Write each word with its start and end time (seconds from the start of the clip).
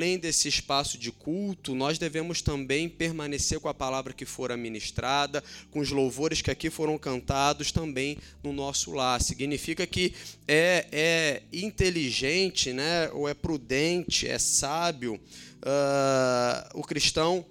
além 0.00 0.18
desse 0.18 0.48
espaço 0.48 0.96
de 0.96 1.12
culto, 1.12 1.74
nós 1.74 1.98
devemos 1.98 2.40
também 2.40 2.88
permanecer 2.88 3.60
com 3.60 3.68
a 3.68 3.74
palavra 3.74 4.14
que 4.14 4.24
for 4.24 4.50
ministrada, 4.56 5.44
com 5.70 5.78
os 5.78 5.90
louvores 5.90 6.40
que 6.40 6.50
aqui 6.50 6.70
foram 6.70 6.96
cantados 6.96 7.70
também 7.70 8.16
no 8.42 8.50
nosso 8.50 8.92
lar. 8.92 9.20
Significa 9.20 9.86
que 9.86 10.14
é, 10.48 10.86
é 10.90 11.42
inteligente, 11.52 12.72
né, 12.72 13.10
ou 13.10 13.28
é 13.28 13.34
prudente, 13.34 14.26
é 14.26 14.38
sábio 14.38 15.16
uh, 15.16 16.78
o 16.78 16.82
cristão, 16.82 17.44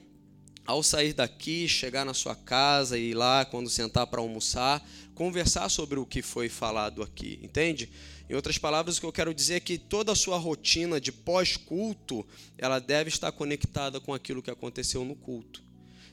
ao 0.66 0.82
sair 0.82 1.14
daqui, 1.14 1.68
chegar 1.68 2.04
na 2.04 2.16
sua 2.16 2.36
casa 2.36 2.98
e 2.98 3.12
ir 3.12 3.14
lá, 3.14 3.46
quando 3.46 3.70
sentar 3.70 4.08
para 4.08 4.22
almoçar, 4.22 4.84
conversar 5.14 5.70
sobre 5.70 6.00
o 6.00 6.06
que 6.06 6.24
foi 6.24 6.50
falado 6.50 7.04
aqui, 7.04 7.40
entende? 7.44 7.92
Em 8.30 8.36
outras 8.36 8.60
palavras, 8.60 8.98
o 8.98 9.00
que 9.02 9.08
eu 9.08 9.12
quero 9.12 9.34
dizer 9.34 9.56
é 9.56 9.60
que 9.60 9.78
toda 9.78 10.12
a 10.12 10.16
sua 10.16 10.38
rotina 10.38 11.02
de 11.02 11.12
pós-culto, 11.12 12.24
ela 12.58 12.78
deve 12.78 13.10
estar 13.10 13.32
conectada 13.32 14.00
com 14.00 14.14
aquilo 14.14 14.44
que 14.44 14.52
aconteceu 14.52 15.04
no 15.04 15.16
culto. 15.16 15.64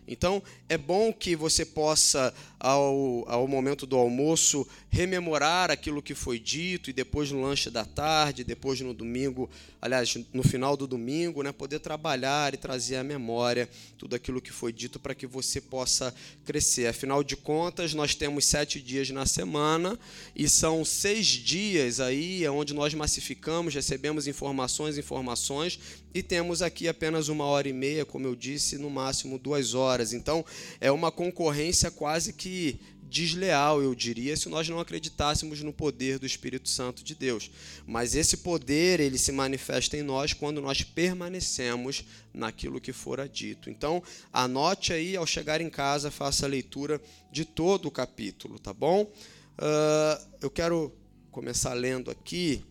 Então, 0.09 0.43
é 0.69 0.79
bom 0.79 1.13
que 1.13 1.35
você 1.35 1.65
possa, 1.65 2.33
ao, 2.59 3.25
ao 3.29 3.49
momento 3.49 3.87
do 3.87 3.97
almoço, 3.97 4.67
rememorar 4.89 5.71
aquilo 5.71 6.03
que 6.03 6.15
foi 6.15 6.39
dito 6.39 6.89
e 6.89 6.93
depois 6.93 7.31
no 7.31 7.43
lanche 7.43 7.71
da 7.71 7.85
tarde, 7.85 8.45
depois 8.45 8.81
no 8.81 8.95
domingo, 8.95 9.51
aliás, 9.81 10.17
no 10.33 10.43
final 10.43 10.77
do 10.77 10.87
domingo, 10.87 11.43
né, 11.43 11.53
poder 11.53 11.81
trabalhar 11.81 12.55
e 12.55 12.57
trazer 12.57 12.97
à 12.97 13.05
memória 13.05 13.69
tudo 13.99 14.15
aquilo 14.15 14.41
que 14.41 14.53
foi 14.53 14.73
dito 14.73 14.99
para 14.99 15.15
que 15.15 15.27
você 15.27 15.61
possa 15.61 16.15
crescer. 16.45 16.87
Afinal 16.87 17.23
de 17.23 17.37
contas, 17.37 17.93
nós 17.93 18.15
temos 18.15 18.47
sete 18.47 18.81
dias 18.81 19.11
na 19.11 19.27
semana 19.27 19.99
e 20.35 20.49
são 20.49 20.85
seis 20.85 21.27
dias 21.27 22.01
aí 22.01 22.47
onde 22.49 22.73
nós 22.73 22.95
massificamos, 22.95 23.75
recebemos 23.75 24.27
informações, 24.27 24.97
informações 24.99 25.79
e 26.15 26.23
temos 26.23 26.63
aqui 26.63 26.89
apenas 26.89 27.29
uma 27.29 27.45
hora 27.45 27.69
e 27.69 27.73
meia, 27.73 28.05
como 28.05 28.27
eu 28.27 28.35
disse, 28.35 28.79
no 28.79 28.89
máximo 28.89 29.39
duas 29.39 29.75
horas. 29.75 30.13
Então, 30.13 30.45
é 30.81 30.91
uma 30.91 31.13
concorrência 31.13 31.91
quase 31.91 32.33
que 32.33 32.81
desleal, 33.09 33.83
eu 33.83 33.95
diria, 33.95 34.37
se 34.37 34.49
nós 34.49 34.69
não 34.69 34.81
acreditássemos 34.81 35.63
no 35.63 35.73
poder 35.73 36.19
do 36.19 36.27
Espírito 36.27 36.69
Santo 36.69 37.05
de 37.05 37.15
Deus. 37.15 37.51
Mas 37.87 38.15
esse 38.15 38.39
poder, 38.39 39.01
ele 39.01 39.19
se 39.19 39.33
manifesta 39.33 39.97
em 39.97 40.03
nós 40.03 40.33
quando 40.33 40.61
nós 40.61 40.83
permanecemos 40.83 42.05
naquilo 42.35 42.81
que 42.81 42.93
fora 42.93 43.29
dito. 43.29 43.71
Então, 43.71 44.03
anote 44.33 44.93
aí, 44.93 45.17
ao 45.17 45.27
chegar 45.27 45.61
em 45.61 45.71
casa, 45.71 46.11
faça 46.11 46.47
a 46.47 46.49
leitura 46.49 47.01
de 47.31 47.45
todo 47.45 47.87
o 47.87 47.91
capítulo, 47.91 48.59
tá 48.59 48.73
bom? 48.73 49.03
Uh, 49.03 50.27
eu 50.41 50.51
quero 50.51 50.93
começar 51.31 51.75
lendo 51.75 52.11
aqui. 52.11 52.65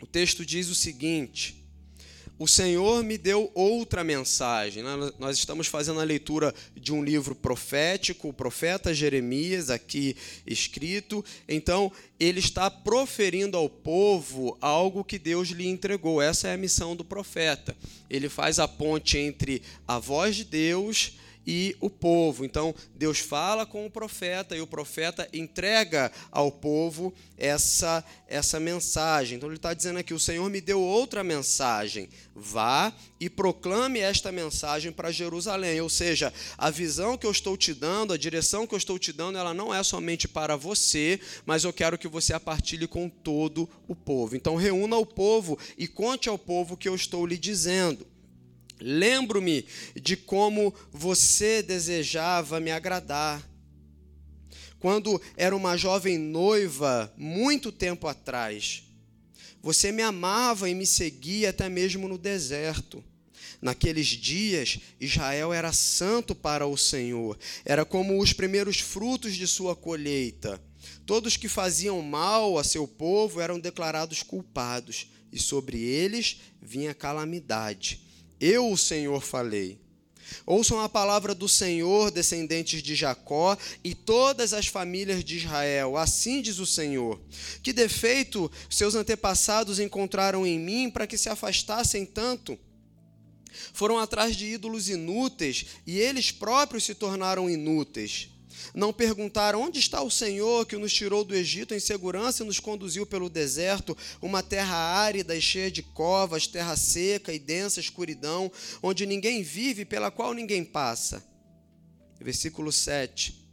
O 0.00 0.06
texto 0.06 0.44
diz 0.44 0.68
o 0.68 0.74
seguinte 0.74 1.63
o 2.38 2.48
Senhor 2.48 3.02
me 3.04 3.16
deu 3.16 3.50
outra 3.54 4.02
mensagem. 4.02 4.82
Né? 4.82 4.90
Nós 5.18 5.38
estamos 5.38 5.66
fazendo 5.66 6.00
a 6.00 6.04
leitura 6.04 6.54
de 6.74 6.92
um 6.92 7.02
livro 7.02 7.34
profético, 7.34 8.28
o 8.28 8.32
profeta 8.32 8.92
Jeremias, 8.92 9.70
aqui 9.70 10.16
escrito. 10.46 11.24
Então, 11.48 11.92
ele 12.18 12.40
está 12.40 12.70
proferindo 12.70 13.56
ao 13.56 13.68
povo 13.68 14.56
algo 14.60 15.04
que 15.04 15.18
Deus 15.18 15.48
lhe 15.48 15.66
entregou. 15.66 16.20
Essa 16.20 16.48
é 16.48 16.54
a 16.54 16.58
missão 16.58 16.96
do 16.96 17.04
profeta. 17.04 17.76
Ele 18.10 18.28
faz 18.28 18.58
a 18.58 18.66
ponte 18.66 19.16
entre 19.18 19.62
a 19.86 19.98
voz 19.98 20.36
de 20.36 20.44
Deus 20.44 21.12
e 21.46 21.76
o 21.80 21.90
povo. 21.90 22.44
Então, 22.44 22.74
Deus 22.94 23.18
fala 23.18 23.66
com 23.66 23.86
o 23.86 23.90
profeta 23.90 24.56
e 24.56 24.60
o 24.60 24.66
profeta 24.66 25.28
entrega 25.32 26.10
ao 26.30 26.50
povo 26.50 27.12
essa, 27.36 28.04
essa 28.26 28.58
mensagem. 28.58 29.36
Então, 29.36 29.48
ele 29.48 29.56
está 29.56 29.74
dizendo 29.74 29.98
aqui: 29.98 30.14
o 30.14 30.18
Senhor 30.18 30.48
me 30.48 30.60
deu 30.60 30.80
outra 30.80 31.22
mensagem. 31.22 32.08
Vá 32.34 32.92
e 33.20 33.30
proclame 33.30 34.00
esta 34.00 34.32
mensagem 34.32 34.92
para 34.92 35.12
Jerusalém. 35.12 35.80
Ou 35.80 35.88
seja, 35.88 36.32
a 36.58 36.70
visão 36.70 37.16
que 37.16 37.26
eu 37.26 37.30
estou 37.30 37.56
te 37.56 37.72
dando, 37.72 38.12
a 38.12 38.18
direção 38.18 38.66
que 38.66 38.74
eu 38.74 38.78
estou 38.78 38.98
te 38.98 39.12
dando, 39.12 39.38
ela 39.38 39.54
não 39.54 39.72
é 39.74 39.82
somente 39.82 40.26
para 40.26 40.56
você, 40.56 41.20
mas 41.46 41.64
eu 41.64 41.72
quero 41.72 41.98
que 41.98 42.08
você 42.08 42.32
a 42.32 42.40
partilhe 42.40 42.86
com 42.86 43.08
todo 43.08 43.68
o 43.86 43.94
povo. 43.94 44.36
Então, 44.36 44.56
reúna 44.56 44.96
o 44.96 45.06
povo 45.06 45.58
e 45.78 45.86
conte 45.86 46.28
ao 46.28 46.38
povo 46.38 46.74
o 46.74 46.76
que 46.76 46.88
eu 46.88 46.94
estou 46.94 47.26
lhe 47.26 47.38
dizendo. 47.38 48.13
Lembro-me 48.80 49.66
de 49.94 50.16
como 50.16 50.74
você 50.92 51.62
desejava 51.62 52.60
me 52.60 52.70
agradar. 52.70 53.42
Quando 54.78 55.20
era 55.36 55.56
uma 55.56 55.76
jovem 55.76 56.18
noiva, 56.18 57.12
muito 57.16 57.72
tempo 57.72 58.06
atrás, 58.06 58.82
você 59.62 59.90
me 59.90 60.02
amava 60.02 60.68
e 60.68 60.74
me 60.74 60.86
seguia 60.86 61.50
até 61.50 61.70
mesmo 61.70 62.06
no 62.06 62.18
deserto. 62.18 63.02
Naqueles 63.62 64.08
dias, 64.08 64.78
Israel 65.00 65.54
era 65.54 65.72
santo 65.72 66.34
para 66.34 66.66
o 66.66 66.76
Senhor, 66.76 67.38
era 67.64 67.82
como 67.82 68.20
os 68.20 68.34
primeiros 68.34 68.78
frutos 68.78 69.34
de 69.34 69.46
sua 69.46 69.74
colheita. 69.74 70.62
Todos 71.06 71.38
que 71.38 71.48
faziam 71.48 72.02
mal 72.02 72.58
a 72.58 72.64
seu 72.64 72.86
povo 72.86 73.40
eram 73.40 73.58
declarados 73.58 74.22
culpados, 74.22 75.06
e 75.32 75.38
sobre 75.38 75.80
eles 75.80 76.42
vinha 76.60 76.92
calamidade. 76.92 78.00
Eu, 78.40 78.70
o 78.70 78.76
Senhor, 78.76 79.20
falei. 79.20 79.78
Ouçam 80.46 80.80
a 80.80 80.88
palavra 80.88 81.34
do 81.34 81.48
Senhor, 81.48 82.10
descendentes 82.10 82.82
de 82.82 82.94
Jacó, 82.94 83.56
e 83.82 83.94
todas 83.94 84.52
as 84.52 84.66
famílias 84.66 85.24
de 85.24 85.36
Israel. 85.36 85.96
Assim 85.96 86.40
diz 86.42 86.58
o 86.58 86.66
Senhor: 86.66 87.20
Que 87.62 87.72
defeito 87.72 88.50
seus 88.68 88.94
antepassados 88.94 89.78
encontraram 89.78 90.46
em 90.46 90.58
mim 90.58 90.90
para 90.90 91.06
que 91.06 91.18
se 91.18 91.28
afastassem 91.28 92.04
tanto? 92.04 92.58
Foram 93.72 93.98
atrás 93.98 94.34
de 94.36 94.46
ídolos 94.46 94.88
inúteis 94.88 95.66
e 95.86 95.98
eles 95.98 96.32
próprios 96.32 96.84
se 96.84 96.94
tornaram 96.94 97.48
inúteis. 97.48 98.30
Não 98.74 98.92
perguntaram 98.92 99.62
onde 99.62 99.78
está 99.78 100.02
o 100.02 100.10
Senhor 100.10 100.66
que 100.66 100.76
nos 100.76 100.92
tirou 100.92 101.24
do 101.24 101.34
Egito 101.34 101.74
em 101.74 101.80
segurança 101.80 102.42
e 102.42 102.46
nos 102.46 102.60
conduziu 102.60 103.06
pelo 103.06 103.28
deserto, 103.28 103.96
uma 104.20 104.42
terra 104.42 104.76
árida 104.76 105.36
e 105.36 105.40
cheia 105.40 105.70
de 105.70 105.82
covas, 105.82 106.46
terra 106.46 106.76
seca 106.76 107.32
e 107.32 107.38
densa 107.38 107.80
escuridão, 107.80 108.50
onde 108.82 109.06
ninguém 109.06 109.42
vive, 109.42 109.84
pela 109.84 110.10
qual 110.10 110.32
ninguém 110.32 110.64
passa. 110.64 111.24
Versículo 112.20 112.72
7. 112.72 113.43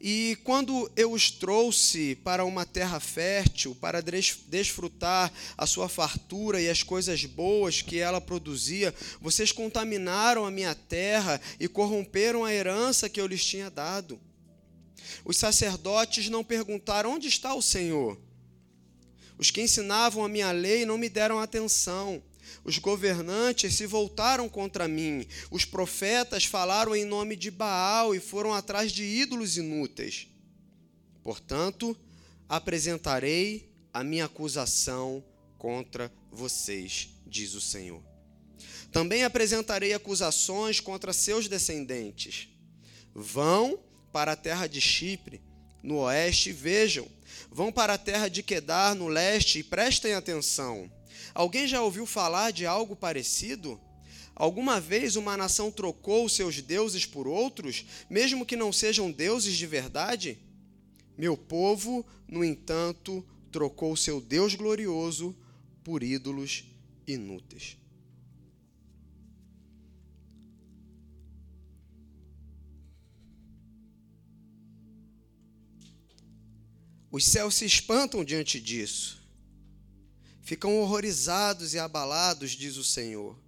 E 0.00 0.38
quando 0.44 0.90
eu 0.94 1.12
os 1.12 1.30
trouxe 1.30 2.14
para 2.16 2.44
uma 2.44 2.64
terra 2.64 3.00
fértil, 3.00 3.74
para 3.74 4.00
desfrutar 4.00 5.32
a 5.56 5.66
sua 5.66 5.88
fartura 5.88 6.60
e 6.60 6.68
as 6.68 6.84
coisas 6.84 7.24
boas 7.24 7.82
que 7.82 7.98
ela 7.98 8.20
produzia, 8.20 8.94
vocês 9.20 9.50
contaminaram 9.50 10.46
a 10.46 10.50
minha 10.52 10.74
terra 10.74 11.40
e 11.58 11.66
corromperam 11.66 12.44
a 12.44 12.54
herança 12.54 13.08
que 13.08 13.20
eu 13.20 13.26
lhes 13.26 13.44
tinha 13.44 13.68
dado. 13.70 14.20
Os 15.24 15.36
sacerdotes 15.36 16.28
não 16.28 16.44
perguntaram: 16.44 17.14
onde 17.14 17.26
está 17.26 17.54
o 17.54 17.62
Senhor? 17.62 18.16
Os 19.36 19.50
que 19.50 19.62
ensinavam 19.62 20.24
a 20.24 20.28
minha 20.28 20.52
lei 20.52 20.84
não 20.84 20.98
me 20.98 21.08
deram 21.08 21.40
atenção. 21.40 22.22
Os 22.64 22.78
governantes 22.78 23.74
se 23.74 23.86
voltaram 23.86 24.48
contra 24.48 24.86
mim. 24.88 25.26
Os 25.50 25.64
profetas 25.64 26.44
falaram 26.44 26.94
em 26.94 27.04
nome 27.04 27.36
de 27.36 27.50
Baal 27.50 28.14
e 28.14 28.20
foram 28.20 28.52
atrás 28.52 28.92
de 28.92 29.04
ídolos 29.04 29.56
inúteis. 29.56 30.28
Portanto, 31.22 31.96
apresentarei 32.48 33.72
a 33.92 34.02
minha 34.02 34.26
acusação 34.26 35.24
contra 35.58 36.12
vocês, 36.30 37.10
diz 37.26 37.54
o 37.54 37.60
Senhor. 37.60 38.02
Também 38.90 39.24
apresentarei 39.24 39.92
acusações 39.92 40.80
contra 40.80 41.12
seus 41.12 41.48
descendentes. 41.48 42.48
Vão 43.14 43.78
para 44.12 44.32
a 44.32 44.36
terra 44.36 44.66
de 44.66 44.80
Chipre, 44.80 45.42
no 45.82 45.98
oeste, 45.98 46.50
e 46.50 46.52
vejam. 46.52 47.06
Vão 47.50 47.70
para 47.70 47.94
a 47.94 47.98
terra 47.98 48.28
de 48.28 48.42
Quedar, 48.42 48.94
no 48.94 49.08
leste, 49.08 49.58
e 49.58 49.62
prestem 49.62 50.14
atenção. 50.14 50.90
Alguém 51.38 51.68
já 51.68 51.80
ouviu 51.80 52.04
falar 52.04 52.50
de 52.50 52.66
algo 52.66 52.96
parecido? 52.96 53.80
Alguma 54.34 54.80
vez 54.80 55.14
uma 55.14 55.36
nação 55.36 55.70
trocou 55.70 56.28
seus 56.28 56.60
deuses 56.60 57.06
por 57.06 57.28
outros, 57.28 57.84
mesmo 58.10 58.44
que 58.44 58.56
não 58.56 58.72
sejam 58.72 59.12
deuses 59.12 59.56
de 59.56 59.64
verdade? 59.64 60.36
Meu 61.16 61.36
povo, 61.36 62.04
no 62.26 62.44
entanto, 62.44 63.24
trocou 63.52 63.96
seu 63.96 64.20
Deus 64.20 64.56
glorioso 64.56 65.32
por 65.84 66.02
ídolos 66.02 66.64
inúteis. 67.06 67.76
Os 77.12 77.24
céus 77.24 77.54
se 77.54 77.64
espantam 77.64 78.24
diante 78.24 78.60
disso 78.60 79.17
ficam 80.48 80.80
horrorizados 80.80 81.74
e 81.74 81.78
abalados, 81.78 82.52
diz 82.52 82.78
o 82.78 82.82
Senhor. 82.82 83.38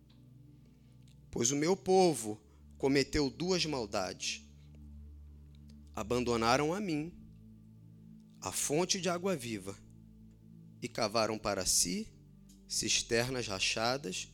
Pois 1.31 1.51
o 1.51 1.57
meu 1.57 1.75
povo 1.75 2.39
cometeu 2.77 3.31
duas 3.31 3.65
maldades. 3.65 4.43
Abandonaram 5.97 6.75
a 6.75 6.79
mim, 6.79 7.11
a 8.39 8.53
fonte 8.53 9.01
de 9.01 9.09
água 9.09 9.35
viva, 9.35 9.75
e 10.83 10.89
cavaram 10.89 11.39
para 11.39 11.65
si 11.65 12.07
cisternas 12.69 13.47
rachadas 13.47 14.29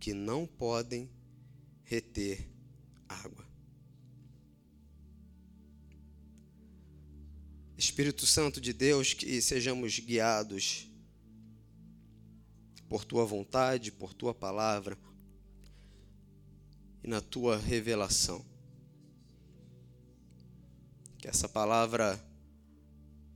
que 0.00 0.14
não 0.14 0.46
podem 0.46 1.10
reter 1.84 2.48
água. 3.06 3.46
Espírito 7.76 8.26
Santo 8.26 8.58
de 8.58 8.72
Deus, 8.72 9.12
que 9.12 9.38
sejamos 9.42 9.98
guiados 9.98 10.88
por 12.88 13.04
tua 13.04 13.24
vontade, 13.24 13.90
por 13.90 14.14
tua 14.14 14.34
palavra 14.34 14.96
e 17.02 17.08
na 17.08 17.20
tua 17.20 17.56
revelação. 17.56 18.44
Que 21.18 21.28
essa 21.28 21.48
palavra 21.48 22.20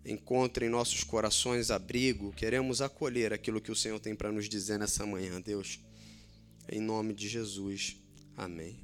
encontre 0.05 0.67
em 0.67 0.69
nossos 0.69 1.05
corações 1.05 1.71
abrigo, 1.71 2.33
queremos 2.33 2.81
acolher 2.81 3.33
aquilo 3.33 3.61
que 3.61 3.71
o 3.71 3.77
Senhor 3.77 3.99
tem 4.01 4.15
para 4.15 4.33
nos 4.33 4.49
dizer 4.49 4.79
nessa 4.79 5.05
manhã, 5.05 5.41
Deus. 5.41 5.81
Em 6.69 6.81
nome 6.81 7.13
de 7.13 7.29
Jesus. 7.29 7.97
Amém. 8.37 8.79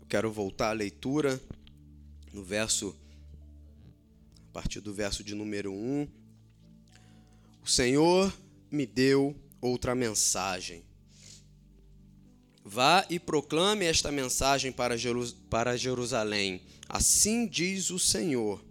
Eu 0.00 0.06
quero 0.08 0.30
voltar 0.30 0.70
à 0.70 0.72
leitura 0.72 1.40
no 2.32 2.42
verso 2.42 2.96
a 4.52 4.60
partir 4.60 4.80
do 4.80 4.92
verso 4.92 5.24
de 5.24 5.34
número 5.34 5.72
1. 5.72 6.08
O 7.64 7.66
Senhor 7.66 8.32
me 8.70 8.86
deu 8.86 9.34
outra 9.60 9.94
mensagem 9.94 10.84
Vá 12.64 13.04
e 13.10 13.18
proclame 13.18 13.84
esta 13.86 14.12
mensagem 14.12 14.70
para, 14.70 14.94
para 15.50 15.76
Jerusalém. 15.76 16.62
Assim 16.88 17.46
diz 17.46 17.90
o 17.90 17.98
Senhor. 17.98 18.64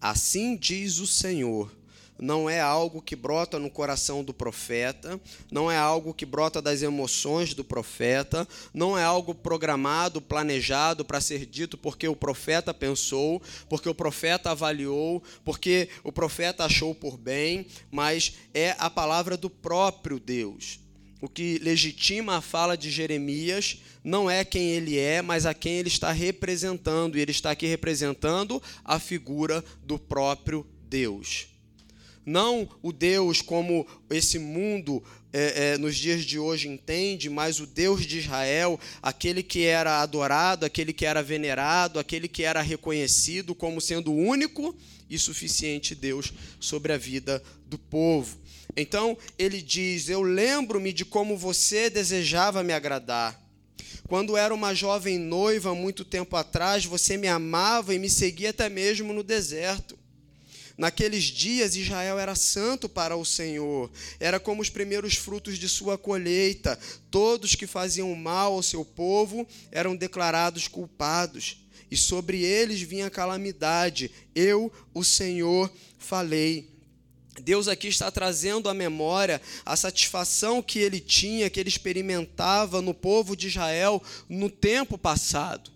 Assim 0.00 0.56
diz 0.56 0.98
o 0.98 1.06
Senhor. 1.06 1.70
Não 2.18 2.48
é 2.48 2.60
algo 2.60 3.02
que 3.02 3.16
brota 3.16 3.58
no 3.58 3.68
coração 3.68 4.22
do 4.22 4.32
profeta, 4.32 5.20
não 5.50 5.70
é 5.70 5.76
algo 5.76 6.14
que 6.14 6.24
brota 6.24 6.62
das 6.62 6.80
emoções 6.80 7.54
do 7.54 7.64
profeta, 7.64 8.46
não 8.72 8.96
é 8.96 9.02
algo 9.02 9.34
programado, 9.34 10.20
planejado 10.20 11.04
para 11.04 11.20
ser 11.20 11.44
dito 11.44 11.76
porque 11.76 12.06
o 12.06 12.14
profeta 12.14 12.72
pensou, 12.72 13.42
porque 13.68 13.88
o 13.88 13.94
profeta 13.94 14.52
avaliou, 14.52 15.22
porque 15.44 15.88
o 16.04 16.12
profeta 16.12 16.64
achou 16.64 16.94
por 16.94 17.16
bem, 17.16 17.66
mas 17.90 18.34
é 18.54 18.76
a 18.78 18.88
palavra 18.88 19.36
do 19.36 19.50
próprio 19.50 20.20
Deus. 20.20 20.78
O 21.20 21.28
que 21.28 21.58
legitima 21.58 22.36
a 22.36 22.40
fala 22.42 22.76
de 22.76 22.90
Jeremias 22.90 23.78
não 24.04 24.30
é 24.30 24.44
quem 24.44 24.72
ele 24.72 24.98
é, 24.98 25.22
mas 25.22 25.46
a 25.46 25.54
quem 25.54 25.78
ele 25.78 25.88
está 25.88 26.12
representando. 26.12 27.16
E 27.16 27.20
ele 27.20 27.30
está 27.30 27.50
aqui 27.50 27.66
representando 27.66 28.62
a 28.84 28.98
figura 28.98 29.64
do 29.82 29.98
próprio 29.98 30.66
Deus. 30.86 31.53
Não 32.24 32.68
o 32.82 32.92
Deus 32.92 33.42
como 33.42 33.86
esse 34.08 34.38
mundo 34.38 35.02
é, 35.32 35.72
é, 35.72 35.78
nos 35.78 35.96
dias 35.96 36.24
de 36.24 36.38
hoje 36.38 36.68
entende, 36.68 37.28
mas 37.28 37.58
o 37.58 37.66
Deus 37.66 38.06
de 38.06 38.18
Israel, 38.18 38.78
aquele 39.02 39.42
que 39.42 39.64
era 39.64 40.00
adorado, 40.00 40.64
aquele 40.64 40.92
que 40.92 41.04
era 41.04 41.22
venerado, 41.22 41.98
aquele 41.98 42.28
que 42.28 42.44
era 42.44 42.62
reconhecido 42.62 43.54
como 43.54 43.80
sendo 43.80 44.12
o 44.12 44.16
único 44.16 44.74
e 45.10 45.18
suficiente 45.18 45.94
Deus 45.94 46.32
sobre 46.60 46.92
a 46.92 46.96
vida 46.96 47.42
do 47.66 47.76
povo. 47.78 48.38
Então 48.76 49.18
ele 49.38 49.60
diz: 49.60 50.08
Eu 50.08 50.22
lembro-me 50.22 50.92
de 50.92 51.04
como 51.04 51.36
você 51.36 51.90
desejava 51.90 52.62
me 52.62 52.72
agradar. 52.72 53.42
Quando 54.06 54.36
era 54.36 54.54
uma 54.54 54.74
jovem 54.74 55.18
noiva, 55.18 55.74
muito 55.74 56.04
tempo 56.04 56.36
atrás, 56.36 56.84
você 56.84 57.16
me 57.16 57.26
amava 57.26 57.94
e 57.94 57.98
me 57.98 58.10
seguia 58.10 58.50
até 58.50 58.68
mesmo 58.68 59.12
no 59.12 59.22
deserto. 59.22 59.98
Naqueles 60.76 61.24
dias, 61.24 61.76
Israel 61.76 62.18
era 62.18 62.34
santo 62.34 62.88
para 62.88 63.16
o 63.16 63.24
Senhor, 63.24 63.90
era 64.18 64.40
como 64.40 64.60
os 64.60 64.68
primeiros 64.68 65.14
frutos 65.14 65.56
de 65.56 65.68
sua 65.68 65.96
colheita. 65.96 66.78
Todos 67.10 67.54
que 67.54 67.66
faziam 67.66 68.12
mal 68.16 68.54
ao 68.54 68.62
seu 68.62 68.84
povo 68.84 69.46
eram 69.70 69.94
declarados 69.94 70.66
culpados, 70.66 71.58
e 71.90 71.96
sobre 71.96 72.42
eles 72.42 72.82
vinha 72.82 73.08
calamidade. 73.08 74.10
Eu, 74.34 74.72
o 74.92 75.04
Senhor, 75.04 75.70
falei. 75.96 76.68
Deus 77.40 77.68
aqui 77.68 77.88
está 77.88 78.10
trazendo 78.10 78.68
à 78.68 78.74
memória 78.74 79.40
a 79.64 79.76
satisfação 79.76 80.62
que 80.62 80.78
ele 80.80 80.98
tinha, 80.98 81.50
que 81.50 81.58
ele 81.60 81.68
experimentava 81.68 82.80
no 82.80 82.94
povo 82.94 83.36
de 83.36 83.48
Israel 83.48 84.02
no 84.28 84.50
tempo 84.50 84.98
passado. 84.98 85.70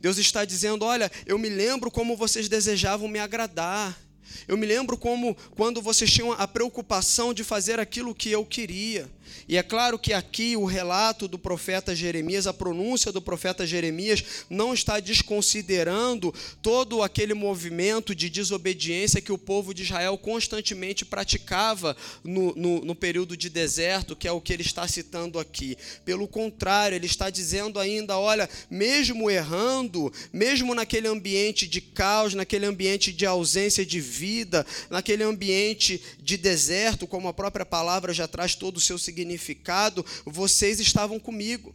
Deus 0.00 0.18
está 0.18 0.44
dizendo: 0.44 0.84
Olha, 0.84 1.10
eu 1.26 1.38
me 1.38 1.48
lembro 1.48 1.90
como 1.90 2.16
vocês 2.16 2.48
desejavam 2.48 3.08
me 3.08 3.18
agradar. 3.18 4.07
Eu 4.46 4.56
me 4.56 4.66
lembro 4.66 4.96
como 4.96 5.36
quando 5.56 5.82
vocês 5.82 6.10
tinham 6.10 6.32
a 6.32 6.46
preocupação 6.46 7.34
de 7.34 7.44
fazer 7.44 7.78
aquilo 7.80 8.14
que 8.14 8.30
eu 8.30 8.44
queria. 8.44 9.08
E 9.48 9.56
é 9.56 9.62
claro 9.62 9.98
que 9.98 10.12
aqui 10.12 10.56
o 10.56 10.64
relato 10.64 11.28
do 11.28 11.38
profeta 11.38 11.94
Jeremias, 11.94 12.46
a 12.46 12.52
pronúncia 12.52 13.12
do 13.12 13.22
profeta 13.22 13.66
Jeremias, 13.66 14.24
não 14.50 14.74
está 14.74 14.98
desconsiderando 15.00 16.34
todo 16.62 17.02
aquele 17.02 17.34
movimento 17.34 18.14
de 18.14 18.28
desobediência 18.28 19.20
que 19.20 19.32
o 19.32 19.38
povo 19.38 19.72
de 19.72 19.82
Israel 19.82 20.16
constantemente 20.18 21.04
praticava 21.04 21.96
no, 22.24 22.54
no, 22.56 22.80
no 22.80 22.94
período 22.94 23.36
de 23.36 23.48
deserto, 23.48 24.16
que 24.16 24.26
é 24.26 24.32
o 24.32 24.40
que 24.40 24.52
ele 24.52 24.62
está 24.62 24.86
citando 24.88 25.38
aqui. 25.38 25.76
Pelo 26.04 26.26
contrário, 26.26 26.96
ele 26.96 27.06
está 27.06 27.30
dizendo 27.30 27.78
ainda: 27.78 28.18
olha, 28.18 28.48
mesmo 28.70 29.30
errando, 29.30 30.12
mesmo 30.32 30.74
naquele 30.74 31.08
ambiente 31.08 31.66
de 31.66 31.80
caos, 31.80 32.34
naquele 32.34 32.66
ambiente 32.66 33.12
de 33.12 33.26
ausência 33.26 33.84
de 33.84 34.00
vida, 34.00 34.66
naquele 34.90 35.22
ambiente 35.22 36.00
de 36.20 36.36
deserto, 36.36 37.06
como 37.06 37.28
a 37.28 37.34
própria 37.34 37.66
palavra 37.66 38.12
já 38.12 38.26
traz 38.26 38.54
todo 38.54 38.78
o 38.78 38.80
seu 38.80 38.98
significado 38.98 39.17
significado, 39.18 40.04
vocês 40.24 40.78
estavam 40.78 41.18
comigo. 41.18 41.74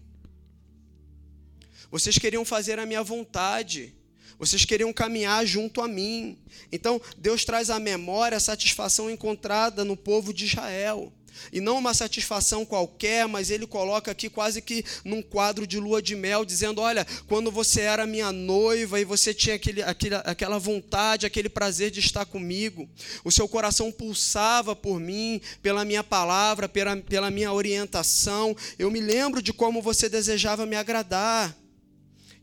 Vocês 1.92 2.18
queriam 2.18 2.46
fazer 2.46 2.80
a 2.80 2.86
minha 2.86 3.04
vontade. 3.04 3.94
Vocês 4.40 4.66
queriam 4.66 4.92
caminhar 4.94 5.46
junto 5.46 5.82
a 5.82 5.88
mim. 5.88 6.38
Então, 6.72 7.00
Deus 7.18 7.46
traz 7.46 7.70
à 7.70 7.80
memória 7.80 8.38
a 8.38 8.42
satisfação 8.42 9.10
encontrada 9.10 9.84
no 9.86 9.96
povo 9.96 10.34
de 10.34 10.46
Israel. 10.46 11.14
E 11.52 11.60
não 11.60 11.78
uma 11.78 11.94
satisfação 11.94 12.66
qualquer, 12.66 13.28
mas 13.28 13.50
ele 13.50 13.66
coloca 13.66 14.12
aqui 14.12 14.30
quase 14.30 14.62
que 14.62 14.84
num 15.04 15.22
quadro 15.22 15.66
de 15.66 15.80
lua 15.80 16.02
de 16.02 16.16
mel, 16.16 16.46
dizendo: 16.46 16.82
Olha, 16.82 17.06
quando 17.28 17.52
você 17.52 17.82
era 17.82 18.06
minha 18.06 18.32
noiva 18.32 19.00
e 19.00 19.06
você 19.06 19.34
tinha 19.34 19.56
aquele, 19.56 19.82
aquele, 19.82 20.16
aquela 20.16 20.60
vontade, 20.60 21.26
aquele 21.26 21.50
prazer 21.50 21.92
de 21.92 22.00
estar 22.00 22.26
comigo, 22.26 22.90
o 23.24 23.32
seu 23.32 23.48
coração 23.48 23.92
pulsava 23.92 24.76
por 24.76 25.00
mim, 25.00 25.42
pela 25.62 25.86
minha 25.86 26.04
palavra, 26.04 26.68
pela, 26.70 26.98
pela 26.98 27.32
minha 27.32 27.52
orientação. 27.52 28.56
Eu 28.78 28.90
me 28.92 29.00
lembro 29.00 29.42
de 29.42 29.54
como 29.54 29.82
você 29.82 30.10
desejava 30.10 30.66
me 30.66 30.76
agradar. 30.76 31.56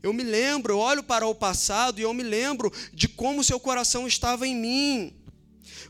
Eu 0.03 0.13
me 0.13 0.23
lembro, 0.23 0.73
eu 0.73 0.79
olho 0.79 1.03
para 1.03 1.27
o 1.27 1.35
passado 1.35 1.99
e 1.99 2.01
eu 2.01 2.13
me 2.13 2.23
lembro 2.23 2.73
de 2.91 3.07
como 3.07 3.43
seu 3.43 3.59
coração 3.59 4.07
estava 4.07 4.47
em 4.47 4.55
mim. 4.55 5.13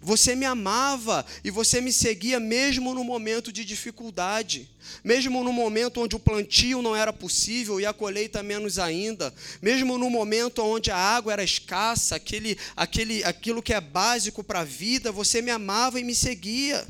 Você 0.01 0.35
me 0.35 0.45
amava 0.45 1.25
e 1.43 1.51
você 1.51 1.81
me 1.81 1.91
seguia 1.91 2.39
mesmo 2.39 2.93
no 2.93 3.03
momento 3.03 3.51
de 3.51 3.65
dificuldade, 3.65 4.69
mesmo 5.03 5.43
no 5.43 5.51
momento 5.51 6.01
onde 6.01 6.15
o 6.15 6.19
plantio 6.19 6.81
não 6.81 6.95
era 6.95 7.11
possível 7.11 7.79
e 7.79 7.85
a 7.85 7.93
colheita 7.93 8.43
menos 8.43 8.79
ainda, 8.79 9.33
mesmo 9.61 9.97
no 9.97 10.09
momento 10.09 10.63
onde 10.63 10.91
a 10.91 10.97
água 10.97 11.33
era 11.33 11.43
escassa, 11.43 12.15
aquele, 12.15 12.57
aquele, 12.75 13.23
aquilo 13.23 13.61
que 13.61 13.73
é 13.73 13.81
básico 13.81 14.43
para 14.43 14.61
a 14.61 14.65
vida, 14.65 15.11
você 15.11 15.41
me 15.41 15.51
amava 15.51 15.99
e 15.99 16.03
me 16.03 16.15
seguia. 16.15 16.87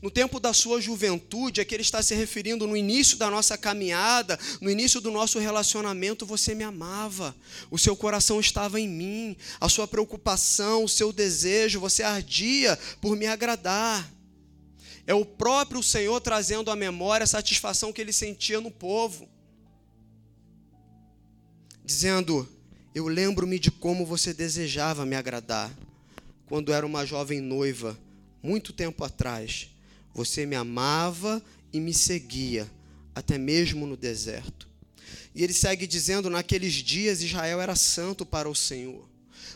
No 0.00 0.10
tempo 0.10 0.38
da 0.38 0.52
sua 0.52 0.80
juventude, 0.80 1.60
é 1.60 1.64
que 1.64 1.74
ele 1.74 1.82
está 1.82 2.00
se 2.02 2.14
referindo 2.14 2.68
no 2.68 2.76
início 2.76 3.18
da 3.18 3.28
nossa 3.28 3.58
caminhada, 3.58 4.38
no 4.60 4.70
início 4.70 5.00
do 5.00 5.10
nosso 5.10 5.40
relacionamento, 5.40 6.24
você 6.24 6.54
me 6.54 6.62
amava, 6.62 7.34
o 7.68 7.76
seu 7.76 7.96
coração 7.96 8.38
estava 8.38 8.80
em 8.80 8.88
mim, 8.88 9.36
a 9.60 9.68
sua 9.68 9.88
preocupação, 9.88 10.84
o 10.84 10.88
seu 10.88 11.12
desejo, 11.12 11.80
você 11.80 12.04
ardia 12.04 12.78
por 13.00 13.16
me 13.16 13.26
agradar. 13.26 14.08
É 15.04 15.14
o 15.14 15.24
próprio 15.24 15.82
Senhor 15.82 16.20
trazendo 16.20 16.70
à 16.70 16.76
memória 16.76 17.24
a 17.24 17.26
satisfação 17.26 17.92
que 17.92 18.00
ele 18.00 18.12
sentia 18.12 18.60
no 18.60 18.70
povo, 18.70 19.28
dizendo: 21.84 22.48
Eu 22.94 23.08
lembro-me 23.08 23.58
de 23.58 23.70
como 23.70 24.06
você 24.06 24.32
desejava 24.32 25.04
me 25.04 25.16
agradar, 25.16 25.76
quando 26.46 26.72
era 26.72 26.86
uma 26.86 27.04
jovem 27.04 27.40
noiva, 27.40 27.98
muito 28.40 28.72
tempo 28.72 29.02
atrás 29.02 29.70
você 30.18 30.44
me 30.44 30.56
amava 30.56 31.40
e 31.72 31.78
me 31.78 31.94
seguia, 31.94 32.68
até 33.14 33.38
mesmo 33.38 33.86
no 33.86 33.96
deserto. 33.96 34.68
E 35.32 35.44
ele 35.44 35.52
segue 35.52 35.86
dizendo: 35.86 36.28
naqueles 36.28 36.72
dias 36.74 37.22
Israel 37.22 37.60
era 37.60 37.76
santo 37.76 38.26
para 38.26 38.48
o 38.48 38.54
Senhor. 38.54 39.08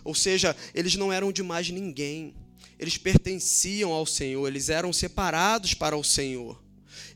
Ou 0.04 0.14
seja, 0.14 0.54
eles 0.72 0.94
não 0.94 1.12
eram 1.12 1.32
de 1.32 1.42
mais 1.42 1.68
ninguém. 1.68 2.32
Eles 2.78 2.96
pertenciam 2.96 3.90
ao 3.90 4.06
Senhor, 4.06 4.46
eles 4.46 4.68
eram 4.68 4.92
separados 4.92 5.74
para 5.74 5.96
o 5.96 6.04
Senhor. 6.04 6.62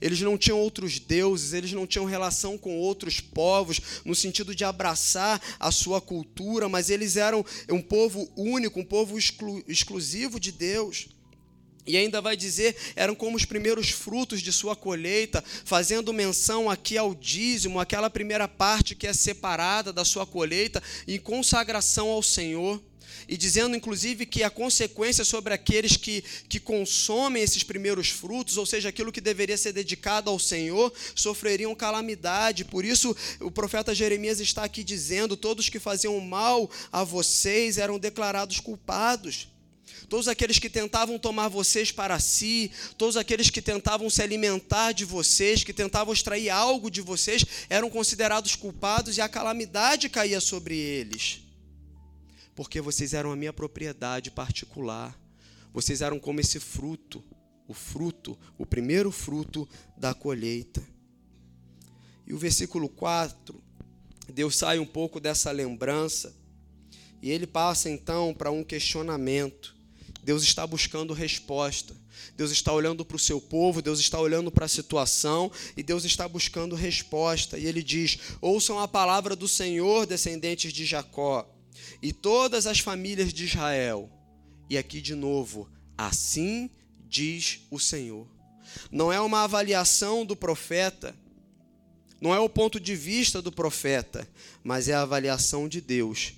eles 0.00 0.20
não 0.20 0.36
tinham 0.36 0.58
outros 0.58 0.98
deuses, 0.98 1.52
eles 1.52 1.72
não 1.72 1.86
tinham 1.86 2.04
relação 2.04 2.58
com 2.58 2.76
outros 2.76 3.20
povos, 3.20 3.80
no 4.04 4.14
sentido 4.14 4.56
de 4.56 4.64
abraçar 4.64 5.40
a 5.60 5.70
sua 5.70 6.00
cultura, 6.00 6.68
mas 6.68 6.90
eles 6.90 7.16
eram 7.16 7.44
um 7.70 7.80
povo 7.80 8.28
único, 8.36 8.80
um 8.80 8.84
povo 8.84 9.16
exclu 9.16 9.62
exclusivo 9.68 10.40
de 10.40 10.50
Deus. 10.50 11.15
E 11.86 11.96
ainda 11.96 12.20
vai 12.20 12.36
dizer, 12.36 12.76
eram 12.96 13.14
como 13.14 13.36
os 13.36 13.44
primeiros 13.44 13.90
frutos 13.90 14.42
de 14.42 14.52
sua 14.52 14.74
colheita, 14.74 15.42
fazendo 15.64 16.12
menção 16.12 16.68
aqui 16.68 16.98
ao 16.98 17.14
dízimo, 17.14 17.78
aquela 17.78 18.10
primeira 18.10 18.48
parte 18.48 18.94
que 18.96 19.06
é 19.06 19.12
separada 19.12 19.92
da 19.92 20.04
sua 20.04 20.26
colheita, 20.26 20.82
em 21.06 21.18
consagração 21.18 22.08
ao 22.08 22.22
Senhor. 22.22 22.82
E 23.28 23.36
dizendo, 23.36 23.76
inclusive, 23.76 24.26
que 24.26 24.42
a 24.42 24.50
consequência 24.50 25.24
sobre 25.24 25.52
aqueles 25.52 25.96
que, 25.96 26.22
que 26.48 26.60
consomem 26.60 27.42
esses 27.42 27.62
primeiros 27.62 28.08
frutos, 28.08 28.56
ou 28.56 28.66
seja, 28.66 28.88
aquilo 28.88 29.10
que 29.10 29.20
deveria 29.20 29.56
ser 29.56 29.72
dedicado 29.72 30.30
ao 30.30 30.38
Senhor, 30.38 30.92
sofreriam 31.14 31.74
calamidade. 31.74 32.64
Por 32.64 32.84
isso, 32.84 33.16
o 33.40 33.50
profeta 33.50 33.94
Jeremias 33.94 34.38
está 34.38 34.64
aqui 34.64 34.84
dizendo: 34.84 35.36
todos 35.36 35.68
que 35.68 35.80
faziam 35.80 36.20
mal 36.20 36.70
a 36.92 37.02
vocês 37.02 37.78
eram 37.78 37.98
declarados 37.98 38.60
culpados 38.60 39.48
todos 40.08 40.28
aqueles 40.28 40.58
que 40.58 40.70
tentavam 40.70 41.18
tomar 41.18 41.48
vocês 41.48 41.90
para 41.90 42.18
si, 42.18 42.70
todos 42.96 43.16
aqueles 43.16 43.50
que 43.50 43.62
tentavam 43.62 44.08
se 44.08 44.22
alimentar 44.22 44.92
de 44.92 45.04
vocês, 45.04 45.64
que 45.64 45.72
tentavam 45.72 46.12
extrair 46.12 46.50
algo 46.50 46.90
de 46.90 47.00
vocês, 47.00 47.44
eram 47.68 47.90
considerados 47.90 48.54
culpados 48.54 49.16
e 49.16 49.20
a 49.20 49.28
calamidade 49.28 50.08
caía 50.08 50.40
sobre 50.40 50.76
eles. 50.76 51.40
Porque 52.54 52.80
vocês 52.80 53.12
eram 53.12 53.32
a 53.32 53.36
minha 53.36 53.52
propriedade 53.52 54.30
particular. 54.30 55.18
Vocês 55.72 56.00
eram 56.00 56.18
como 56.18 56.40
esse 56.40 56.58
fruto, 56.58 57.22
o 57.68 57.74
fruto, 57.74 58.38
o 58.56 58.64
primeiro 58.64 59.12
fruto 59.12 59.68
da 59.96 60.14
colheita. 60.14 60.82
E 62.26 62.32
o 62.32 62.38
versículo 62.38 62.88
4, 62.88 63.62
Deus 64.32 64.56
sai 64.56 64.78
um 64.78 64.86
pouco 64.86 65.20
dessa 65.20 65.50
lembrança 65.50 66.34
e 67.22 67.30
ele 67.30 67.46
passa 67.46 67.90
então 67.90 68.34
para 68.34 68.50
um 68.50 68.64
questionamento. 68.64 69.75
Deus 70.26 70.42
está 70.42 70.66
buscando 70.66 71.14
resposta. 71.14 71.94
Deus 72.36 72.50
está 72.50 72.72
olhando 72.72 73.04
para 73.04 73.14
o 73.14 73.18
seu 73.18 73.40
povo, 73.40 73.80
Deus 73.80 74.00
está 74.00 74.18
olhando 74.18 74.50
para 74.50 74.64
a 74.64 74.68
situação 74.68 75.52
e 75.76 75.84
Deus 75.84 76.04
está 76.04 76.26
buscando 76.26 76.74
resposta. 76.74 77.56
E 77.56 77.64
ele 77.64 77.80
diz: 77.80 78.18
Ouçam 78.40 78.80
a 78.80 78.88
palavra 78.88 79.36
do 79.36 79.46
Senhor, 79.46 80.04
descendentes 80.04 80.72
de 80.72 80.84
Jacó, 80.84 81.48
e 82.02 82.12
todas 82.12 82.66
as 82.66 82.80
famílias 82.80 83.32
de 83.32 83.44
Israel. 83.44 84.10
E 84.68 84.76
aqui 84.76 85.00
de 85.00 85.14
novo, 85.14 85.70
assim 85.96 86.68
diz 87.08 87.60
o 87.70 87.78
Senhor. 87.78 88.26
Não 88.90 89.12
é 89.12 89.20
uma 89.20 89.44
avaliação 89.44 90.26
do 90.26 90.34
profeta, 90.34 91.14
não 92.20 92.34
é 92.34 92.40
o 92.40 92.48
ponto 92.48 92.80
de 92.80 92.96
vista 92.96 93.40
do 93.40 93.52
profeta, 93.52 94.28
mas 94.64 94.88
é 94.88 94.94
a 94.94 95.02
avaliação 95.02 95.68
de 95.68 95.80
Deus 95.80 96.32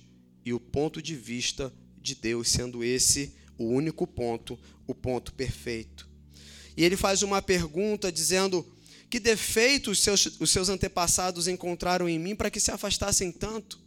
e 0.45 0.53
o 0.53 0.59
ponto 0.59 1.01
de 1.01 1.15
vista 1.15 1.73
de 1.99 2.13
Deus, 2.13 2.49
sendo 2.49 2.83
esse 2.83 3.39
o 3.59 3.65
único 3.65 4.07
ponto, 4.07 4.57
o 4.87 4.95
ponto 4.95 5.33
perfeito. 5.33 6.09
E 6.75 6.83
ele 6.83 6.95
faz 6.95 7.21
uma 7.21 7.41
pergunta 7.41 8.11
dizendo: 8.11 8.65
Que 9.09 9.19
defeitos 9.19 9.99
os 9.99 10.03
seus, 10.03 10.25
os 10.39 10.49
seus 10.49 10.69
antepassados 10.69 11.47
encontraram 11.47 12.07
em 12.07 12.17
mim 12.17 12.35
para 12.35 12.49
que 12.49 12.59
se 12.59 12.71
afastassem 12.71 13.31
tanto? 13.31 13.77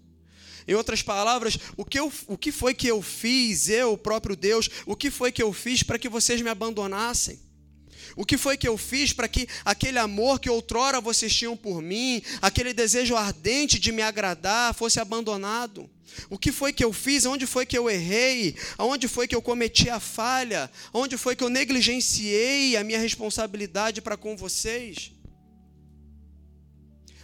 Em 0.68 0.74
outras 0.74 1.02
palavras, 1.02 1.58
o 1.76 1.84
que, 1.84 1.98
eu, 1.98 2.12
o 2.28 2.38
que 2.38 2.52
foi 2.52 2.72
que 2.72 2.86
eu 2.86 3.02
fiz, 3.02 3.68
eu, 3.68 3.94
o 3.94 3.98
próprio 3.98 4.36
Deus, 4.36 4.70
o 4.86 4.94
que 4.94 5.10
foi 5.10 5.32
que 5.32 5.42
eu 5.42 5.52
fiz 5.52 5.82
para 5.82 5.98
que 5.98 6.08
vocês 6.08 6.40
me 6.40 6.50
abandonassem? 6.50 7.40
O 8.14 8.24
que 8.24 8.36
foi 8.36 8.56
que 8.56 8.68
eu 8.68 8.76
fiz 8.76 9.12
para 9.12 9.26
que 9.26 9.48
aquele 9.64 9.98
amor 9.98 10.38
que 10.38 10.50
outrora 10.50 11.00
vocês 11.00 11.34
tinham 11.34 11.56
por 11.56 11.80
mim, 11.80 12.22
aquele 12.40 12.72
desejo 12.72 13.16
ardente 13.16 13.78
de 13.78 13.90
me 13.90 14.02
agradar, 14.02 14.74
fosse 14.74 15.00
abandonado? 15.00 15.90
O 16.28 16.38
que 16.38 16.52
foi 16.52 16.72
que 16.72 16.84
eu 16.84 16.92
fiz? 16.92 17.24
Onde 17.24 17.46
foi 17.46 17.64
que 17.64 17.76
eu 17.76 17.88
errei? 17.88 18.56
Aonde 18.76 19.08
foi 19.08 19.26
que 19.26 19.34
eu 19.34 19.42
cometi 19.42 19.88
a 19.88 20.00
falha? 20.00 20.70
Onde 20.92 21.16
foi 21.16 21.34
que 21.34 21.44
eu 21.44 21.48
negligenciei 21.48 22.76
a 22.76 22.84
minha 22.84 22.98
responsabilidade 22.98 24.00
para 24.00 24.16
com 24.16 24.36
vocês? 24.36 25.12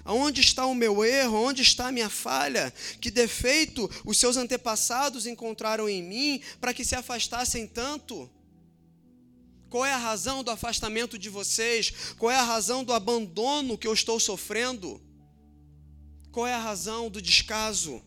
Aonde 0.04 0.40
está 0.40 0.64
o 0.64 0.74
meu 0.74 1.04
erro? 1.04 1.36
Onde 1.36 1.60
está 1.60 1.88
a 1.88 1.92
minha 1.92 2.08
falha? 2.08 2.72
Que 3.00 3.10
defeito 3.10 3.90
os 4.06 4.16
seus 4.18 4.38
antepassados 4.38 5.26
encontraram 5.26 5.86
em 5.88 6.02
mim 6.02 6.40
para 6.60 6.72
que 6.72 6.84
se 6.84 6.94
afastassem 6.94 7.66
tanto? 7.66 8.30
Qual 9.68 9.84
é 9.84 9.92
a 9.92 9.98
razão 9.98 10.42
do 10.42 10.50
afastamento 10.50 11.18
de 11.18 11.28
vocês? 11.28 11.92
Qual 12.18 12.32
é 12.32 12.36
a 12.36 12.42
razão 12.42 12.82
do 12.82 12.94
abandono 12.94 13.76
que 13.76 13.86
eu 13.86 13.92
estou 13.92 14.18
sofrendo? 14.18 14.98
Qual 16.32 16.46
é 16.46 16.54
a 16.54 16.58
razão 16.58 17.10
do 17.10 17.20
descaso? 17.20 18.02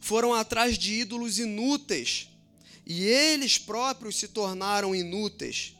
Foram 0.00 0.34
atrás 0.34 0.78
de 0.78 0.92
ídolos 0.92 1.38
inúteis 1.38 2.28
e 2.86 3.04
eles 3.04 3.58
próprios 3.58 4.16
se 4.16 4.28
tornaram 4.28 4.94
inúteis. 4.94 5.74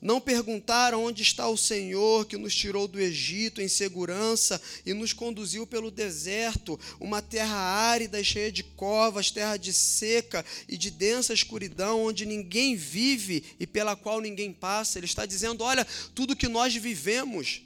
Não 0.00 0.20
perguntaram 0.20 1.04
onde 1.04 1.22
está 1.22 1.48
o 1.48 1.56
Senhor 1.56 2.24
que 2.26 2.36
nos 2.36 2.54
tirou 2.54 2.86
do 2.86 3.00
Egito 3.00 3.60
em 3.60 3.66
segurança 3.66 4.60
e 4.86 4.94
nos 4.94 5.12
conduziu 5.12 5.66
pelo 5.66 5.90
deserto, 5.90 6.78
uma 7.00 7.20
terra 7.20 7.56
árida 7.56 8.20
e 8.20 8.24
cheia 8.24 8.52
de 8.52 8.62
covas, 8.62 9.32
terra 9.32 9.56
de 9.56 9.72
seca 9.72 10.44
e 10.68 10.76
de 10.76 10.92
densa 10.92 11.34
escuridão, 11.34 12.04
onde 12.04 12.24
ninguém 12.24 12.76
vive 12.76 13.42
e 13.58 13.66
pela 13.66 13.96
qual 13.96 14.20
ninguém 14.20 14.52
passa. 14.52 15.00
Ele 15.00 15.06
está 15.06 15.26
dizendo: 15.26 15.64
olha, 15.64 15.84
tudo 16.14 16.36
que 16.36 16.46
nós 16.46 16.72
vivemos 16.76 17.62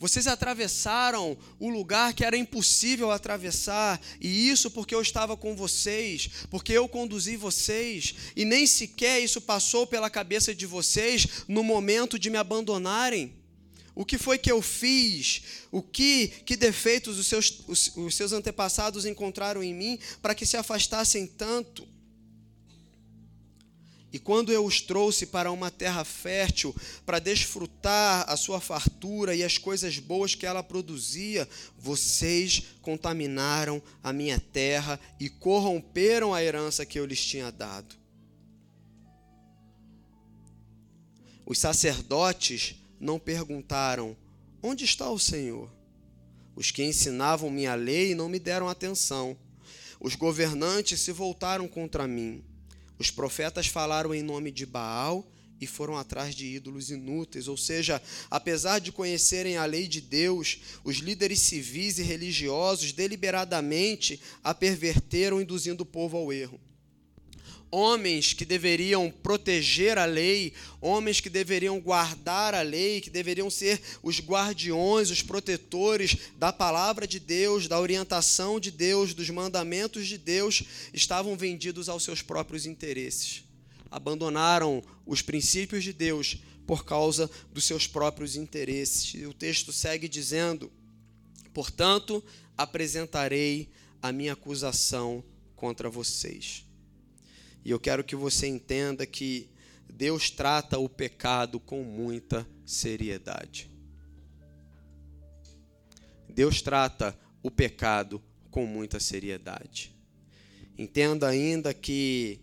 vocês 0.00 0.26
atravessaram 0.26 1.36
o 1.58 1.68
lugar 1.68 2.14
que 2.14 2.24
era 2.24 2.34
impossível 2.34 3.10
atravessar, 3.10 4.00
e 4.18 4.48
isso 4.48 4.70
porque 4.70 4.94
eu 4.94 5.02
estava 5.02 5.36
com 5.36 5.54
vocês, 5.54 6.30
porque 6.50 6.72
eu 6.72 6.88
conduzi 6.88 7.36
vocês, 7.36 8.14
e 8.34 8.46
nem 8.46 8.66
sequer 8.66 9.20
isso 9.20 9.42
passou 9.42 9.86
pela 9.86 10.08
cabeça 10.08 10.54
de 10.54 10.64
vocês 10.64 11.44
no 11.46 11.62
momento 11.62 12.18
de 12.18 12.30
me 12.30 12.38
abandonarem. 12.38 13.34
O 13.94 14.06
que 14.06 14.16
foi 14.16 14.38
que 14.38 14.50
eu 14.50 14.62
fiz? 14.62 15.42
O 15.70 15.82
que, 15.82 16.28
que 16.46 16.56
defeitos 16.56 17.18
os 17.18 17.26
seus, 17.26 17.62
os, 17.68 17.94
os 17.94 18.14
seus 18.14 18.32
antepassados 18.32 19.04
encontraram 19.04 19.62
em 19.62 19.74
mim 19.74 19.98
para 20.22 20.34
que 20.34 20.46
se 20.46 20.56
afastassem 20.56 21.26
tanto? 21.26 21.86
E 24.12 24.18
quando 24.18 24.52
eu 24.52 24.64
os 24.64 24.80
trouxe 24.80 25.26
para 25.26 25.52
uma 25.52 25.70
terra 25.70 26.04
fértil, 26.04 26.74
para 27.06 27.20
desfrutar 27.20 28.28
a 28.28 28.36
sua 28.36 28.60
fartura 28.60 29.34
e 29.36 29.44
as 29.44 29.56
coisas 29.56 29.98
boas 29.98 30.34
que 30.34 30.44
ela 30.44 30.62
produzia, 30.62 31.48
vocês 31.78 32.62
contaminaram 32.82 33.80
a 34.02 34.12
minha 34.12 34.40
terra 34.40 34.98
e 35.20 35.28
corromperam 35.28 36.34
a 36.34 36.42
herança 36.42 36.84
que 36.84 36.98
eu 36.98 37.06
lhes 37.06 37.24
tinha 37.24 37.52
dado. 37.52 37.94
Os 41.46 41.58
sacerdotes 41.58 42.76
não 42.98 43.18
perguntaram: 43.18 44.16
Onde 44.62 44.84
está 44.84 45.08
o 45.08 45.18
Senhor? 45.18 45.70
Os 46.56 46.70
que 46.70 46.84
ensinavam 46.84 47.48
minha 47.48 47.74
lei 47.74 48.14
não 48.14 48.28
me 48.28 48.38
deram 48.38 48.68
atenção. 48.68 49.36
Os 50.00 50.14
governantes 50.14 51.00
se 51.00 51.12
voltaram 51.12 51.68
contra 51.68 52.06
mim. 52.06 52.44
Os 53.00 53.10
profetas 53.10 53.66
falaram 53.66 54.14
em 54.14 54.22
nome 54.22 54.50
de 54.50 54.66
Baal 54.66 55.26
e 55.58 55.66
foram 55.66 55.96
atrás 55.96 56.34
de 56.34 56.44
ídolos 56.44 56.90
inúteis, 56.90 57.48
ou 57.48 57.56
seja, 57.56 58.00
apesar 58.30 58.78
de 58.78 58.92
conhecerem 58.92 59.56
a 59.56 59.64
lei 59.64 59.88
de 59.88 60.02
Deus, 60.02 60.60
os 60.84 60.98
líderes 60.98 61.40
civis 61.40 61.98
e 61.98 62.02
religiosos 62.02 62.92
deliberadamente 62.92 64.20
a 64.44 64.52
perverteram, 64.52 65.40
induzindo 65.40 65.82
o 65.82 65.86
povo 65.86 66.18
ao 66.18 66.30
erro 66.30 66.60
homens 67.70 68.32
que 68.32 68.44
deveriam 68.44 69.10
proteger 69.10 69.96
a 69.96 70.04
lei, 70.04 70.52
homens 70.80 71.20
que 71.20 71.30
deveriam 71.30 71.80
guardar 71.80 72.54
a 72.54 72.62
lei, 72.62 73.00
que 73.00 73.10
deveriam 73.10 73.48
ser 73.48 73.80
os 74.02 74.18
guardiões, 74.20 75.10
os 75.10 75.22
protetores 75.22 76.16
da 76.36 76.52
palavra 76.52 77.06
de 77.06 77.20
Deus, 77.20 77.68
da 77.68 77.78
orientação 77.78 78.58
de 78.58 78.70
Deus, 78.70 79.14
dos 79.14 79.30
mandamentos 79.30 80.08
de 80.08 80.18
Deus, 80.18 80.64
estavam 80.92 81.36
vendidos 81.36 81.88
aos 81.88 82.02
seus 82.02 82.22
próprios 82.22 82.66
interesses. 82.66 83.44
Abandonaram 83.90 84.82
os 85.06 85.22
princípios 85.22 85.84
de 85.84 85.92
Deus 85.92 86.38
por 86.66 86.84
causa 86.84 87.30
dos 87.52 87.64
seus 87.64 87.86
próprios 87.86 88.36
interesses. 88.36 89.14
E 89.14 89.26
o 89.26 89.34
texto 89.34 89.72
segue 89.72 90.08
dizendo: 90.08 90.70
Portanto, 91.52 92.22
apresentarei 92.56 93.68
a 94.00 94.12
minha 94.12 94.34
acusação 94.34 95.24
contra 95.56 95.90
vocês. 95.90 96.64
E 97.64 97.70
eu 97.70 97.78
quero 97.78 98.04
que 98.04 98.16
você 98.16 98.46
entenda 98.46 99.06
que 99.06 99.50
Deus 99.88 100.30
trata 100.30 100.78
o 100.78 100.88
pecado 100.88 101.60
com 101.60 101.82
muita 101.82 102.46
seriedade. 102.64 103.70
Deus 106.28 106.62
trata 106.62 107.18
o 107.42 107.50
pecado 107.50 108.22
com 108.50 108.66
muita 108.66 108.98
seriedade. 108.98 109.94
Entenda 110.78 111.28
ainda 111.28 111.74
que 111.74 112.40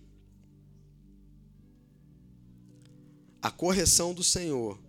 a 3.41 3.49
correção 3.49 4.13
do 4.13 4.23
Senhor 4.23 4.79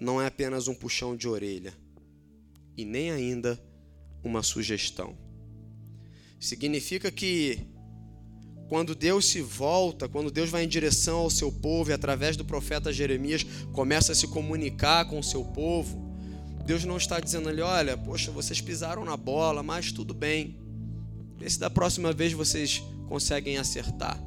não 0.00 0.20
é 0.20 0.26
apenas 0.26 0.68
um 0.68 0.74
puxão 0.74 1.16
de 1.16 1.28
orelha 1.28 1.76
e 2.76 2.84
nem 2.84 3.10
ainda 3.10 3.62
uma 4.22 4.42
sugestão. 4.42 5.16
Significa 6.40 7.10
que 7.10 7.71
quando 8.72 8.94
Deus 8.94 9.26
se 9.26 9.42
volta, 9.42 10.08
quando 10.08 10.30
Deus 10.30 10.48
vai 10.48 10.64
em 10.64 10.66
direção 10.66 11.18
ao 11.18 11.28
seu 11.28 11.52
povo 11.52 11.90
e 11.90 11.92
através 11.92 12.38
do 12.38 12.44
profeta 12.46 12.90
Jeremias 12.90 13.44
começa 13.70 14.12
a 14.12 14.14
se 14.14 14.26
comunicar 14.26 15.04
com 15.04 15.18
o 15.18 15.22
seu 15.22 15.44
povo, 15.44 16.02
Deus 16.64 16.82
não 16.82 16.96
está 16.96 17.20
dizendo 17.20 17.50
ali, 17.50 17.60
olha, 17.60 17.98
poxa, 17.98 18.30
vocês 18.30 18.62
pisaram 18.62 19.04
na 19.04 19.14
bola, 19.14 19.62
mas 19.62 19.92
tudo 19.92 20.14
bem. 20.14 20.56
Vê 21.36 21.50
se 21.50 21.60
da 21.60 21.68
próxima 21.68 22.14
vez 22.14 22.32
vocês 22.32 22.82
conseguem 23.10 23.58
acertar 23.58 24.18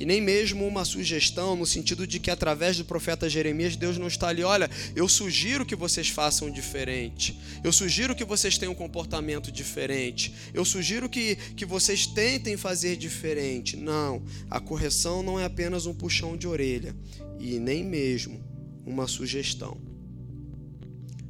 e 0.00 0.06
nem 0.06 0.18
mesmo 0.18 0.66
uma 0.66 0.82
sugestão 0.82 1.54
no 1.54 1.66
sentido 1.66 2.06
de 2.06 2.18
que 2.18 2.30
através 2.30 2.78
do 2.78 2.86
profeta 2.86 3.28
Jeremias 3.28 3.76
Deus 3.76 3.98
não 3.98 4.06
está 4.06 4.28
ali, 4.28 4.42
olha, 4.42 4.70
eu 4.96 5.06
sugiro 5.06 5.66
que 5.66 5.76
vocês 5.76 6.08
façam 6.08 6.50
diferente, 6.50 7.38
eu 7.62 7.70
sugiro 7.70 8.14
que 8.14 8.24
vocês 8.24 8.56
tenham 8.56 8.72
um 8.72 8.74
comportamento 8.76 9.52
diferente, 9.52 10.32
eu 10.54 10.64
sugiro 10.64 11.06
que, 11.06 11.36
que 11.54 11.66
vocês 11.66 12.06
tentem 12.06 12.56
fazer 12.56 12.96
diferente. 12.96 13.76
Não, 13.76 14.22
a 14.48 14.58
correção 14.58 15.22
não 15.22 15.38
é 15.38 15.44
apenas 15.44 15.84
um 15.84 15.92
puxão 15.92 16.34
de 16.34 16.48
orelha 16.48 16.96
e 17.38 17.58
nem 17.58 17.84
mesmo 17.84 18.42
uma 18.86 19.06
sugestão. 19.06 19.76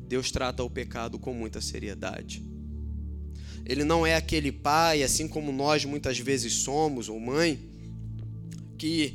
Deus 0.07 0.31
trata 0.31 0.63
o 0.63 0.71
pecado 0.71 1.19
com 1.19 1.35
muita 1.35 1.61
seriedade. 1.61 2.45
Ele 3.67 3.83
não 3.83 4.07
é 4.07 4.15
aquele 4.15 4.53
pai, 4.53 5.03
assim 5.03 5.27
como 5.27 5.51
nós 5.51 5.85
muitas 5.85 6.19
vezes 6.19 6.53
somos, 6.53 7.09
ou 7.09 7.19
mãe, 7.19 7.70
que, 8.81 9.15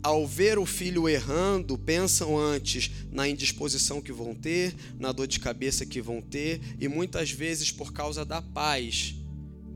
ao 0.00 0.24
ver 0.24 0.60
o 0.60 0.64
filho 0.64 1.08
errando, 1.08 1.76
pensam 1.76 2.38
antes 2.38 2.88
na 3.10 3.28
indisposição 3.28 4.00
que 4.00 4.12
vão 4.12 4.32
ter, 4.32 4.72
na 4.96 5.10
dor 5.10 5.26
de 5.26 5.40
cabeça 5.40 5.84
que 5.84 6.00
vão 6.00 6.22
ter, 6.22 6.60
e 6.78 6.86
muitas 6.86 7.32
vezes, 7.32 7.72
por 7.72 7.92
causa 7.92 8.24
da 8.24 8.40
paz, 8.40 9.16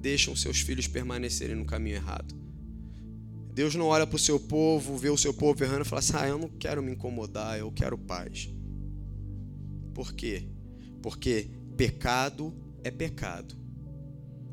deixam 0.00 0.36
seus 0.36 0.60
filhos 0.60 0.86
permanecerem 0.86 1.56
no 1.56 1.64
caminho 1.64 1.96
errado. 1.96 2.36
Deus 3.52 3.74
não 3.74 3.86
olha 3.86 4.06
para 4.06 4.14
o 4.14 4.18
seu 4.18 4.38
povo, 4.38 4.96
vê 4.96 5.10
o 5.10 5.18
seu 5.18 5.34
povo 5.34 5.64
errando 5.64 5.82
e 5.82 5.88
fala 5.88 5.98
assim: 5.98 6.12
ah, 6.14 6.28
eu 6.28 6.38
não 6.38 6.48
quero 6.48 6.80
me 6.80 6.92
incomodar, 6.92 7.58
eu 7.58 7.72
quero 7.72 7.98
paz. 7.98 8.48
Por 9.92 10.14
quê? 10.14 10.46
Porque 11.02 11.50
pecado 11.76 12.54
é 12.84 12.92
pecado. 12.92 13.56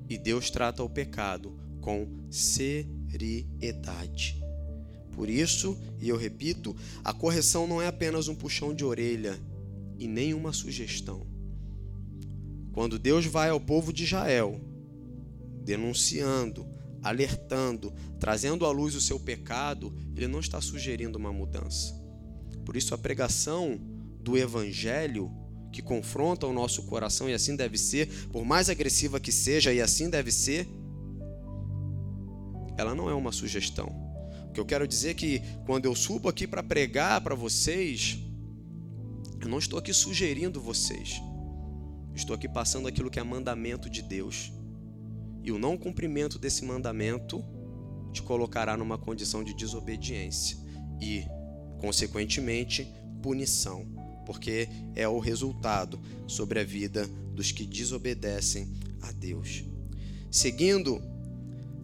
E 0.09 0.17
Deus 0.17 0.49
trata 0.49 0.81
o 0.81 0.89
pecado 0.89 1.55
com 1.79 2.07
seriedade. 2.31 4.42
Por 5.15 5.29
isso, 5.29 5.77
e 5.99 6.09
eu 6.09 6.17
repito, 6.17 6.75
a 7.03 7.13
correção 7.13 7.67
não 7.67 7.81
é 7.81 7.87
apenas 7.87 8.27
um 8.27 8.35
puxão 8.35 8.73
de 8.73 8.83
orelha 8.83 9.39
e 9.97 10.07
nem 10.07 10.33
uma 10.33 10.51
sugestão. 10.51 11.25
Quando 12.71 12.97
Deus 12.97 13.25
vai 13.25 13.49
ao 13.49 13.59
povo 13.59 13.93
de 13.93 14.03
Israel, 14.03 14.59
denunciando, 15.63 16.67
alertando, 17.01 17.93
trazendo 18.19 18.65
à 18.65 18.71
luz 18.71 18.95
o 18.95 19.01
seu 19.01 19.19
pecado, 19.19 19.93
ele 20.15 20.27
não 20.27 20.39
está 20.39 20.59
sugerindo 20.59 21.17
uma 21.19 21.31
mudança. 21.31 21.93
Por 22.65 22.75
isso, 22.75 22.95
a 22.95 22.97
pregação 22.97 23.79
do 24.19 24.35
Evangelho, 24.35 25.31
que 25.71 25.81
confronta 25.81 26.47
o 26.47 26.53
nosso 26.53 26.83
coração, 26.83 27.29
e 27.29 27.33
assim 27.33 27.55
deve 27.55 27.77
ser, 27.77 28.07
por 28.29 28.43
mais 28.43 28.69
agressiva 28.69 29.19
que 29.19 29.31
seja, 29.31 29.71
e 29.71 29.79
assim 29.79 30.09
deve 30.09 30.31
ser, 30.31 30.67
ela 32.77 32.95
não 32.95 33.09
é 33.09 33.13
uma 33.13 33.31
sugestão 33.31 34.12
que 34.53 34.59
eu 34.59 34.65
quero 34.65 34.87
dizer 34.87 35.15
que 35.15 35.41
quando 35.65 35.85
eu 35.85 35.95
subo 35.95 36.29
aqui 36.29 36.47
para 36.47 36.63
pregar 36.63 37.19
para 37.21 37.35
vocês, 37.35 38.19
eu 39.41 39.49
não 39.49 39.57
estou 39.57 39.77
aqui 39.77 39.93
sugerindo 39.93 40.61
vocês. 40.61 41.21
Estou 42.15 42.35
aqui 42.35 42.47
passando 42.47 42.87
aquilo 42.87 43.09
que 43.09 43.19
é 43.19 43.23
mandamento 43.23 43.89
de 43.89 44.01
Deus. 44.01 44.53
E 45.43 45.51
o 45.51 45.59
não 45.59 45.77
cumprimento 45.77 46.39
desse 46.39 46.63
mandamento 46.63 47.43
te 48.13 48.21
colocará 48.21 48.77
numa 48.77 48.97
condição 48.97 49.43
de 49.43 49.53
desobediência 49.53 50.55
e, 51.01 51.25
consequentemente, 51.79 52.87
punição, 53.21 53.85
porque 54.25 54.69
é 54.95 55.07
o 55.07 55.19
resultado 55.19 55.99
sobre 56.27 56.59
a 56.59 56.63
vida 56.63 57.07
dos 57.33 57.51
que 57.51 57.65
desobedecem 57.65 58.71
a 59.01 59.11
Deus. 59.11 59.63
Seguindo 60.31 61.01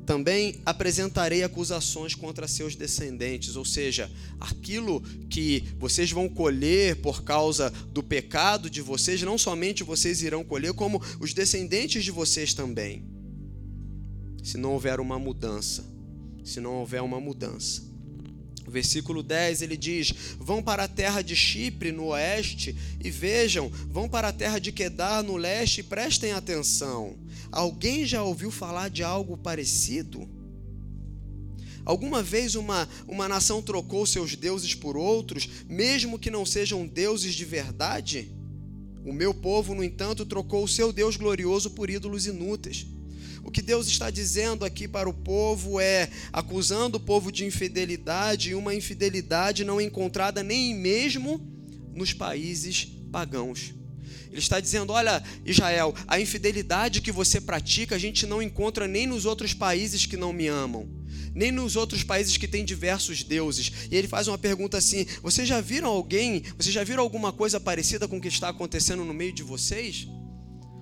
também 0.10 0.56
apresentarei 0.66 1.44
acusações 1.44 2.16
contra 2.16 2.48
seus 2.48 2.76
descendentes, 2.76 3.56
ou 3.56 3.64
seja, 3.64 4.10
aquilo 4.40 5.02
que 5.30 5.64
vocês 5.78 6.10
vão 6.10 6.28
colher 6.28 6.96
por 6.96 7.24
causa 7.24 7.70
do 7.94 8.02
pecado 8.02 8.72
de 8.72 8.82
vocês, 8.82 9.22
não 9.22 9.38
somente 9.38 9.84
vocês 9.84 10.24
irão 10.24 10.44
colher, 10.44 10.74
como 10.74 11.00
os 11.20 11.32
descendentes 11.32 12.04
de 12.04 12.10
vocês 12.10 12.56
também. 12.56 13.04
Se 14.44 14.58
não 14.58 14.74
houver 14.74 15.00
uma 15.00 15.20
mudança, 15.20 15.86
se 16.44 16.60
não 16.60 16.78
houver 16.78 17.04
uma 17.04 17.20
mudança. 17.20 17.84
Versículo 18.68 19.22
10 19.22 19.62
ele 19.62 19.78
diz: 19.78 20.12
Vão 20.40 20.64
para 20.64 20.86
a 20.86 20.88
terra 20.88 21.22
de 21.22 21.36
Chipre 21.36 21.92
no 21.92 22.06
oeste 22.06 22.76
e 23.00 23.12
vejam, 23.12 23.70
vão 23.88 24.10
para 24.10 24.30
a 24.30 24.34
terra 24.34 24.58
de 24.58 24.72
Quedar 24.72 25.24
no 25.24 25.38
leste 25.38 25.82
e 25.82 25.84
prestem 25.84 26.32
atenção 26.32 27.16
Alguém 27.52 28.06
já 28.06 28.24
ouviu 28.24 28.52
falar 28.52 28.90
de 28.90 29.04
algo 29.04 29.38
parecido? 29.38 30.30
Alguma 31.84 32.22
vez 32.22 32.56
uma, 32.56 32.88
uma 33.08 33.28
nação 33.28 33.62
trocou 33.62 34.06
seus 34.06 34.36
deuses 34.36 34.76
por 34.76 34.96
outros, 34.96 35.50
mesmo 35.68 36.20
que 36.20 36.30
não 36.30 36.46
sejam 36.46 36.86
deuses 36.86 37.34
de 37.34 37.46
verdade? 37.46 38.32
O 39.04 39.12
meu 39.12 39.34
povo, 39.34 39.74
no 39.74 39.84
entanto, 39.84 40.26
trocou 40.26 40.64
o 40.64 40.68
seu 40.68 40.94
Deus 40.94 41.16
glorioso 41.16 41.72
por 41.72 41.90
ídolos 41.90 42.28
inúteis. 42.28 42.86
O 43.44 43.50
que 43.50 43.62
Deus 43.62 43.88
está 43.88 44.12
dizendo 44.12 44.66
aqui 44.66 44.88
para 44.88 45.10
o 45.10 45.14
povo 45.14 45.80
é 45.80 46.10
acusando 46.32 46.98
o 46.98 47.00
povo 47.00 47.32
de 47.32 47.46
infidelidade, 47.46 48.52
e 48.52 48.56
uma 48.56 48.76
infidelidade 48.76 49.64
não 49.64 49.82
encontrada 49.82 50.44
nem 50.44 50.76
mesmo 50.76 51.42
nos 51.96 52.14
países 52.14 52.86
pagãos. 53.12 53.74
Ele 54.30 54.40
está 54.40 54.60
dizendo: 54.60 54.94
olha, 54.94 55.24
Israel, 55.46 55.94
a 56.08 56.20
infidelidade 56.20 57.02
que 57.02 57.12
você 57.12 57.42
pratica 57.42 57.96
a 57.96 58.00
gente 58.00 58.26
não 58.26 58.42
encontra 58.42 58.88
nem 58.88 59.08
nos 59.08 59.26
outros 59.26 59.54
países 59.54 60.06
que 60.06 60.18
não 60.18 60.32
me 60.32 60.48
amam, 60.48 60.88
nem 61.34 61.52
nos 61.52 61.76
outros 61.76 62.04
países 62.04 62.38
que 62.38 62.48
têm 62.48 62.64
diversos 62.64 63.24
deuses. 63.24 63.72
E 63.90 63.96
ele 63.96 64.08
faz 64.08 64.28
uma 64.28 64.38
pergunta 64.38 64.78
assim: 64.78 65.06
vocês 65.22 65.48
já 65.48 65.60
viram 65.60 65.90
alguém, 65.90 66.44
vocês 66.58 66.74
já 66.74 66.84
viram 66.84 67.04
alguma 67.04 67.32
coisa 67.32 67.60
parecida 67.60 68.08
com 68.08 68.18
o 68.18 68.22
que 68.22 68.28
está 68.28 68.50
acontecendo 68.50 69.04
no 69.04 69.14
meio 69.14 69.34
de 69.34 69.44
vocês? 69.44 70.08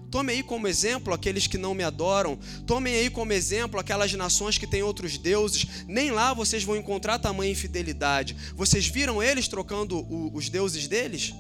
Tomem 0.10 0.38
aí 0.38 0.44
como 0.44 0.68
exemplo 0.68 1.14
aqueles 1.14 1.48
que 1.48 1.58
não 1.58 1.74
me 1.74 1.84
adoram. 1.84 2.40
Tomem 2.66 2.96
aí 2.96 3.10
como 3.10 3.34
exemplo 3.34 3.80
aquelas 3.80 4.14
nações 4.14 4.58
que 4.58 4.66
têm 4.66 4.82
outros 4.82 5.18
deuses. 5.18 5.66
Nem 5.86 6.12
lá 6.12 6.34
vocês 6.34 6.64
vão 6.64 6.78
encontrar 6.78 7.20
tamanha 7.20 7.52
infidelidade. 7.52 8.36
Vocês 8.56 8.88
viram 8.88 9.22
eles 9.22 9.50
trocando 9.50 10.06
os 10.34 10.48
deuses 10.48 10.88
deles? 10.88 11.34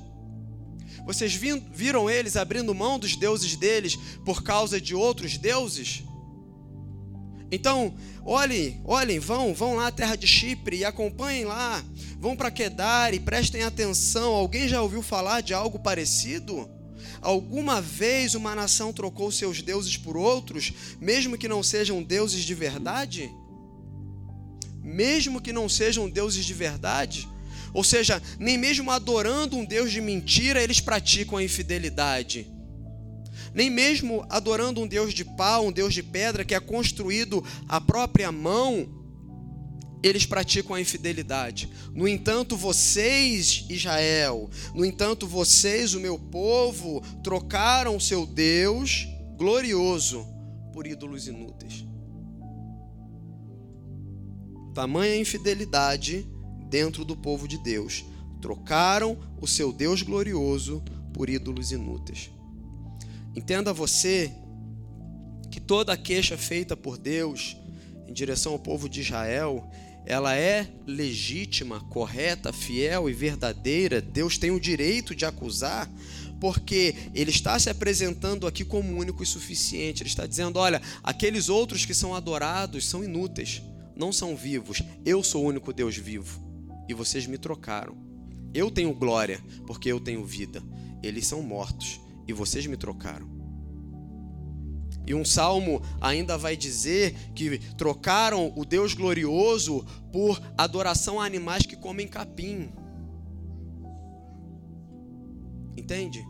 Vocês 1.08 1.34
viram 1.34 2.10
eles 2.10 2.36
abrindo 2.36 2.76
mão 2.76 3.00
dos 3.00 3.15
deuses 3.15 3.56
deles 3.56 3.98
por 4.26 4.43
causa 4.43 4.80
de 4.80 4.93
outros 4.93 5.38
deuses? 5.38 6.04
Então, 7.50 7.96
olhem, 8.26 8.82
olhem, 8.84 9.17
vão, 9.17 9.54
vão 9.54 9.76
lá 9.78 9.88
à 9.88 9.91
terra 9.91 10.17
de 10.17 10.28
Chipre 10.28 10.80
e 10.80 10.84
acompanhem 10.84 11.46
lá. 11.46 11.82
Vão 12.20 12.36
para 12.36 12.52
Quedar 12.52 13.13
e 13.13 13.22
prestem 13.22 13.63
atenção. 13.63 14.34
Alguém 14.34 14.67
já 14.67 14.82
ouviu 14.82 15.02
falar 15.02 15.39
de 15.39 15.54
algo 15.54 15.80
parecido? 15.80 16.70
Alguma 17.22 17.80
vez 17.80 18.36
uma 18.36 18.54
nação 18.54 18.91
trocou 18.91 19.32
seus 19.32 19.62
deuses 19.62 19.96
por 19.96 20.17
outros, 20.17 20.74
mesmo 21.00 21.38
que 21.38 21.48
não 21.48 21.63
sejam 21.63 22.04
deuses 22.04 22.43
de 22.43 22.54
verdade? 22.54 23.32
Mesmo 24.84 25.39
que 25.39 25.54
não 25.54 25.70
sejam 25.70 26.10
deuses 26.10 26.43
de 26.43 26.54
verdade? 26.54 27.30
Ou 27.73 27.84
seja, 27.84 28.21
nem 28.39 28.58
mesmo 28.58 28.91
adorando 28.91 29.58
um 29.58 29.65
Deus 29.65 29.91
de 29.91 30.01
mentira, 30.01 30.62
eles 30.62 30.80
praticam 30.80 31.38
a 31.38 31.43
infidelidade. 31.43 32.47
Nem 33.53 33.69
mesmo 33.69 34.25
adorando 34.30 34.82
um 34.82 34.88
Deus 34.88 35.13
de 35.13 35.25
pau, 35.25 35.67
um 35.67 35.71
Deus 35.71 35.93
de 35.93 36.03
pedra 36.03 36.45
que 36.45 36.53
é 36.53 36.60
construído 36.60 37.43
à 37.67 37.82
própria 37.82 38.32
mão, 38.32 38.97
eles 40.03 40.25
praticam 40.25 40.75
a 40.75 40.82
infidelidade. 40.82 41.69
No 41.93 42.08
entanto, 42.08 42.56
vocês, 42.56 43.65
Israel, 43.69 44.49
no 44.73 44.86
entanto, 44.86 45.27
vocês, 45.27 45.93
o 45.93 45.99
meu 45.99 46.19
povo, 46.19 47.01
trocaram 47.23 47.95
o 47.95 48.01
seu 48.01 48.25
Deus 48.25 49.08
glorioso 49.36 50.25
por 50.73 50.86
ídolos 50.86 51.27
inúteis. 51.27 51.86
Tamanha 54.73 55.15
infidelidade 55.15 56.27
dentro 56.67 57.03
do 57.03 57.15
povo 57.15 57.47
de 57.47 57.58
Deus. 57.58 58.06
Trocaram 58.41 59.17
o 59.41 59.47
seu 59.47 59.71
Deus 59.71 60.01
glorioso 60.01 60.84
por 61.13 61.30
ídolos 61.30 61.71
inúteis. 61.71 62.30
Entenda 63.36 63.73
você 63.73 64.32
que 65.49 65.60
toda 65.60 65.97
queixa 65.97 66.38
feita 66.38 66.75
por 66.75 66.97
Deus 66.97 67.58
em 68.08 68.13
direção 68.13 68.53
ao 68.53 68.60
povo 68.60 68.88
de 68.88 69.01
Israel 69.01 69.69
ela 70.08 70.34
é 70.34 70.65
legítima, 70.88 71.82
correta, 71.82 72.53
fiel 72.53 73.10
e 73.10 73.13
verdadeira, 73.13 73.99
Deus 73.99 74.38
tem 74.38 74.51
o 74.51 74.60
direito 74.60 75.13
de 75.13 75.25
acusar, 75.25 75.91
porque 76.39 76.95
ele 77.13 77.30
está 77.30 77.60
se 77.60 77.69
apresentando 77.69 78.47
aqui 78.47 78.63
como 78.63 78.97
único 78.97 79.21
e 79.21 79.25
suficiente. 79.25 80.01
Ele 80.01 80.10
está 80.10 80.25
dizendo: 80.25 80.60
olha, 80.60 80.82
aqueles 81.03 81.49
outros 81.49 81.86
que 81.86 81.93
são 81.93 82.15
adorados 82.15 82.88
são 82.88 83.03
inúteis, 83.03 83.62
não 83.97 84.13
são 84.13 84.34
vivos. 84.34 84.82
Eu 85.06 85.21
sou 85.21 85.43
o 85.43 85.47
único 85.47 85.73
Deus 85.73 85.97
vivo 85.97 86.46
e 86.88 86.93
vocês 86.93 87.28
me 87.28 87.38
trocaram. 87.38 87.97
Eu 88.54 88.71
tenho 88.71 88.93
glória, 88.93 89.43
porque 89.65 89.91
eu 89.91 90.00
tenho 90.00 90.26
vida. 90.26 90.63
Eles 91.04 91.28
são 91.28 91.41
mortos 91.41 92.00
e 92.28 92.34
vocês 92.34 92.65
me 92.65 92.78
trocaram. 92.78 93.38
E 95.06 95.13
um 95.13 95.23
salmo 95.23 95.82
ainda 96.02 96.38
vai 96.38 96.58
dizer 96.58 97.15
que 97.34 97.60
trocaram 97.76 98.52
o 98.58 98.65
Deus 98.65 98.93
glorioso 98.93 99.86
por 100.12 100.41
adoração 100.58 101.21
a 101.21 101.26
animais 101.26 101.65
que 101.65 101.78
comem 101.78 102.08
capim. 102.08 102.69
Entende? 105.78 106.26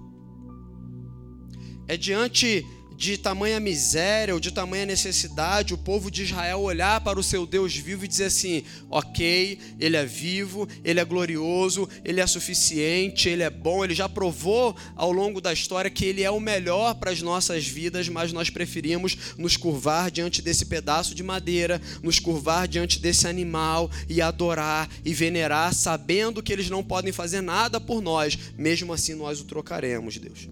É 1.87 1.97
diante 1.97 2.63
de 2.97 3.15
tamanha 3.15 3.59
miséria 3.59 4.33
ou 4.33 4.39
de 4.39 4.51
tamanha 4.51 4.85
necessidade, 4.85 5.71
o 5.71 5.77
povo 5.77 6.09
de 6.09 6.23
Israel 6.23 6.61
olhar 6.61 6.99
para 7.01 7.19
o 7.19 7.23
seu 7.23 7.45
Deus 7.45 7.75
vivo 7.75 8.03
e 8.03 8.07
dizer 8.07 8.25
assim: 8.25 8.63
ok, 8.89 9.59
ele 9.79 9.95
é 9.95 10.03
vivo, 10.03 10.67
ele 10.83 10.99
é 10.99 11.05
glorioso, 11.05 11.87
ele 12.03 12.19
é 12.19 12.25
suficiente, 12.25 13.29
ele 13.29 13.43
é 13.43 13.51
bom, 13.51 13.83
ele 13.83 13.93
já 13.93 14.09
provou 14.09 14.75
ao 14.95 15.11
longo 15.11 15.39
da 15.39 15.53
história 15.53 15.91
que 15.91 16.05
ele 16.05 16.23
é 16.23 16.31
o 16.31 16.39
melhor 16.39 16.95
para 16.95 17.11
as 17.11 17.21
nossas 17.21 17.67
vidas, 17.67 18.09
mas 18.09 18.33
nós 18.33 18.49
preferimos 18.49 19.15
nos 19.37 19.55
curvar 19.55 20.09
diante 20.09 20.41
desse 20.41 20.65
pedaço 20.65 21.13
de 21.13 21.21
madeira, 21.21 21.79
nos 22.01 22.19
curvar 22.19 22.67
diante 22.67 22.99
desse 22.99 23.27
animal 23.27 23.91
e 24.09 24.23
adorar 24.23 24.89
e 25.05 25.13
venerar, 25.13 25.71
sabendo 25.71 26.41
que 26.41 26.51
eles 26.51 26.67
não 26.67 26.83
podem 26.83 27.13
fazer 27.13 27.41
nada 27.41 27.79
por 27.79 28.01
nós, 28.01 28.37
mesmo 28.57 28.91
assim 28.91 29.13
nós 29.13 29.39
o 29.39 29.43
trocaremos, 29.43 30.17
Deus 30.17 30.47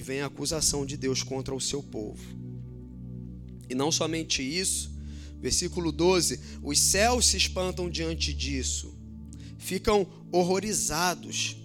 e 0.00 0.02
vem 0.02 0.22
a 0.22 0.26
acusação 0.26 0.86
de 0.86 0.96
Deus 0.96 1.22
contra 1.22 1.54
o 1.54 1.60
seu 1.60 1.82
povo. 1.82 2.24
E 3.68 3.74
não 3.74 3.92
somente 3.92 4.42
isso, 4.42 4.90
versículo 5.38 5.92
12: 5.92 6.40
os 6.62 6.80
céus 6.80 7.26
se 7.26 7.36
espantam 7.36 7.88
diante 7.90 8.32
disso, 8.32 8.98
ficam 9.58 10.06
horrorizados. 10.32 11.56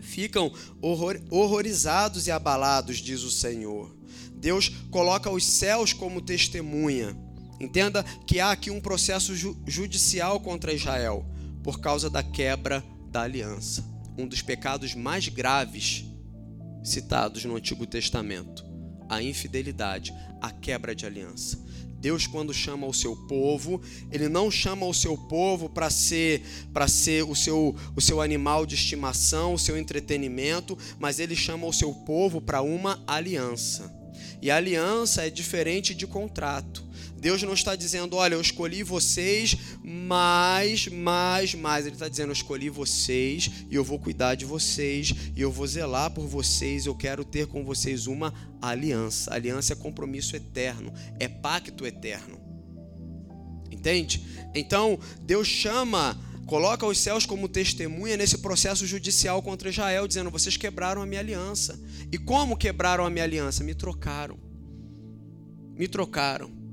Ficam 0.00 0.52
horror, 0.80 1.20
horrorizados 1.30 2.26
e 2.26 2.30
abalados, 2.30 2.98
diz 2.98 3.22
o 3.22 3.30
Senhor. 3.30 3.96
Deus 4.34 4.68
coloca 4.90 5.30
os 5.30 5.44
céus 5.44 5.92
como 5.92 6.20
testemunha. 6.20 7.16
Entenda 7.60 8.02
que 8.26 8.38
há 8.38 8.50
aqui 8.50 8.70
um 8.70 8.80
processo 8.80 9.34
ju 9.34 9.56
judicial 9.66 10.40
contra 10.40 10.74
Israel 10.74 11.24
por 11.62 11.80
causa 11.80 12.10
da 12.10 12.22
quebra 12.22 12.84
da 13.10 13.22
aliança. 13.22 13.84
Um 14.18 14.26
dos 14.26 14.42
pecados 14.42 14.94
mais 14.94 15.28
graves 15.28 16.04
citados 16.84 17.44
no 17.44 17.56
Antigo 17.56 17.86
Testamento: 17.86 18.64
a 19.08 19.22
infidelidade, 19.22 20.14
a 20.40 20.50
quebra 20.50 20.94
de 20.94 21.06
aliança. 21.06 21.64
Deus 22.04 22.26
quando 22.26 22.52
chama 22.52 22.86
o 22.86 22.92
seu 22.92 23.16
povo, 23.16 23.80
ele 24.12 24.28
não 24.28 24.50
chama 24.50 24.84
o 24.84 24.92
seu 24.92 25.16
povo 25.16 25.70
para 25.70 25.88
ser 25.88 26.42
para 26.70 26.86
ser 26.86 27.24
o 27.24 27.34
seu 27.34 27.74
o 27.96 28.00
seu 28.00 28.20
animal 28.20 28.66
de 28.66 28.74
estimação, 28.74 29.54
o 29.54 29.58
seu 29.58 29.78
entretenimento, 29.78 30.76
mas 30.98 31.18
ele 31.18 31.34
chama 31.34 31.66
o 31.66 31.72
seu 31.72 31.94
povo 31.94 32.42
para 32.42 32.60
uma 32.60 33.02
aliança. 33.06 33.90
E 34.42 34.50
aliança 34.50 35.26
é 35.26 35.30
diferente 35.30 35.94
de 35.94 36.06
contrato. 36.06 36.84
Deus 37.24 37.42
não 37.42 37.54
está 37.54 37.74
dizendo, 37.74 38.16
olha, 38.16 38.34
eu 38.34 38.40
escolhi 38.42 38.82
vocês, 38.82 39.56
mais, 39.82 40.88
mais, 40.88 41.54
mais. 41.54 41.86
Ele 41.86 41.94
está 41.94 42.06
dizendo, 42.06 42.28
eu 42.28 42.34
escolhi 42.34 42.68
vocês 42.68 43.50
e 43.70 43.74
eu 43.74 43.82
vou 43.82 43.98
cuidar 43.98 44.34
de 44.34 44.44
vocês 44.44 45.14
e 45.34 45.40
eu 45.40 45.50
vou 45.50 45.66
zelar 45.66 46.10
por 46.10 46.26
vocês. 46.26 46.84
Eu 46.84 46.94
quero 46.94 47.24
ter 47.24 47.46
com 47.46 47.64
vocês 47.64 48.06
uma 48.06 48.34
aliança. 48.60 49.32
Aliança 49.32 49.72
é 49.72 49.76
compromisso 49.76 50.36
eterno, 50.36 50.92
é 51.18 51.26
pacto 51.26 51.86
eterno. 51.86 52.38
Entende? 53.72 54.22
Então, 54.54 54.98
Deus 55.22 55.48
chama 55.48 56.20
coloca 56.44 56.84
os 56.84 56.98
céus 56.98 57.24
como 57.24 57.48
testemunha 57.48 58.18
nesse 58.18 58.36
processo 58.36 58.86
judicial 58.86 59.40
contra 59.40 59.70
Israel, 59.70 60.06
dizendo: 60.06 60.30
vocês 60.30 60.58
quebraram 60.58 61.00
a 61.00 61.06
minha 61.06 61.22
aliança. 61.22 61.80
E 62.12 62.18
como 62.18 62.54
quebraram 62.54 63.06
a 63.06 63.08
minha 63.08 63.24
aliança? 63.24 63.64
Me 63.64 63.74
trocaram. 63.74 64.38
Me 65.74 65.88
trocaram. 65.88 66.63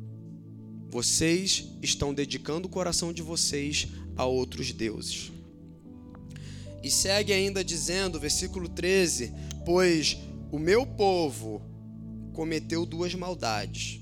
Vocês 0.92 1.66
estão 1.82 2.14
dedicando 2.14 2.68
o 2.68 2.70
coração 2.70 3.14
de 3.14 3.22
vocês 3.22 3.88
a 4.18 4.26
outros 4.26 4.74
deuses. 4.74 5.32
E 6.84 6.92
segue 6.92 7.32
ainda 7.32 7.64
dizendo, 7.64 8.20
versículo 8.20 8.68
13: 8.68 9.34
Pois 9.66 10.18
o 10.52 10.60
meu 10.60 10.86
povo 10.86 11.62
cometeu 12.34 12.86
duas 12.86 13.16
maldades. 13.16 14.02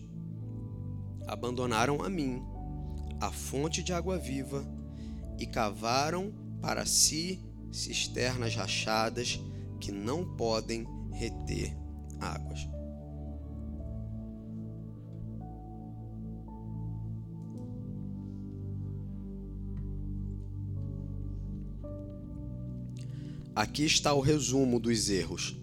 Abandonaram 1.28 2.02
a 2.02 2.10
mim, 2.10 2.42
a 3.22 3.32
fonte 3.32 3.84
de 3.84 3.94
água 3.94 4.18
viva, 4.18 4.68
e 5.38 5.46
cavaram 5.46 6.34
para 6.60 6.88
si 6.88 7.40
cisternas 7.72 8.56
rachadas 8.56 9.40
que 9.80 9.92
não 9.92 10.26
podem 10.36 10.88
reter 11.14 11.78
águas. 12.20 12.68
Aqui 23.56 23.84
está 23.84 24.14
o 24.14 24.20
resumo 24.20 24.80
dos 24.80 25.10
erros 25.10 25.56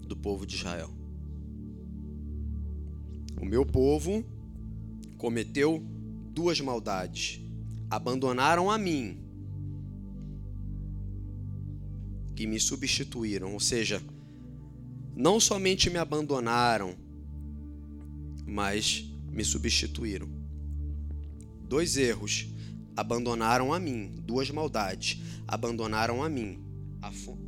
do 0.00 0.16
povo 0.16 0.46
de 0.46 0.56
Israel. 0.56 0.90
O 3.40 3.44
meu 3.44 3.64
povo 3.66 4.24
cometeu 5.18 5.82
duas 6.32 6.60
maldades. 6.60 7.40
Abandonaram 7.90 8.70
a 8.70 8.78
mim, 8.78 9.18
que 12.34 12.46
me 12.46 12.58
substituíram, 12.58 13.52
ou 13.52 13.60
seja, 13.60 14.02
não 15.14 15.38
somente 15.38 15.90
me 15.90 15.98
abandonaram, 15.98 16.94
mas 18.46 19.04
me 19.30 19.44
substituíram. 19.44 20.28
Dois 21.68 21.96
erros. 21.96 22.48
Abandonaram 22.94 23.72
a 23.72 23.80
mim, 23.80 24.14
duas 24.22 24.50
maldades. 24.50 25.18
Abandonaram 25.48 26.22
a 26.22 26.28
mim 26.28 26.61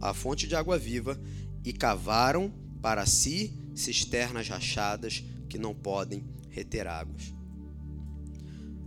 a 0.01 0.13
fonte 0.13 0.47
de 0.47 0.57
água 0.57 0.77
viva 0.77 1.21
e 1.65 1.73
cavaram 1.73 2.53
para 2.83 3.07
si 3.07 3.55
cisternas 3.75 4.49
rachadas 4.49 5.25
que 5.49 5.59
não 5.59 5.75
podem 5.75 6.25
reter 6.51 6.87
águas. 6.87 7.35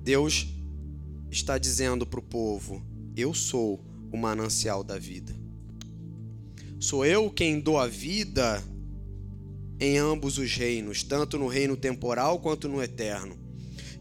Deus 0.04 0.48
está 1.32 1.58
dizendo 1.58 2.06
para 2.06 2.20
o 2.20 2.24
povo: 2.24 2.86
Eu 3.16 3.34
sou 3.34 3.84
o 4.12 4.18
manancial 4.18 4.84
da 4.84 4.98
vida. 4.98 5.36
Sou 6.80 7.06
eu 7.06 7.30
quem 7.32 7.60
dou 7.60 7.80
a 7.80 7.88
vida 7.88 8.64
em 9.80 9.98
ambos 9.98 10.38
os 10.38 10.54
reinos, 10.56 11.04
tanto 11.04 11.38
no 11.38 11.48
reino 11.48 11.76
temporal 11.76 12.40
quanto 12.40 12.68
no 12.68 12.82
eterno. 12.82 13.38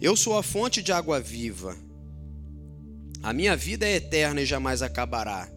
Eu 0.01 0.15
sou 0.15 0.37
a 0.37 0.43
fonte 0.43 0.83
de 0.83 0.93
água 0.93 1.21
viva. 1.21 1.77
A 3.23 3.33
minha 3.33 3.57
vida 3.57 3.87
é 3.87 3.97
eterna 3.97 4.43
e 4.43 4.47
jamais 4.47 4.83
acabará. 4.83 5.51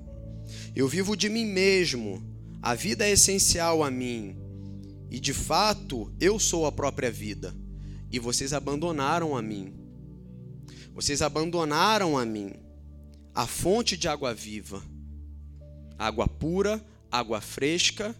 Eu 0.75 0.87
vivo 0.87 1.15
de 1.15 1.29
mim 1.29 1.45
mesmo. 1.45 2.23
A 2.61 2.75
vida 2.75 3.05
é 3.05 3.11
essencial 3.11 3.83
a 3.83 3.89
mim. 3.89 4.35
E 5.09 5.19
de 5.19 5.33
fato, 5.33 6.13
eu 6.19 6.37
sou 6.39 6.65
a 6.65 6.71
própria 6.71 7.11
vida. 7.11 7.55
E 8.11 8.19
vocês 8.19 8.53
abandonaram 8.53 9.35
a 9.35 9.41
mim. 9.41 9.73
Vocês 10.93 11.21
abandonaram 11.21 12.17
a 12.17 12.25
mim, 12.25 12.51
a 13.33 13.47
fonte 13.47 13.95
de 13.95 14.09
água 14.09 14.33
viva, 14.33 14.83
água 15.97 16.27
pura, 16.27 16.83
água 17.09 17.39
fresca, 17.39 18.13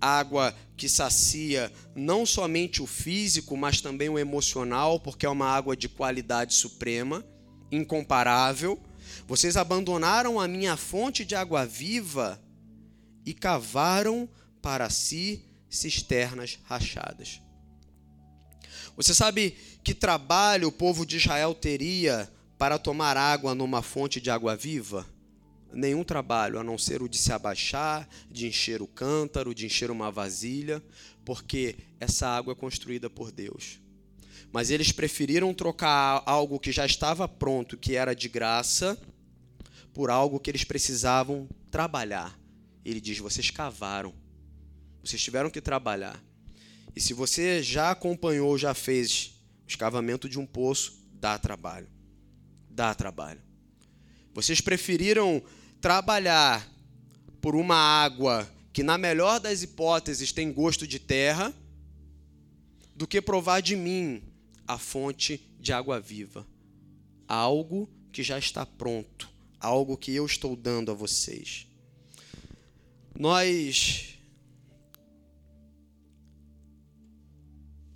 água 0.00 0.54
que 0.76 0.88
sacia 0.88 1.72
não 1.92 2.24
somente 2.24 2.80
o 2.80 2.86
físico, 2.86 3.56
mas 3.56 3.80
também 3.80 4.08
o 4.08 4.16
emocional, 4.16 5.00
porque 5.00 5.26
é 5.26 5.28
uma 5.28 5.48
água 5.48 5.76
de 5.76 5.88
qualidade 5.88 6.54
suprema, 6.54 7.24
incomparável 7.68 8.78
vocês 9.26 9.56
abandonaram 9.56 10.38
a 10.38 10.46
minha 10.46 10.76
fonte 10.76 11.24
de 11.24 11.34
água 11.34 11.64
viva 11.64 12.40
e 13.24 13.32
cavaram 13.32 14.28
para 14.60 14.90
si 14.90 15.44
cisternas 15.68 16.58
rachadas. 16.64 17.40
Você 18.96 19.14
sabe 19.14 19.56
que 19.82 19.94
trabalho 19.94 20.68
o 20.68 20.72
povo 20.72 21.04
de 21.04 21.16
Israel 21.16 21.54
teria 21.54 22.30
para 22.58 22.78
tomar 22.78 23.16
água 23.16 23.54
numa 23.54 23.82
fonte 23.82 24.20
de 24.20 24.30
água 24.30 24.54
viva? 24.54 25.06
Nenhum 25.72 26.04
trabalho, 26.04 26.58
a 26.60 26.64
não 26.64 26.78
ser 26.78 27.02
o 27.02 27.08
de 27.08 27.18
se 27.18 27.32
abaixar, 27.32 28.08
de 28.30 28.46
encher 28.46 28.80
o 28.80 28.86
cântaro, 28.86 29.54
de 29.54 29.66
encher 29.66 29.90
uma 29.90 30.10
vasilha, 30.10 30.80
porque 31.24 31.76
essa 31.98 32.28
água 32.28 32.52
é 32.52 32.54
construída 32.54 33.10
por 33.10 33.32
Deus. 33.32 33.80
Mas 34.52 34.70
eles 34.70 34.92
preferiram 34.92 35.52
trocar 35.52 36.22
algo 36.24 36.60
que 36.60 36.70
já 36.70 36.86
estava 36.86 37.26
pronto, 37.26 37.76
que 37.76 37.96
era 37.96 38.14
de 38.14 38.28
graça, 38.28 38.96
por 39.94 40.10
algo 40.10 40.40
que 40.40 40.50
eles 40.50 40.64
precisavam 40.64 41.48
trabalhar. 41.70 42.38
Ele 42.84 43.00
diz: 43.00 43.18
vocês 43.18 43.50
cavaram, 43.50 44.12
vocês 45.02 45.22
tiveram 45.22 45.48
que 45.48 45.60
trabalhar. 45.60 46.22
E 46.94 47.00
se 47.00 47.14
você 47.14 47.62
já 47.62 47.92
acompanhou, 47.92 48.58
já 48.58 48.74
fez 48.74 49.40
o 49.64 49.68
escavamento 49.68 50.28
de 50.28 50.38
um 50.38 50.44
poço, 50.44 51.00
dá 51.12 51.38
trabalho. 51.38 51.88
Dá 52.68 52.94
trabalho. 52.94 53.40
Vocês 54.34 54.60
preferiram 54.60 55.42
trabalhar 55.80 56.68
por 57.40 57.54
uma 57.54 57.76
água 57.76 58.48
que, 58.72 58.82
na 58.82 58.98
melhor 58.98 59.38
das 59.38 59.62
hipóteses, 59.62 60.32
tem 60.32 60.52
gosto 60.52 60.86
de 60.86 60.98
terra, 60.98 61.54
do 62.94 63.06
que 63.06 63.20
provar 63.20 63.60
de 63.60 63.76
mim 63.76 64.22
a 64.66 64.78
fonte 64.78 65.40
de 65.58 65.72
água 65.72 66.00
viva. 66.00 66.46
Algo 67.26 67.88
que 68.12 68.22
já 68.22 68.38
está 68.38 68.64
pronto, 68.64 69.28
algo 69.64 69.96
que 69.96 70.14
eu 70.14 70.26
estou 70.26 70.54
dando 70.54 70.90
a 70.90 70.94
vocês. 70.94 71.66
Nós 73.18 74.18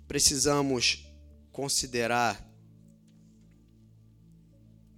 precisamos 0.07 1.05
considerar 1.51 2.43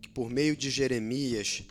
que, 0.01 0.07
por 0.07 0.29
meio 0.29 0.55
de 0.55 0.69
Jeremias, 0.69 1.63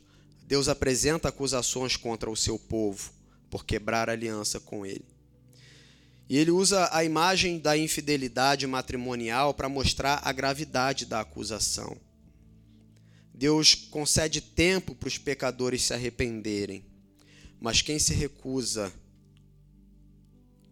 Deus 0.46 0.68
apresenta 0.68 1.28
acusações 1.28 1.96
contra 1.96 2.30
o 2.30 2.36
seu 2.36 2.58
povo 2.58 3.12
por 3.48 3.64
quebrar 3.64 4.10
aliança 4.10 4.60
com 4.60 4.84
ele. 4.84 5.04
E 6.28 6.36
ele 6.36 6.50
usa 6.50 6.88
a 6.92 7.02
imagem 7.02 7.58
da 7.58 7.76
infidelidade 7.76 8.66
matrimonial 8.66 9.54
para 9.54 9.68
mostrar 9.68 10.20
a 10.22 10.30
gravidade 10.30 11.06
da 11.06 11.20
acusação. 11.20 11.96
Deus 13.40 13.74
concede 13.74 14.42
tempo 14.42 14.94
para 14.94 15.06
os 15.06 15.16
pecadores 15.16 15.84
se 15.84 15.94
arrependerem, 15.94 16.84
mas 17.58 17.80
quem 17.80 17.98
se 17.98 18.12
recusa, 18.12 18.92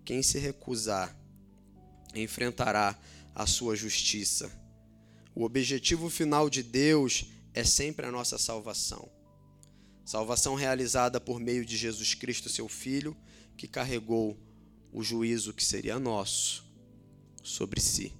quem 0.04 0.22
se 0.22 0.38
recusar 0.38 1.16
enfrentará 2.14 2.94
a 3.34 3.46
sua 3.46 3.74
justiça. 3.74 4.52
O 5.34 5.44
objetivo 5.44 6.10
final 6.10 6.50
de 6.50 6.62
Deus 6.62 7.24
é 7.54 7.64
sempre 7.64 8.04
a 8.04 8.12
nossa 8.12 8.36
salvação. 8.36 9.10
Salvação 10.04 10.54
realizada 10.54 11.18
por 11.18 11.40
meio 11.40 11.64
de 11.64 11.74
Jesus 11.74 12.12
Cristo, 12.12 12.50
seu 12.50 12.68
Filho, 12.68 13.16
que 13.56 13.66
carregou 13.66 14.38
o 14.92 15.02
juízo 15.02 15.54
que 15.54 15.64
seria 15.64 15.98
nosso 15.98 16.66
sobre 17.42 17.80
si. 17.80 18.12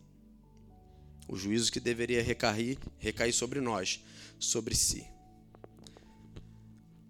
O 1.29 1.37
juízo 1.37 1.71
que 1.71 1.79
deveria 1.81 2.23
recair, 2.23 2.79
recair 2.99 3.35
sobre 3.35 3.61
nós, 3.61 4.01
sobre 4.39 4.75
si. 4.75 5.07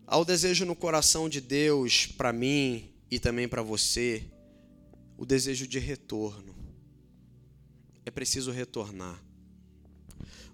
Há 0.07 0.17
o 0.17 0.25
desejo 0.25 0.65
no 0.65 0.75
coração 0.75 1.29
de 1.29 1.41
Deus 1.41 2.07
para 2.07 2.33
mim 2.33 2.91
e 3.11 3.19
também 3.19 3.47
para 3.47 3.63
você, 3.63 4.25
o 5.17 5.27
desejo 5.27 5.67
de 5.67 5.79
retorno 5.79 6.55
é 8.07 8.11
preciso 8.11 8.51
retornar. 8.51 9.23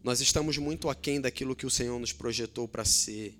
Nós 0.02 0.20
estamos 0.20 0.58
muito 0.58 0.90
aquém 0.90 1.20
daquilo 1.20 1.56
que 1.56 1.64
o 1.64 1.70
Senhor 1.70 1.98
nos 1.98 2.12
projetou 2.12 2.68
para 2.68 2.84
ser. 2.84 3.38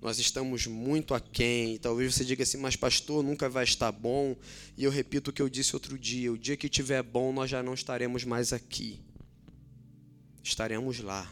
Nós 0.00 0.18
estamos 0.18 0.66
muito 0.66 1.14
aquém. 1.14 1.78
Talvez 1.78 2.14
você 2.14 2.24
diga 2.24 2.42
assim, 2.42 2.58
mas 2.58 2.76
pastor, 2.76 3.22
nunca 3.22 3.48
vai 3.48 3.64
estar 3.64 3.90
bom. 3.90 4.36
E 4.76 4.84
eu 4.84 4.90
repito 4.90 5.30
o 5.30 5.32
que 5.32 5.40
eu 5.40 5.48
disse 5.48 5.74
outro 5.74 5.98
dia: 5.98 6.32
o 6.32 6.38
dia 6.38 6.56
que 6.56 6.66
estiver 6.66 7.02
bom, 7.02 7.32
nós 7.32 7.50
já 7.50 7.62
não 7.62 7.72
estaremos 7.74 8.24
mais 8.24 8.52
aqui. 8.52 9.00
Estaremos 10.42 11.00
lá. 11.00 11.30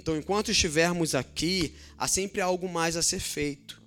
Então, 0.00 0.16
enquanto 0.16 0.50
estivermos 0.50 1.14
aqui, 1.14 1.74
há 1.98 2.08
sempre 2.08 2.40
algo 2.40 2.66
mais 2.66 2.96
a 2.96 3.02
ser 3.02 3.20
feito. 3.20 3.82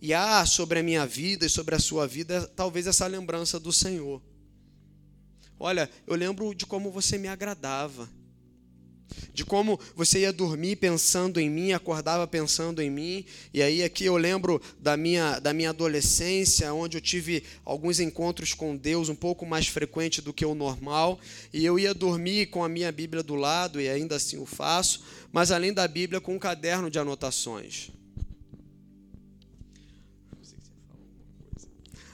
E 0.00 0.14
há 0.14 0.46
sobre 0.46 0.78
a 0.78 0.84
minha 0.84 1.04
vida 1.04 1.44
e 1.44 1.50
sobre 1.50 1.74
a 1.74 1.80
sua 1.80 2.06
vida, 2.06 2.46
talvez 2.54 2.86
essa 2.86 3.08
lembrança 3.08 3.58
do 3.58 3.72
Senhor. 3.72 4.22
Olha, 5.58 5.90
eu 6.06 6.14
lembro 6.14 6.54
de 6.54 6.64
como 6.64 6.92
você 6.92 7.18
me 7.18 7.26
agradava. 7.26 8.08
De 9.32 9.44
como 9.44 9.78
você 9.94 10.20
ia 10.20 10.32
dormir 10.32 10.76
pensando 10.76 11.40
em 11.40 11.48
mim, 11.48 11.72
acordava 11.72 12.26
pensando 12.26 12.80
em 12.80 12.90
mim. 12.90 13.24
E 13.52 13.62
aí 13.62 13.82
aqui 13.82 14.04
eu 14.04 14.16
lembro 14.16 14.60
da 14.78 14.96
minha, 14.96 15.38
da 15.38 15.52
minha 15.52 15.70
adolescência, 15.70 16.72
onde 16.72 16.96
eu 16.96 17.00
tive 17.00 17.42
alguns 17.64 18.00
encontros 18.00 18.54
com 18.54 18.76
Deus 18.76 19.08
um 19.08 19.14
pouco 19.14 19.46
mais 19.46 19.66
frequente 19.66 20.20
do 20.20 20.32
que 20.32 20.44
o 20.44 20.54
normal. 20.54 21.18
E 21.52 21.64
eu 21.64 21.78
ia 21.78 21.94
dormir 21.94 22.46
com 22.46 22.64
a 22.64 22.68
minha 22.68 22.92
Bíblia 22.92 23.22
do 23.22 23.34
lado, 23.34 23.80
e 23.80 23.88
ainda 23.88 24.16
assim 24.16 24.38
o 24.38 24.46
faço, 24.46 25.02
mas 25.32 25.50
além 25.50 25.72
da 25.72 25.86
Bíblia, 25.88 26.20
com 26.20 26.34
um 26.34 26.38
caderno 26.38 26.90
de 26.90 26.98
anotações. 26.98 27.90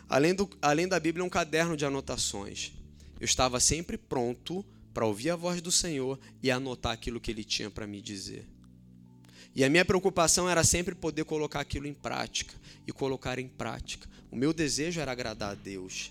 Além, 0.09 0.35
do, 0.35 0.49
além 0.63 0.89
da 0.89 0.99
Bíblia, 0.99 1.25
um 1.25 1.29
caderno 1.29 1.77
de 1.77 1.85
anotações 1.85 2.73
eu 3.21 3.25
estava 3.25 3.59
sempre 3.61 3.97
pronto 3.97 4.65
para 4.99 5.07
ouvir 5.07 5.31
a 5.31 5.37
voz 5.37 5.63
do 5.63 5.71
Senhor 5.71 6.19
e 6.43 6.51
anotar 6.51 6.91
aquilo 6.91 7.21
que 7.21 7.31
ele 7.31 7.45
tinha 7.45 7.71
para 7.71 7.87
me 7.87 8.03
dizer. 8.03 8.45
E 9.55 9.63
a 9.63 9.71
minha 9.71 9.85
preocupação 9.85 10.51
era 10.51 10.65
sempre 10.65 10.93
poder 10.93 11.25
colocar 11.25 11.61
aquilo 11.61 11.87
em 11.87 11.95
prática 11.95 12.53
e 12.85 12.91
colocar 12.91 13.39
em 13.39 13.47
prática. 13.47 14.09
O 14.29 14.35
meu 14.35 14.53
desejo 14.53 15.01
era 15.01 15.13
agradar 15.13 15.53
a 15.53 15.55
Deus. 15.55 16.11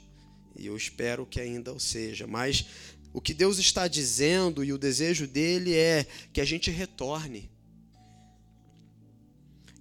E 0.55 0.67
eu 0.67 0.77
espero 0.77 1.25
que 1.25 1.41
ainda 1.41 1.73
o 1.73 1.81
seja. 1.81 2.25
Mas 2.25 2.65
o 3.11 3.19
que 3.19 3.33
Deus 3.33 3.57
está 3.59 3.89
dizendo 3.89 4.63
e 4.63 4.71
o 4.71 4.77
desejo 4.77 5.27
dele 5.27 5.75
é 5.75 6.07
que 6.31 6.39
a 6.39 6.45
gente 6.45 6.71
retorne 6.71 7.51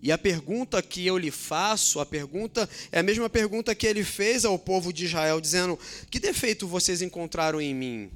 e 0.03 0.11
a 0.11 0.19
pergunta 0.19 0.83
que 0.83 1.07
eu 1.07 1.17
lhe 1.17 1.31
faço, 1.31 2.01
a 2.01 2.07
pergunta 2.07 2.69
é 2.91 2.99
a 2.99 3.05
mesma 3.05 3.31
pergunta 3.31 3.73
que 3.73 3.87
ele 3.87 4.03
fez 4.03 4.45
ao 4.45 4.59
povo 4.59 4.93
de 4.93 5.05
Israel, 5.05 5.41
dizendo: 5.41 5.79
Que 6.11 6.21
defeito 6.21 6.67
vocês 6.67 7.03
encontraram 7.03 7.61
em 7.61 7.75
mim? 7.75 8.11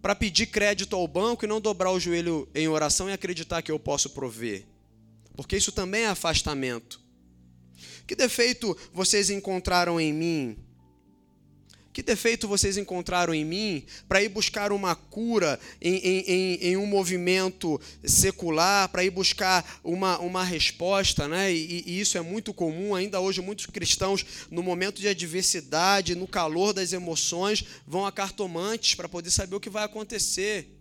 Para 0.00 0.14
pedir 0.14 0.46
crédito 0.46 0.94
ao 0.94 1.08
banco 1.08 1.44
e 1.44 1.48
não 1.48 1.60
dobrar 1.60 1.90
o 1.90 2.00
joelho 2.00 2.48
em 2.54 2.68
oração 2.68 3.08
e 3.08 3.12
acreditar 3.12 3.62
que 3.62 3.70
eu 3.70 3.78
posso 3.78 4.10
prover. 4.10 4.64
Porque 5.36 5.56
isso 5.56 5.72
também 5.72 6.02
é 6.02 6.08
afastamento. 6.08 7.00
Que 8.06 8.14
defeito 8.16 8.76
vocês 8.92 9.30
encontraram 9.30 10.00
em 10.00 10.12
mim? 10.12 10.67
Que 11.92 12.02
defeito 12.02 12.46
vocês 12.46 12.76
encontraram 12.76 13.34
em 13.34 13.44
mim 13.44 13.84
para 14.08 14.22
ir 14.22 14.28
buscar 14.28 14.70
uma 14.70 14.94
cura 14.94 15.58
em, 15.80 15.96
em, 15.96 16.54
em 16.54 16.76
um 16.76 16.86
movimento 16.86 17.80
secular, 18.04 18.88
para 18.88 19.02
ir 19.02 19.10
buscar 19.10 19.80
uma, 19.82 20.18
uma 20.20 20.44
resposta, 20.44 21.26
né? 21.26 21.52
E, 21.52 21.82
e, 21.86 22.00
isso 22.00 22.16
é 22.16 22.20
muito 22.20 22.54
comum. 22.54 22.94
Ainda 22.94 23.20
hoje, 23.20 23.40
muitos 23.40 23.66
cristãos, 23.66 24.24
no 24.50 24.62
momento 24.62 25.00
de 25.00 25.08
adversidade, 25.08 26.14
no 26.14 26.28
calor 26.28 26.72
das 26.72 26.92
emoções, 26.92 27.64
vão 27.86 28.06
a 28.06 28.12
cartomantes 28.12 28.94
para 28.94 29.08
poder 29.08 29.30
saber 29.30 29.56
o 29.56 29.60
que 29.60 29.70
vai 29.70 29.82
acontecer. 29.82 30.72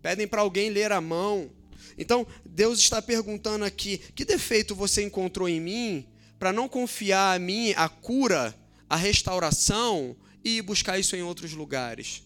Pedem 0.00 0.26
para 0.26 0.40
alguém 0.40 0.70
ler 0.70 0.92
a 0.92 1.00
mão. 1.00 1.50
Então, 1.98 2.26
Deus 2.44 2.78
está 2.78 3.02
perguntando 3.02 3.64
aqui: 3.64 3.98
que 4.14 4.24
defeito 4.24 4.74
você 4.74 5.02
encontrou 5.02 5.48
em 5.48 5.60
mim 5.60 6.06
para 6.38 6.52
não 6.52 6.68
confiar 6.68 7.36
a 7.36 7.38
mim 7.38 7.74
a 7.76 7.88
cura? 7.88 8.61
A 8.92 8.96
restauração 8.96 10.14
e 10.44 10.60
buscar 10.60 10.98
isso 10.98 11.16
em 11.16 11.22
outros 11.22 11.54
lugares. 11.54 12.22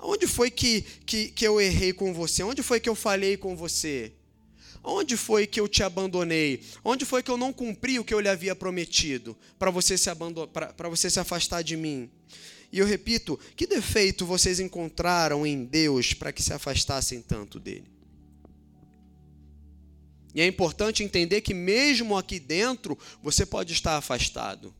Onde 0.00 0.26
foi 0.26 0.50
que, 0.50 0.80
que, 1.04 1.28
que 1.28 1.46
eu 1.46 1.60
errei 1.60 1.92
com 1.92 2.14
você? 2.14 2.42
Onde 2.42 2.62
foi 2.62 2.80
que 2.80 2.88
eu 2.88 2.94
falhei 2.94 3.36
com 3.36 3.54
você? 3.54 4.14
Onde 4.82 5.14
foi 5.14 5.46
que 5.46 5.60
eu 5.60 5.68
te 5.68 5.82
abandonei? 5.82 6.62
Onde 6.82 7.04
foi 7.04 7.22
que 7.22 7.30
eu 7.30 7.36
não 7.36 7.52
cumpri 7.52 7.98
o 7.98 8.04
que 8.04 8.14
eu 8.14 8.20
lhe 8.20 8.28
havia 8.28 8.56
prometido 8.56 9.36
para 9.58 9.70
você 9.70 9.98
se 9.98 10.08
para 10.54 10.88
você 10.88 11.10
se 11.10 11.20
afastar 11.20 11.60
de 11.60 11.76
mim? 11.76 12.10
E 12.72 12.78
eu 12.78 12.86
repito, 12.86 13.38
que 13.54 13.66
defeito 13.66 14.24
vocês 14.24 14.58
encontraram 14.60 15.46
em 15.46 15.62
Deus 15.62 16.14
para 16.14 16.32
que 16.32 16.42
se 16.42 16.54
afastassem 16.54 17.20
tanto 17.20 17.60
dele? 17.60 17.90
E 20.34 20.40
é 20.40 20.46
importante 20.46 21.04
entender 21.04 21.42
que 21.42 21.52
mesmo 21.52 22.16
aqui 22.16 22.40
dentro 22.40 22.98
você 23.22 23.44
pode 23.44 23.74
estar 23.74 23.98
afastado 23.98 24.74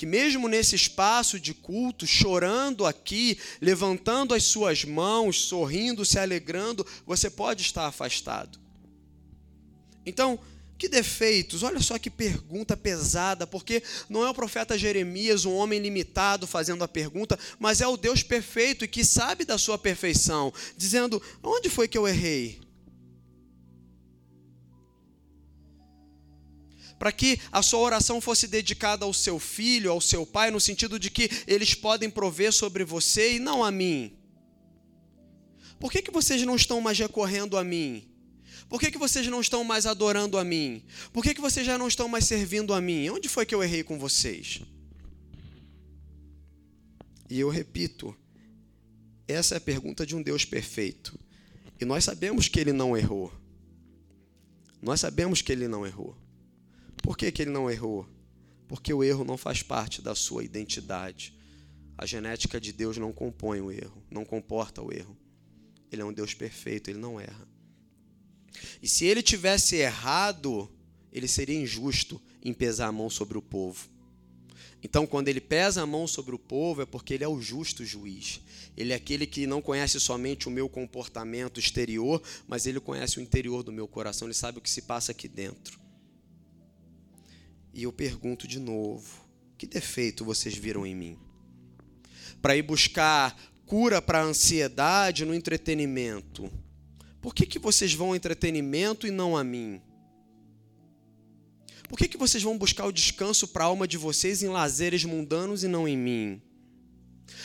que 0.00 0.06
mesmo 0.06 0.48
nesse 0.48 0.74
espaço 0.74 1.38
de 1.38 1.52
culto, 1.52 2.06
chorando 2.06 2.86
aqui, 2.86 3.36
levantando 3.60 4.32
as 4.32 4.44
suas 4.44 4.82
mãos, 4.82 5.42
sorrindo, 5.42 6.06
se 6.06 6.18
alegrando, 6.18 6.86
você 7.06 7.28
pode 7.28 7.60
estar 7.60 7.86
afastado. 7.86 8.58
Então, 10.06 10.40
que 10.78 10.88
defeitos? 10.88 11.62
Olha 11.62 11.80
só 11.80 11.98
que 11.98 12.08
pergunta 12.08 12.78
pesada, 12.78 13.46
porque 13.46 13.82
não 14.08 14.24
é 14.24 14.30
o 14.30 14.34
profeta 14.34 14.78
Jeremias, 14.78 15.44
um 15.44 15.54
homem 15.54 15.78
limitado, 15.78 16.46
fazendo 16.46 16.82
a 16.82 16.88
pergunta, 16.88 17.38
mas 17.58 17.82
é 17.82 17.86
o 17.86 17.98
Deus 17.98 18.22
perfeito 18.22 18.86
e 18.86 18.88
que 18.88 19.04
sabe 19.04 19.44
da 19.44 19.58
sua 19.58 19.76
perfeição, 19.76 20.50
dizendo: 20.78 21.22
onde 21.42 21.68
foi 21.68 21.86
que 21.86 21.98
eu 21.98 22.08
errei? 22.08 22.58
Para 27.00 27.10
que 27.10 27.40
a 27.50 27.62
sua 27.62 27.80
oração 27.80 28.20
fosse 28.20 28.46
dedicada 28.46 29.06
ao 29.06 29.14
seu 29.14 29.38
filho, 29.38 29.90
ao 29.90 30.02
seu 30.02 30.26
pai, 30.26 30.50
no 30.50 30.60
sentido 30.60 30.98
de 30.98 31.10
que 31.10 31.30
eles 31.46 31.72
podem 31.72 32.10
prover 32.10 32.52
sobre 32.52 32.84
você 32.84 33.36
e 33.36 33.38
não 33.38 33.64
a 33.64 33.70
mim? 33.70 34.12
Por 35.78 35.90
que, 35.90 36.02
que 36.02 36.10
vocês 36.10 36.42
não 36.42 36.54
estão 36.54 36.78
mais 36.78 36.98
recorrendo 36.98 37.56
a 37.56 37.64
mim? 37.64 38.06
Por 38.68 38.78
que, 38.78 38.90
que 38.90 38.98
vocês 38.98 39.26
não 39.28 39.40
estão 39.40 39.64
mais 39.64 39.86
adorando 39.86 40.36
a 40.36 40.44
mim? 40.44 40.84
Por 41.10 41.24
que, 41.24 41.32
que 41.32 41.40
vocês 41.40 41.64
já 41.64 41.78
não 41.78 41.88
estão 41.88 42.06
mais 42.06 42.26
servindo 42.26 42.74
a 42.74 42.82
mim? 42.82 43.08
Onde 43.08 43.30
foi 43.30 43.46
que 43.46 43.54
eu 43.54 43.62
errei 43.64 43.82
com 43.82 43.98
vocês? 43.98 44.60
E 47.30 47.40
eu 47.40 47.48
repito, 47.48 48.14
essa 49.26 49.54
é 49.54 49.56
a 49.56 49.60
pergunta 49.60 50.04
de 50.04 50.14
um 50.14 50.20
Deus 50.20 50.44
perfeito. 50.44 51.18
E 51.80 51.86
nós 51.86 52.04
sabemos 52.04 52.46
que 52.46 52.60
ele 52.60 52.74
não 52.74 52.94
errou. 52.94 53.32
Nós 54.82 55.00
sabemos 55.00 55.40
que 55.40 55.50
ele 55.50 55.66
não 55.66 55.86
errou. 55.86 56.14
Por 57.02 57.16
que, 57.16 57.30
que 57.30 57.42
ele 57.42 57.50
não 57.50 57.70
errou? 57.70 58.08
Porque 58.68 58.92
o 58.92 59.02
erro 59.02 59.24
não 59.24 59.36
faz 59.36 59.62
parte 59.62 60.00
da 60.00 60.14
sua 60.14 60.44
identidade. 60.44 61.34
A 61.96 62.06
genética 62.06 62.60
de 62.60 62.72
Deus 62.72 62.96
não 62.96 63.12
compõe 63.12 63.60
o 63.60 63.70
erro, 63.70 64.02
não 64.10 64.24
comporta 64.24 64.80
o 64.80 64.92
erro. 64.92 65.16
Ele 65.90 66.02
é 66.02 66.04
um 66.04 66.12
Deus 66.12 66.34
perfeito, 66.34 66.88
ele 66.88 66.98
não 66.98 67.20
erra. 67.20 67.48
E 68.82 68.88
se 68.88 69.04
ele 69.04 69.22
tivesse 69.22 69.76
errado, 69.76 70.70
ele 71.12 71.28
seria 71.28 71.58
injusto 71.58 72.20
em 72.42 72.52
pesar 72.52 72.86
a 72.86 72.92
mão 72.92 73.10
sobre 73.10 73.36
o 73.36 73.42
povo. 73.42 73.88
Então, 74.82 75.06
quando 75.06 75.28
ele 75.28 75.40
pesa 75.40 75.82
a 75.82 75.86
mão 75.86 76.06
sobre 76.06 76.34
o 76.34 76.38
povo, 76.38 76.82
é 76.82 76.86
porque 76.86 77.14
ele 77.14 77.24
é 77.24 77.28
o 77.28 77.40
justo 77.40 77.84
juiz. 77.84 78.40
Ele 78.76 78.92
é 78.92 78.96
aquele 78.96 79.26
que 79.26 79.46
não 79.46 79.60
conhece 79.60 80.00
somente 80.00 80.48
o 80.48 80.50
meu 80.50 80.68
comportamento 80.68 81.60
exterior, 81.60 82.22
mas 82.48 82.66
ele 82.66 82.80
conhece 82.80 83.18
o 83.18 83.20
interior 83.20 83.62
do 83.62 83.72
meu 83.72 83.86
coração, 83.86 84.26
ele 84.26 84.34
sabe 84.34 84.58
o 84.58 84.60
que 84.60 84.70
se 84.70 84.82
passa 84.82 85.12
aqui 85.12 85.28
dentro. 85.28 85.78
E 87.72 87.84
eu 87.84 87.92
pergunto 87.92 88.46
de 88.46 88.58
novo: 88.58 89.24
que 89.56 89.66
defeito 89.66 90.24
vocês 90.24 90.54
viram 90.56 90.86
em 90.86 90.94
mim? 90.94 91.18
Para 92.40 92.56
ir 92.56 92.62
buscar 92.62 93.36
cura 93.66 94.02
para 94.02 94.20
a 94.20 94.24
ansiedade 94.24 95.24
no 95.24 95.34
entretenimento. 95.34 96.50
Por 97.20 97.34
que, 97.34 97.46
que 97.46 97.58
vocês 97.58 97.92
vão 97.92 98.08
ao 98.08 98.16
entretenimento 98.16 99.06
e 99.06 99.10
não 99.10 99.36
a 99.36 99.44
mim? 99.44 99.80
Por 101.88 101.98
que, 101.98 102.08
que 102.08 102.16
vocês 102.16 102.42
vão 102.42 102.56
buscar 102.56 102.86
o 102.86 102.92
descanso 102.92 103.46
para 103.48 103.64
a 103.64 103.66
alma 103.66 103.86
de 103.86 103.96
vocês 103.96 104.42
em 104.42 104.48
lazeres 104.48 105.04
mundanos 105.04 105.62
e 105.62 105.68
não 105.68 105.86
em 105.86 105.96
mim? 105.96 106.42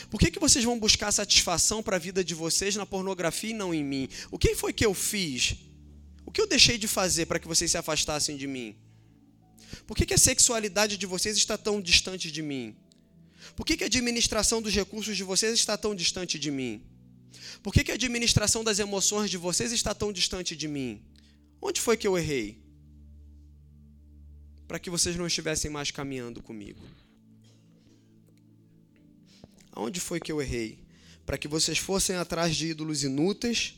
Por 0.09 0.19
que, 0.19 0.31
que 0.31 0.39
vocês 0.39 0.63
vão 0.63 0.79
buscar 0.79 1.11
satisfação 1.11 1.83
para 1.83 1.97
a 1.97 1.99
vida 1.99 2.23
de 2.23 2.33
vocês 2.33 2.75
na 2.75 2.85
pornografia 2.85 3.51
e 3.51 3.53
não 3.53 3.73
em 3.73 3.83
mim? 3.83 4.07
O 4.31 4.39
que 4.39 4.55
foi 4.55 4.71
que 4.71 4.85
eu 4.85 4.93
fiz? 4.93 5.55
O 6.25 6.31
que 6.31 6.41
eu 6.41 6.47
deixei 6.47 6.77
de 6.77 6.87
fazer 6.87 7.25
para 7.25 7.39
que 7.39 7.47
vocês 7.47 7.69
se 7.69 7.77
afastassem 7.77 8.37
de 8.37 8.47
mim? 8.47 8.75
Por 9.87 9.95
que, 9.95 10.05
que 10.05 10.13
a 10.13 10.17
sexualidade 10.17 10.97
de 10.97 11.05
vocês 11.05 11.37
está 11.37 11.57
tão 11.57 11.81
distante 11.81 12.31
de 12.31 12.41
mim? 12.41 12.75
Por 13.55 13.65
que, 13.65 13.77
que 13.77 13.83
a 13.83 13.87
administração 13.87 14.61
dos 14.61 14.73
recursos 14.73 15.15
de 15.15 15.23
vocês 15.23 15.53
está 15.53 15.77
tão 15.77 15.93
distante 15.93 16.39
de 16.39 16.51
mim? 16.51 16.81
Por 17.61 17.73
que, 17.73 17.83
que 17.83 17.91
a 17.91 17.95
administração 17.95 18.63
das 18.63 18.79
emoções 18.79 19.29
de 19.29 19.37
vocês 19.37 19.71
está 19.71 19.93
tão 19.93 20.11
distante 20.11 20.55
de 20.55 20.67
mim? 20.67 21.01
Onde 21.61 21.81
foi 21.81 21.97
que 21.97 22.07
eu 22.07 22.17
errei? 22.17 22.59
Para 24.67 24.79
que 24.79 24.89
vocês 24.89 25.15
não 25.15 25.27
estivessem 25.27 25.69
mais 25.69 25.91
caminhando 25.91 26.41
comigo. 26.41 26.81
Aonde 29.71 29.99
foi 29.99 30.19
que 30.19 30.31
eu 30.31 30.41
errei? 30.41 30.79
Para 31.25 31.37
que 31.37 31.47
vocês 31.47 31.77
fossem 31.77 32.15
atrás 32.15 32.55
de 32.55 32.67
ídolos 32.67 33.03
inúteis 33.03 33.75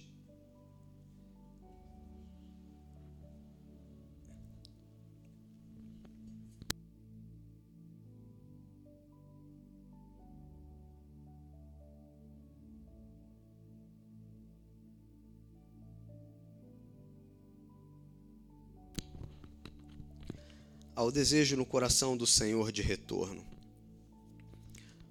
ao 20.97 21.11
desejo 21.11 21.55
no 21.55 21.63
coração 21.63 22.17
do 22.17 22.25
Senhor 22.25 22.71
de 22.71 22.81
retorno. 22.81 23.45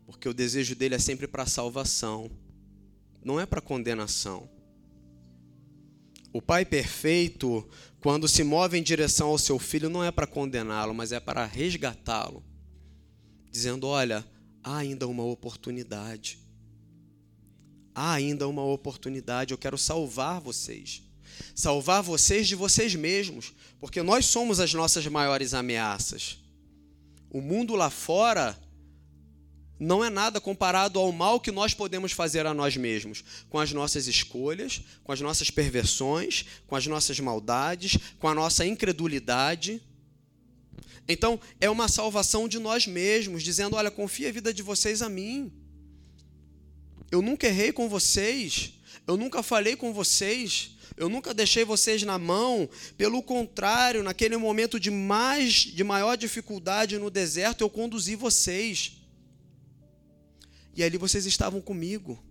Porque 0.04 0.28
o 0.28 0.34
desejo 0.34 0.74
dele 0.74 0.96
é 0.96 0.98
sempre 0.98 1.28
para 1.28 1.46
salvação, 1.46 2.28
não 3.24 3.38
é 3.38 3.46
para 3.46 3.60
condenação. 3.60 4.50
O 6.32 6.42
Pai 6.42 6.64
perfeito, 6.64 7.64
quando 8.00 8.26
se 8.26 8.42
move 8.42 8.76
em 8.76 8.82
direção 8.82 9.28
ao 9.28 9.38
seu 9.38 9.60
filho, 9.60 9.88
não 9.88 10.02
é 10.02 10.10
para 10.10 10.26
condená-lo, 10.26 10.92
mas 10.92 11.12
é 11.12 11.20
para 11.20 11.46
resgatá-lo, 11.46 12.42
dizendo: 13.48 13.86
Olha, 13.86 14.26
há 14.64 14.78
ainda 14.78 15.06
uma 15.06 15.22
oportunidade. 15.22 16.40
Há 17.94 18.12
ainda 18.12 18.48
uma 18.48 18.64
oportunidade, 18.64 19.52
eu 19.52 19.58
quero 19.58 19.78
salvar 19.78 20.40
vocês 20.40 21.05
salvar 21.54 22.02
vocês 22.02 22.46
de 22.46 22.54
vocês 22.54 22.94
mesmos, 22.94 23.52
porque 23.80 24.02
nós 24.02 24.26
somos 24.26 24.60
as 24.60 24.72
nossas 24.74 25.06
maiores 25.06 25.54
ameaças. 25.54 26.38
O 27.30 27.40
mundo 27.40 27.74
lá 27.74 27.90
fora 27.90 28.58
não 29.78 30.02
é 30.02 30.08
nada 30.08 30.40
comparado 30.40 30.98
ao 30.98 31.12
mal 31.12 31.38
que 31.38 31.52
nós 31.52 31.74
podemos 31.74 32.12
fazer 32.12 32.46
a 32.46 32.54
nós 32.54 32.76
mesmos, 32.76 33.22
com 33.50 33.58
as 33.58 33.72
nossas 33.72 34.06
escolhas, 34.06 34.80
com 35.04 35.12
as 35.12 35.20
nossas 35.20 35.50
perversões, 35.50 36.46
com 36.66 36.74
as 36.74 36.86
nossas 36.86 37.20
maldades, 37.20 37.98
com 38.18 38.26
a 38.26 38.34
nossa 38.34 38.64
incredulidade. 38.64 39.82
Então, 41.06 41.38
é 41.60 41.68
uma 41.68 41.88
salvação 41.88 42.48
de 42.48 42.58
nós 42.58 42.86
mesmos, 42.86 43.42
dizendo: 43.42 43.76
olha, 43.76 43.90
confia 43.90 44.28
a 44.30 44.32
vida 44.32 44.52
de 44.52 44.62
vocês 44.62 45.02
a 45.02 45.08
mim. 45.08 45.52
Eu 47.10 47.22
nunca 47.22 47.46
errei 47.46 47.70
com 47.70 47.88
vocês, 47.88 48.72
eu 49.06 49.16
nunca 49.16 49.42
falei 49.42 49.76
com 49.76 49.92
vocês, 49.92 50.75
eu 50.96 51.08
nunca 51.08 51.34
deixei 51.34 51.64
vocês 51.64 52.02
na 52.02 52.18
mão, 52.18 52.68
pelo 52.96 53.22
contrário, 53.22 54.02
naquele 54.02 54.36
momento 54.36 54.80
de 54.80 54.90
mais 54.90 55.52
de 55.52 55.84
maior 55.84 56.16
dificuldade 56.16 56.98
no 56.98 57.10
deserto, 57.10 57.60
eu 57.60 57.70
conduzi 57.70 58.16
vocês. 58.16 58.96
E 60.74 60.82
ali 60.82 60.96
vocês 60.96 61.26
estavam 61.26 61.60
comigo. 61.60 62.22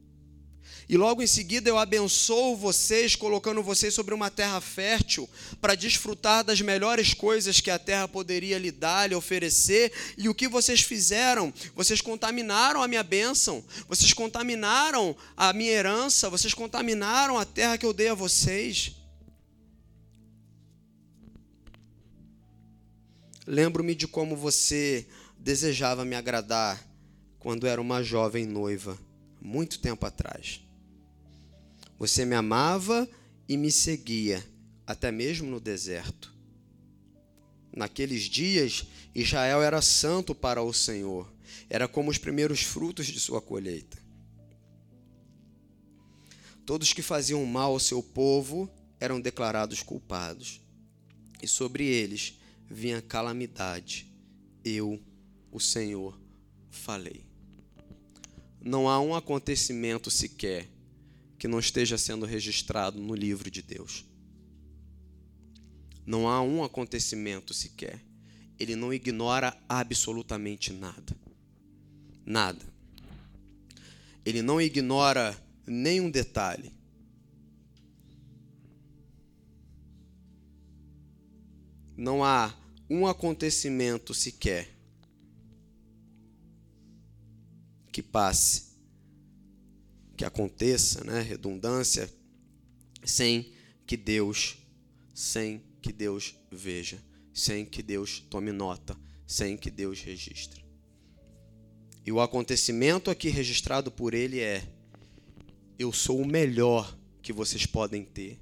E 0.88 0.98
logo 0.98 1.24
em 1.24 1.28
seguida 1.28 1.68
eu 1.68 1.80
abençoo 1.80 2.56
vocês, 2.56 3.16
colocando 3.16 3.64
vocês 3.64 3.94
sobre 3.94 4.14
uma 4.14 4.30
terra 4.30 4.62
fértil, 4.62 5.28
para 5.60 5.74
desfrutar 5.74 6.44
das 6.44 6.62
melhores 6.62 7.14
coisas 7.14 7.60
que 7.60 7.72
a 7.72 7.80
terra 7.80 8.08
poderia 8.08 8.60
lhe 8.60 8.72
dar, 8.72 9.10
lhe 9.10 9.16
oferecer. 9.16 9.92
E 10.16 10.30
o 10.30 10.36
que 10.36 10.48
vocês 10.48 10.82
fizeram? 10.82 11.52
Vocês 11.76 12.02
contaminaram 12.02 12.84
a 12.84 12.88
minha 12.88 13.02
bênção, 13.02 13.64
vocês 13.88 14.14
contaminaram 14.14 15.16
a 15.36 15.52
minha 15.54 15.72
herança, 15.72 16.30
vocês 16.30 16.54
contaminaram 16.54 17.38
a 17.40 17.46
terra 17.46 17.78
que 17.78 17.86
eu 17.86 17.94
dei 17.94 18.10
a 18.10 18.14
vocês. 18.14 18.96
Lembro-me 23.48 23.96
de 23.96 24.08
como 24.08 24.36
você 24.36 25.08
desejava 25.38 26.06
me 26.06 26.16
agradar 26.16 26.84
quando 27.40 27.68
era 27.68 27.80
uma 27.80 28.02
jovem 28.02 28.46
noiva, 28.46 28.98
muito 29.40 29.80
tempo 29.80 30.04
atrás. 30.06 30.65
Você 31.98 32.26
me 32.26 32.36
amava 32.36 33.10
e 33.48 33.56
me 33.56 33.72
seguia, 33.72 34.46
até 34.86 35.12
mesmo 35.12 35.50
no 35.50 35.60
deserto. 35.60 36.34
Naqueles 37.74 38.24
dias, 38.24 38.86
Israel 39.14 39.62
era 39.62 39.82
santo 39.82 40.36
para 40.36 40.62
o 40.62 40.74
Senhor, 40.74 41.32
era 41.70 41.88
como 41.88 42.12
os 42.12 42.18
primeiros 42.18 42.62
frutos 42.62 43.08
de 43.08 43.20
sua 43.20 43.42
colheita. 43.42 43.98
Todos 46.66 46.94
que 46.94 47.02
faziam 47.02 47.46
mal 47.46 47.72
ao 47.72 47.80
seu 47.80 48.02
povo 48.02 48.70
eram 49.00 49.22
declarados 49.22 49.82
culpados, 49.82 50.60
e 51.42 51.48
sobre 51.48 51.86
eles 51.86 52.40
vinha 52.70 53.02
calamidade. 53.02 54.12
Eu, 54.64 55.00
o 55.52 55.60
Senhor, 55.60 56.20
falei. 56.70 57.24
Não 58.60 58.90
há 58.90 59.00
um 59.00 59.14
acontecimento 59.14 60.10
sequer 60.10 60.75
que 61.38 61.48
não 61.48 61.60
esteja 61.60 61.98
sendo 61.98 62.26
registrado 62.26 63.00
no 63.00 63.14
livro 63.14 63.52
de 63.52 63.62
Deus. 63.62 64.06
Não 66.06 66.28
há 66.28 66.42
um 66.42 66.64
acontecimento 66.64 67.54
sequer. 67.54 68.04
Ele 68.60 68.76
não 68.76 68.94
ignora 68.94 69.58
absolutamente 69.68 70.72
nada. 70.72 71.18
Nada. 72.26 72.64
Ele 74.24 74.42
não 74.42 74.62
ignora 74.62 75.36
nenhum 75.66 76.10
detalhe. 76.10 76.72
Não 81.98 82.24
há 82.24 82.54
um 82.90 83.08
acontecimento 83.08 84.14
sequer 84.14 84.70
que 87.92 88.04
passe 88.04 88.65
que 90.16 90.26
aconteça, 90.26 91.04
né, 91.04 91.22
redundância, 91.22 92.10
sem 93.04 93.54
que 93.86 93.98
Deus, 93.98 94.58
sem 95.14 95.62
que 95.82 95.92
Deus 95.92 96.36
veja, 96.52 97.04
sem 97.34 97.66
que 97.66 97.84
Deus 97.84 98.24
tome 98.30 98.52
nota, 98.52 98.98
sem 99.28 99.58
que 99.58 99.70
Deus 99.70 100.02
registre. 100.02 100.66
E 102.06 102.12
o 102.12 102.22
acontecimento 102.22 103.10
aqui 103.10 103.30
registrado 103.30 103.92
por 103.92 104.14
ele 104.14 104.40
é: 104.40 104.64
eu 105.78 105.92
sou 105.92 106.22
o 106.22 106.28
melhor 106.28 106.98
que 107.22 107.34
vocês 107.34 107.66
podem 107.66 108.04
ter. 108.04 108.40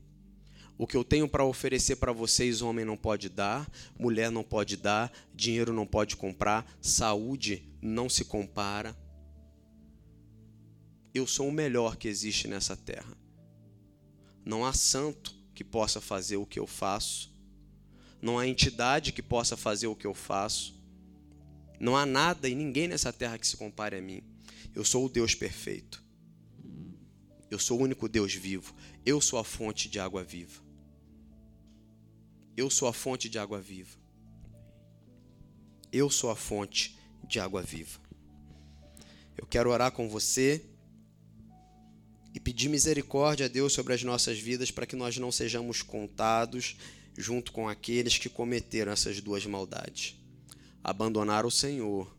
O 0.78 0.88
que 0.88 0.98
eu 0.98 1.04
tenho 1.04 1.28
para 1.28 1.46
oferecer 1.46 1.96
para 1.98 2.12
vocês, 2.12 2.62
homem 2.62 2.84
não 2.84 2.98
pode 2.98 3.30
dar, 3.30 3.70
mulher 3.98 4.32
não 4.32 4.44
pode 4.44 4.76
dar, 4.76 5.12
dinheiro 5.34 5.72
não 5.72 5.86
pode 5.86 6.16
comprar, 6.16 6.66
saúde 6.82 7.64
não 7.82 8.10
se 8.10 8.26
compara. 8.26 8.98
Eu 11.14 11.28
sou 11.28 11.48
o 11.48 11.52
melhor 11.52 11.96
que 11.96 12.08
existe 12.08 12.48
nessa 12.48 12.76
terra. 12.76 13.16
Não 14.44 14.66
há 14.66 14.74
santo 14.74 15.36
que 15.54 15.64
possa 15.64 16.02
fazer 16.02 16.38
o 16.38 16.46
que 16.46 16.60
eu 16.60 16.66
faço. 16.66 17.32
Não 18.20 18.40
há 18.40 18.48
entidade 18.48 19.12
que 19.12 19.22
possa 19.22 19.56
fazer 19.56 19.86
o 19.86 19.96
que 19.96 20.08
eu 20.08 20.14
faço. 20.14 20.74
Não 21.80 21.96
há 21.96 22.06
nada 22.06 22.50
e 22.50 22.56
ninguém 22.56 22.88
nessa 22.88 23.14
terra 23.14 23.38
que 23.38 23.46
se 23.46 23.56
compare 23.56 23.98
a 23.98 24.02
mim. 24.02 24.24
Eu 24.74 24.84
sou 24.84 25.06
o 25.06 25.10
Deus 25.10 25.36
perfeito. 25.36 26.04
Eu 27.52 27.60
sou 27.60 27.80
o 27.80 27.84
único 27.84 28.10
Deus 28.10 28.34
vivo. 28.34 28.74
Eu 29.06 29.22
sou 29.22 29.38
a 29.38 29.44
fonte 29.44 29.88
de 29.88 30.00
água 30.00 30.24
viva. 30.24 30.64
Eu 32.58 32.70
sou 32.70 32.88
a 32.88 32.94
fonte 32.94 33.30
de 33.30 33.38
água 33.38 33.62
viva. 33.62 33.98
Eu 35.92 36.10
sou 36.10 36.32
a 36.32 36.36
fonte 36.36 36.98
de 37.24 37.40
água 37.40 37.62
viva. 37.62 38.00
Eu 39.38 39.46
quero 39.46 39.70
orar 39.70 39.92
com 39.92 40.10
você 40.10 40.73
e 42.34 42.40
pedir 42.40 42.70
misericórdia 42.70 43.46
a 43.46 43.50
Deus 43.50 43.74
sobre 43.74 43.94
as 43.94 44.04
nossas 44.04 44.40
vidas 44.40 44.72
para 44.72 44.86
que 44.86 44.96
nós 44.96 45.18
não 45.18 45.32
sejamos 45.32 45.82
contados 45.82 46.76
junto 47.18 47.52
com 47.52 47.70
aqueles 47.70 48.18
que 48.18 48.30
cometeram 48.30 48.92
essas 48.92 49.22
duas 49.22 49.46
maldades. 49.46 50.16
Abandonar 50.84 51.46
o 51.46 51.52
Senhor, 51.52 52.14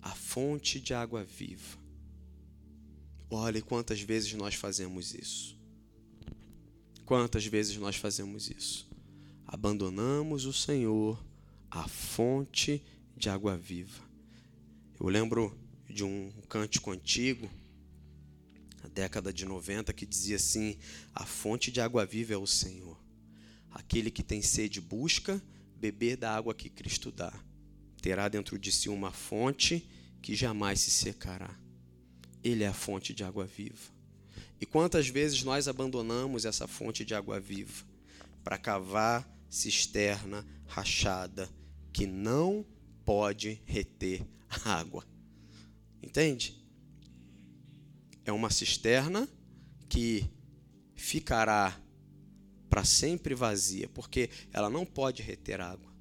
a 0.00 0.10
fonte 0.10 0.80
de 0.80 0.94
água 0.94 1.24
viva. 1.24 1.78
Olhe 3.28 3.60
quantas 3.60 4.00
vezes 4.00 4.32
nós 4.34 4.54
fazemos 4.54 5.14
isso. 5.14 5.58
Quantas 7.04 7.44
vezes 7.44 7.76
nós 7.76 7.96
fazemos 7.96 8.48
isso? 8.48 8.92
abandonamos 9.52 10.46
o 10.46 10.52
Senhor, 10.52 11.22
a 11.70 11.86
fonte 11.86 12.82
de 13.14 13.28
água 13.28 13.54
viva. 13.54 14.02
Eu 14.98 15.08
lembro 15.08 15.54
de 15.90 16.02
um 16.02 16.32
cântico 16.48 16.90
antigo, 16.90 17.50
década 18.92 19.32
de 19.32 19.44
90, 19.44 19.92
que 19.92 20.06
dizia 20.06 20.36
assim: 20.36 20.78
A 21.14 21.24
fonte 21.24 21.70
de 21.70 21.80
água 21.80 22.06
viva 22.06 22.34
é 22.34 22.36
o 22.36 22.46
Senhor. 22.46 22.98
Aquele 23.70 24.10
que 24.10 24.22
tem 24.22 24.42
sede 24.42 24.80
busca 24.80 25.42
beber 25.76 26.16
da 26.16 26.34
água 26.34 26.54
que 26.54 26.68
Cristo 26.68 27.10
dá. 27.10 27.32
Terá 28.00 28.28
dentro 28.28 28.58
de 28.58 28.70
si 28.70 28.88
uma 28.88 29.10
fonte 29.10 29.88
que 30.20 30.34
jamais 30.34 30.80
se 30.80 30.90
secará. 30.90 31.58
Ele 32.44 32.64
é 32.64 32.68
a 32.68 32.74
fonte 32.74 33.14
de 33.14 33.24
água 33.24 33.44
viva. 33.44 33.90
E 34.60 34.66
quantas 34.66 35.08
vezes 35.08 35.42
nós 35.42 35.66
abandonamos 35.66 36.44
essa 36.44 36.68
fonte 36.68 37.04
de 37.04 37.14
água 37.14 37.40
viva 37.40 37.84
para 38.44 38.58
cavar 38.58 39.28
cisterna 39.48 40.46
rachada 40.66 41.50
que 41.92 42.06
não 42.06 42.64
pode 43.04 43.60
reter 43.64 44.24
água. 44.64 45.04
Entende? 46.02 46.61
É 48.24 48.32
uma 48.32 48.50
cisterna 48.50 49.28
que 49.88 50.30
ficará 50.94 51.78
para 52.68 52.84
sempre 52.84 53.34
vazia, 53.34 53.88
porque 53.88 54.30
ela 54.52 54.70
não 54.70 54.86
pode 54.86 55.22
reter 55.22 55.60
água. 55.60 55.92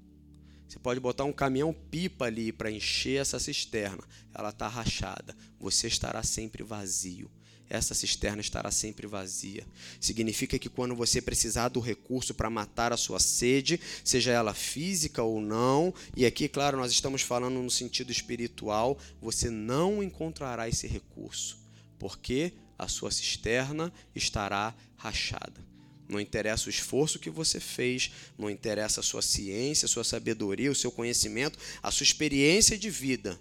Você 0.67 0.80
pode 0.80 0.99
botar 0.99 1.26
um 1.26 1.34
caminhão 1.34 1.74
pipa 1.74 2.26
ali 2.26 2.51
para 2.51 2.72
encher 2.72 3.19
essa 3.19 3.39
cisterna, 3.39 4.03
ela 4.34 4.49
está 4.49 4.67
rachada, 4.69 5.36
você 5.59 5.88
estará 5.88 6.24
sempre 6.24 6.63
vazio 6.63 7.30
essa 7.72 7.93
cisterna 7.93 8.41
estará 8.41 8.69
sempre 8.69 9.07
vazia. 9.07 9.65
Significa 9.99 10.59
que 10.59 10.69
quando 10.69 10.93
você 10.93 11.22
precisar 11.22 11.69
do 11.69 11.80
recurso 11.80 12.34
para 12.34 12.49
matar 12.49 12.91
a 12.91 12.97
sua 12.97 13.19
sede, 13.19 13.80
seja 14.03 14.32
ela 14.32 14.53
física 14.53 15.24
ou 15.24 15.41
não, 15.41 15.93
e 16.15 16.26
aqui, 16.26 16.49
claro, 16.49 16.78
nós 16.78 16.91
estamos 16.91 17.22
falando 17.22 17.61
no 17.61 17.72
sentido 17.72 18.11
espiritual, 18.11 18.97
você 19.22 19.49
não 19.49 20.03
encontrará 20.03 20.67
esse 20.67 20.86
recurso, 20.86 21.57
porque 22.02 22.54
a 22.80 22.88
sua 22.88 23.12
cisterna 23.12 23.93
estará 24.16 24.74
rachada. 24.97 25.64
Não 26.10 26.20
interessa 26.20 26.66
o 26.66 26.72
esforço 26.72 27.20
que 27.20 27.30
você 27.30 27.60
fez, 27.60 28.12
não 28.36 28.49
interessa 28.49 29.02
a 29.02 29.04
sua 29.04 29.22
ciência, 29.22 29.86
a 29.86 29.89
sua 29.89 30.04
sabedoria, 30.04 30.72
o 30.72 30.76
seu 30.76 30.91
conhecimento, 30.91 31.60
a 31.80 31.91
sua 31.91 32.04
experiência 32.04 32.76
de 32.76 32.89
vida. 32.89 33.39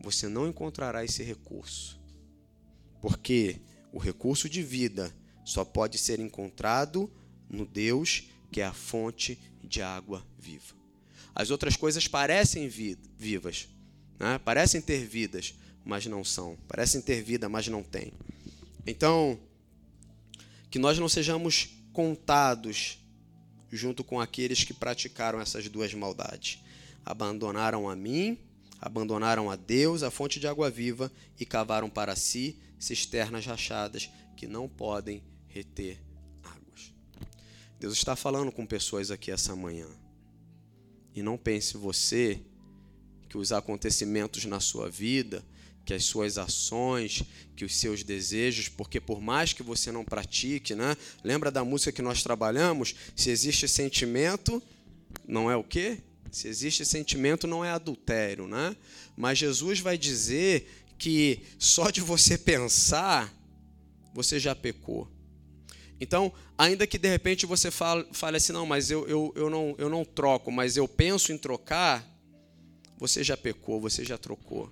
Você 0.00 0.26
não 0.26 0.48
encontrará 0.48 1.04
esse 1.04 1.22
recurso 1.22 1.96
porque 3.00 3.60
o 3.92 3.98
recurso 3.98 4.48
de 4.48 4.60
vida 4.60 5.14
só 5.44 5.64
pode 5.64 5.96
ser 5.96 6.18
encontrado 6.18 7.08
no 7.48 7.64
Deus 7.64 8.24
que 8.50 8.60
é 8.60 8.64
a 8.64 8.72
fonte 8.72 9.38
de 9.62 9.80
água 9.80 10.26
viva. 10.36 10.74
As 11.32 11.50
outras 11.50 11.76
coisas 11.76 12.08
parecem 12.08 12.68
vivas, 12.68 13.68
né? 14.18 14.40
parecem 14.40 14.80
ter 14.80 15.06
vidas, 15.06 15.54
mas 15.88 16.04
não 16.04 16.22
são. 16.22 16.54
Parecem 16.68 17.00
ter 17.00 17.22
vida, 17.22 17.48
mas 17.48 17.66
não 17.66 17.82
têm. 17.82 18.12
Então, 18.86 19.40
que 20.70 20.78
nós 20.78 20.98
não 20.98 21.08
sejamos 21.08 21.70
contados 21.94 22.98
junto 23.72 24.04
com 24.04 24.20
aqueles 24.20 24.64
que 24.64 24.74
praticaram 24.74 25.40
essas 25.40 25.66
duas 25.70 25.94
maldades. 25.94 26.62
Abandonaram 27.06 27.88
a 27.88 27.96
mim, 27.96 28.38
abandonaram 28.78 29.50
a 29.50 29.56
Deus, 29.56 30.02
a 30.02 30.10
fonte 30.10 30.38
de 30.38 30.46
água 30.46 30.70
viva, 30.70 31.10
e 31.40 31.46
cavaram 31.46 31.88
para 31.88 32.14
si 32.14 32.58
cisternas 32.78 33.46
rachadas 33.46 34.10
que 34.36 34.46
não 34.46 34.68
podem 34.68 35.22
reter 35.46 35.98
águas. 36.44 36.92
Deus 37.80 37.94
está 37.94 38.14
falando 38.14 38.52
com 38.52 38.66
pessoas 38.66 39.10
aqui 39.10 39.30
essa 39.30 39.56
manhã. 39.56 39.88
E 41.14 41.22
não 41.22 41.38
pense 41.38 41.78
você 41.78 42.42
que 43.26 43.38
os 43.38 43.52
acontecimentos 43.52 44.44
na 44.44 44.60
sua 44.60 44.90
vida, 44.90 45.42
que 45.88 45.94
as 45.94 46.04
suas 46.04 46.36
ações, 46.36 47.22
que 47.56 47.64
os 47.64 47.74
seus 47.74 48.02
desejos, 48.02 48.68
porque 48.68 49.00
por 49.00 49.22
mais 49.22 49.54
que 49.54 49.62
você 49.62 49.90
não 49.90 50.04
pratique, 50.04 50.74
né? 50.74 50.94
Lembra 51.24 51.50
da 51.50 51.64
música 51.64 51.90
que 51.90 52.02
nós 52.02 52.22
trabalhamos? 52.22 52.94
Se 53.16 53.30
existe 53.30 53.66
sentimento, 53.66 54.62
não 55.26 55.50
é 55.50 55.56
o 55.56 55.64
quê? 55.64 55.96
Se 56.30 56.46
existe 56.46 56.84
sentimento, 56.84 57.46
não 57.46 57.64
é 57.64 57.70
adultério, 57.70 58.46
né? 58.46 58.76
Mas 59.16 59.38
Jesus 59.38 59.80
vai 59.80 59.96
dizer 59.96 60.84
que 60.98 61.40
só 61.58 61.88
de 61.88 62.02
você 62.02 62.36
pensar, 62.36 63.34
você 64.12 64.38
já 64.38 64.54
pecou. 64.54 65.10
Então, 65.98 66.30
ainda 66.58 66.86
que 66.86 66.98
de 66.98 67.08
repente 67.08 67.46
você 67.46 67.70
fale, 67.70 68.06
fale 68.12 68.36
assim, 68.36 68.52
não, 68.52 68.66
mas 68.66 68.90
eu, 68.90 69.08
eu, 69.08 69.32
eu, 69.34 69.48
não, 69.48 69.74
eu 69.78 69.88
não 69.88 70.04
troco, 70.04 70.52
mas 70.52 70.76
eu 70.76 70.86
penso 70.86 71.32
em 71.32 71.38
trocar, 71.38 72.06
você 72.98 73.24
já 73.24 73.38
pecou, 73.38 73.80
você 73.80 74.04
já 74.04 74.18
trocou. 74.18 74.70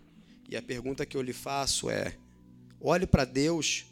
E 0.48 0.56
a 0.56 0.62
pergunta 0.62 1.04
que 1.04 1.16
eu 1.16 1.22
lhe 1.22 1.32
faço 1.32 1.90
é: 1.90 2.16
olhe 2.80 3.06
para 3.06 3.24
Deus 3.24 3.86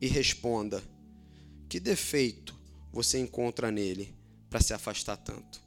e 0.00 0.06
responda: 0.06 0.82
que 1.68 1.78
defeito 1.78 2.58
você 2.92 3.18
encontra 3.18 3.70
nele 3.70 4.14
para 4.48 4.60
se 4.60 4.72
afastar 4.72 5.16
tanto? 5.16 5.62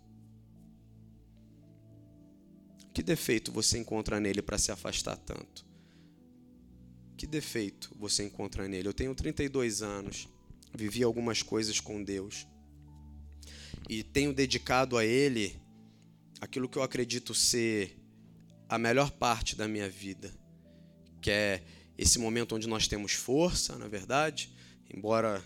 Que 2.93 3.03
defeito 3.03 3.51
você 3.51 3.77
encontra 3.77 4.19
nele 4.19 4.41
para 4.41 4.57
se 4.57 4.71
afastar 4.71 5.15
tanto? 5.15 5.65
Que 7.15 7.27
defeito 7.27 7.95
você 7.97 8.23
encontra 8.23 8.67
nele? 8.67 8.87
Eu 8.87 8.93
tenho 8.93 9.13
32 9.13 9.81
anos, 9.83 10.27
vivi 10.75 11.03
algumas 11.03 11.43
coisas 11.43 11.79
com 11.79 12.03
Deus 12.03 12.47
e 13.87 14.03
tenho 14.03 14.33
dedicado 14.33 14.97
a 14.97 15.05
Ele 15.05 15.61
aquilo 16.41 16.67
que 16.67 16.77
eu 16.77 16.83
acredito 16.83 17.33
ser 17.35 18.00
a 18.71 18.77
melhor 18.77 19.11
parte 19.11 19.53
da 19.53 19.67
minha 19.67 19.89
vida, 19.89 20.33
que 21.21 21.29
é 21.29 21.61
esse 21.97 22.17
momento 22.17 22.55
onde 22.55 22.69
nós 22.69 22.87
temos 22.87 23.11
força, 23.11 23.77
na 23.77 23.89
verdade, 23.89 24.49
embora 24.89 25.43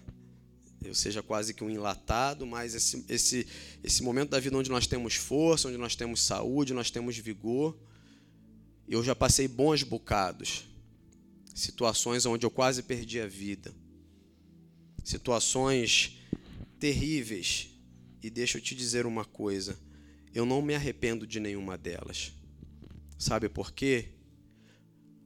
eu 0.84 0.93
seja 0.93 1.23
quase 1.23 1.51
que 1.51 1.63
um 1.63 1.69
enlatado, 1.71 2.45
mas 2.45 2.76
esse, 2.76 3.03
esse, 3.09 3.47
esse 3.84 4.03
momento 4.03 4.30
da 4.30 4.39
vida 4.39 4.55
onde 4.55 4.69
nós 4.69 4.86
temos 4.86 5.15
força, 5.15 5.67
onde 5.67 5.78
nós 5.80 5.95
temos 5.95 6.21
saúde, 6.21 6.71
nós 6.71 6.91
temos 6.91 7.17
vigor. 7.17 7.76
Eu 8.88 9.03
já 9.03 9.15
passei 9.15 9.47
bons 9.47 9.82
bocados, 9.82 10.63
situações 11.55 12.28
onde 12.28 12.45
eu 12.45 12.51
quase 12.51 12.84
perdi 12.84 13.19
a 13.19 13.26
vida, 13.26 13.73
situações 15.03 16.19
terríveis. 16.80 17.69
E 18.21 18.30
deixa 18.30 18.59
eu 18.59 18.61
te 18.61 18.76
dizer 18.76 19.07
uma 19.07 19.26
coisa: 19.26 19.80
eu 20.32 20.45
não 20.45 20.61
me 20.61 20.76
arrependo 20.76 21.26
de 21.26 21.39
nenhuma 21.39 21.76
delas. 21.76 22.32
Sabe 23.26 23.49
por 23.49 23.71
quê? 23.71 24.09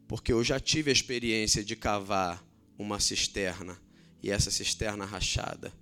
Porque 0.08 0.32
eu 0.32 0.41
já 0.41 0.58
tive 0.58 0.89
a 0.89 0.93
experiência 0.93 1.62
de 1.62 1.76
cavar 1.76 2.41
uma 2.78 2.97
cisterna 2.97 3.78
e 4.24 4.32
essa 4.32 4.50
cisterna 4.50 5.04
rachada 5.04 5.74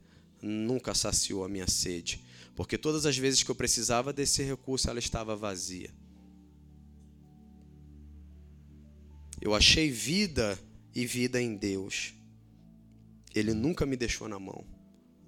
nunca 0.41 0.95
saciou 0.95 1.45
a 1.45 1.47
minha 1.47 1.67
sede, 1.67 2.25
porque 2.55 2.75
todas 2.75 3.05
as 3.05 3.15
vezes 3.15 3.43
que 3.43 3.51
eu 3.51 3.55
precisava 3.55 4.11
desse 4.11 4.41
recurso, 4.41 4.89
ela 4.89 4.97
estava 4.97 5.35
vazia. 5.35 5.91
Eu 9.39 9.53
achei 9.53 9.91
vida 9.91 10.59
e 10.95 11.05
vida 11.05 11.39
em 11.39 11.55
Deus. 11.55 12.15
Ele 13.35 13.53
nunca 13.53 13.85
me 13.85 13.95
deixou 13.95 14.27
na 14.27 14.39
mão. 14.39 14.65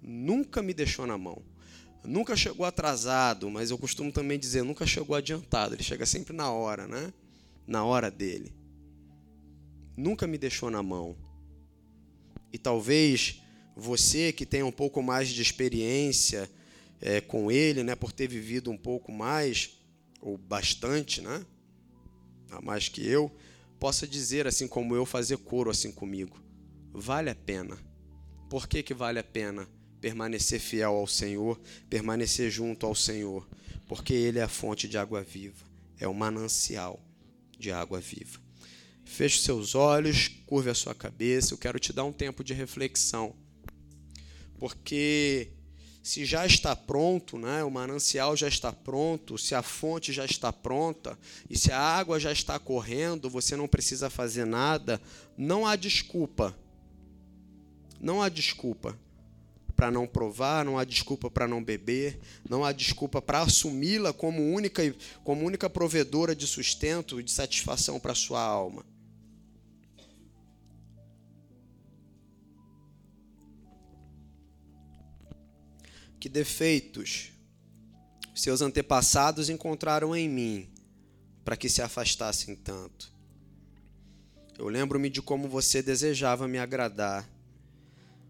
Nunca 0.02 0.64
me 0.64 0.74
deixou 0.74 1.06
na 1.06 1.20
mão. 1.20 1.46
Nunca 2.04 2.36
chegou 2.36 2.66
atrasado, 2.66 3.50
mas 3.50 3.72
eu 3.72 3.78
costumo 3.78 4.12
também 4.12 4.40
dizer, 4.40 4.64
nunca 4.64 4.86
chegou 4.86 5.16
adiantado. 5.16 5.76
Ele 5.76 5.84
chega 5.84 6.06
sempre 6.06 6.36
na 6.36 6.52
hora, 6.52 6.88
né? 6.88 7.14
Na 7.68 7.84
hora 7.84 8.10
dele. 8.10 8.54
Nunca 9.96 10.26
me 10.26 10.38
deixou 10.38 10.70
na 10.70 10.82
mão. 10.82 11.16
E 12.52 12.58
talvez 12.58 13.42
você 13.76 14.32
que 14.32 14.46
tem 14.46 14.64
um 14.64 14.72
pouco 14.72 15.04
mais 15.04 15.30
de 15.30 15.42
experiência 15.42 16.50
é, 17.02 17.22
com 17.22 17.52
ele, 17.52 17.84
né, 17.84 17.96
por 17.96 18.12
ter 18.12 18.28
vivido 18.28 18.72
um 18.72 18.78
pouco 18.78 19.12
mais, 19.12 19.80
ou 20.22 20.38
bastante, 20.38 21.22
né, 21.22 21.46
a 22.52 22.62
mais 22.62 22.90
que 22.90 23.06
eu, 23.06 23.32
possa 23.80 24.08
dizer, 24.08 24.48
assim 24.48 24.68
como 24.68 24.96
eu, 24.96 25.06
fazer 25.06 25.38
coro 25.38 25.70
assim 25.70 25.92
comigo. 25.92 26.42
Vale 26.92 27.30
a 27.30 27.36
pena. 27.36 27.78
Por 28.50 28.68
que, 28.68 28.84
que 28.84 28.94
vale 28.94 29.20
a 29.20 29.24
pena 29.24 29.68
permanecer 30.00 30.60
fiel 30.60 30.94
ao 30.94 31.08
Senhor, 31.08 31.60
permanecer 31.90 32.50
junto 32.50 32.86
ao 32.86 32.96
Senhor? 32.96 33.48
Porque 33.88 34.14
Ele 34.14 34.40
é 34.40 34.44
a 34.44 34.48
fonte 34.48 34.88
de 34.88 34.98
água 34.98 35.24
viva, 35.24 35.66
é 36.00 36.08
o 36.08 36.14
manancial 36.14 37.00
de 37.58 37.72
água 37.72 38.00
viva. 38.00 38.40
Feche 39.04 39.42
seus 39.42 39.74
olhos, 39.74 40.30
curve 40.46 40.70
a 40.70 40.76
sua 40.76 40.94
cabeça. 40.94 41.54
Eu 41.54 41.58
quero 41.58 41.80
te 41.80 41.92
dar 41.92 42.04
um 42.04 42.14
tempo 42.14 42.44
de 42.44 42.54
reflexão. 42.54 43.36
Porque 44.60 45.50
se 46.04 46.24
já 46.26 46.46
está 46.46 46.76
pronto, 46.76 47.38
né, 47.38 47.64
o 47.64 47.72
manancial 47.72 48.38
já 48.38 48.48
está 48.48 48.72
pronto, 48.72 49.38
se 49.38 49.56
a 49.56 49.64
fonte 49.64 50.14
já 50.14 50.26
está 50.26 50.54
pronta 50.54 51.18
e 51.50 51.58
se 51.58 51.72
a 51.72 51.80
água 51.80 52.20
já 52.20 52.32
está 52.32 52.60
correndo, 52.60 53.30
você 53.30 53.56
não 53.56 53.68
precisa 53.68 54.10
fazer 54.10 54.46
nada, 54.46 55.02
não 55.36 55.66
há 55.66 55.76
desculpa. 55.76 56.56
Não 58.00 58.22
há 58.22 58.30
desculpa 58.30 58.98
para 59.80 59.90
não 59.90 60.06
provar, 60.06 60.66
não 60.66 60.78
há 60.78 60.84
desculpa 60.84 61.32
para 61.32 61.48
não 61.48 61.64
beber, 61.64 62.20
não 62.50 62.66
há 62.66 62.74
desculpa 62.74 63.22
para 63.22 63.44
assumi-la 63.44 64.12
como 64.12 64.42
única, 64.54 64.94
como 65.24 65.46
única 65.46 65.70
provedora 65.70 66.36
de 66.36 66.46
sustento 66.46 67.18
e 67.18 67.24
de 67.24 67.32
satisfação 67.32 67.98
para 67.98 68.14
sua 68.14 68.42
alma. 68.42 68.86
Que 76.20 76.28
defeitos 76.28 77.32
seus 78.36 78.62
antepassados 78.62 79.50
encontraram 79.50 80.14
em 80.14 80.28
mim 80.28 80.70
para 81.46 81.56
que 81.56 81.70
se 81.70 81.82
afastassem 81.82 82.54
tanto? 82.54 83.14
Eu 84.58 84.68
lembro-me 84.68 85.10
de 85.10 85.22
como 85.22 85.48
você 85.48 85.82
desejava 85.82 86.50
me 86.50 86.58
agradar 86.58 87.39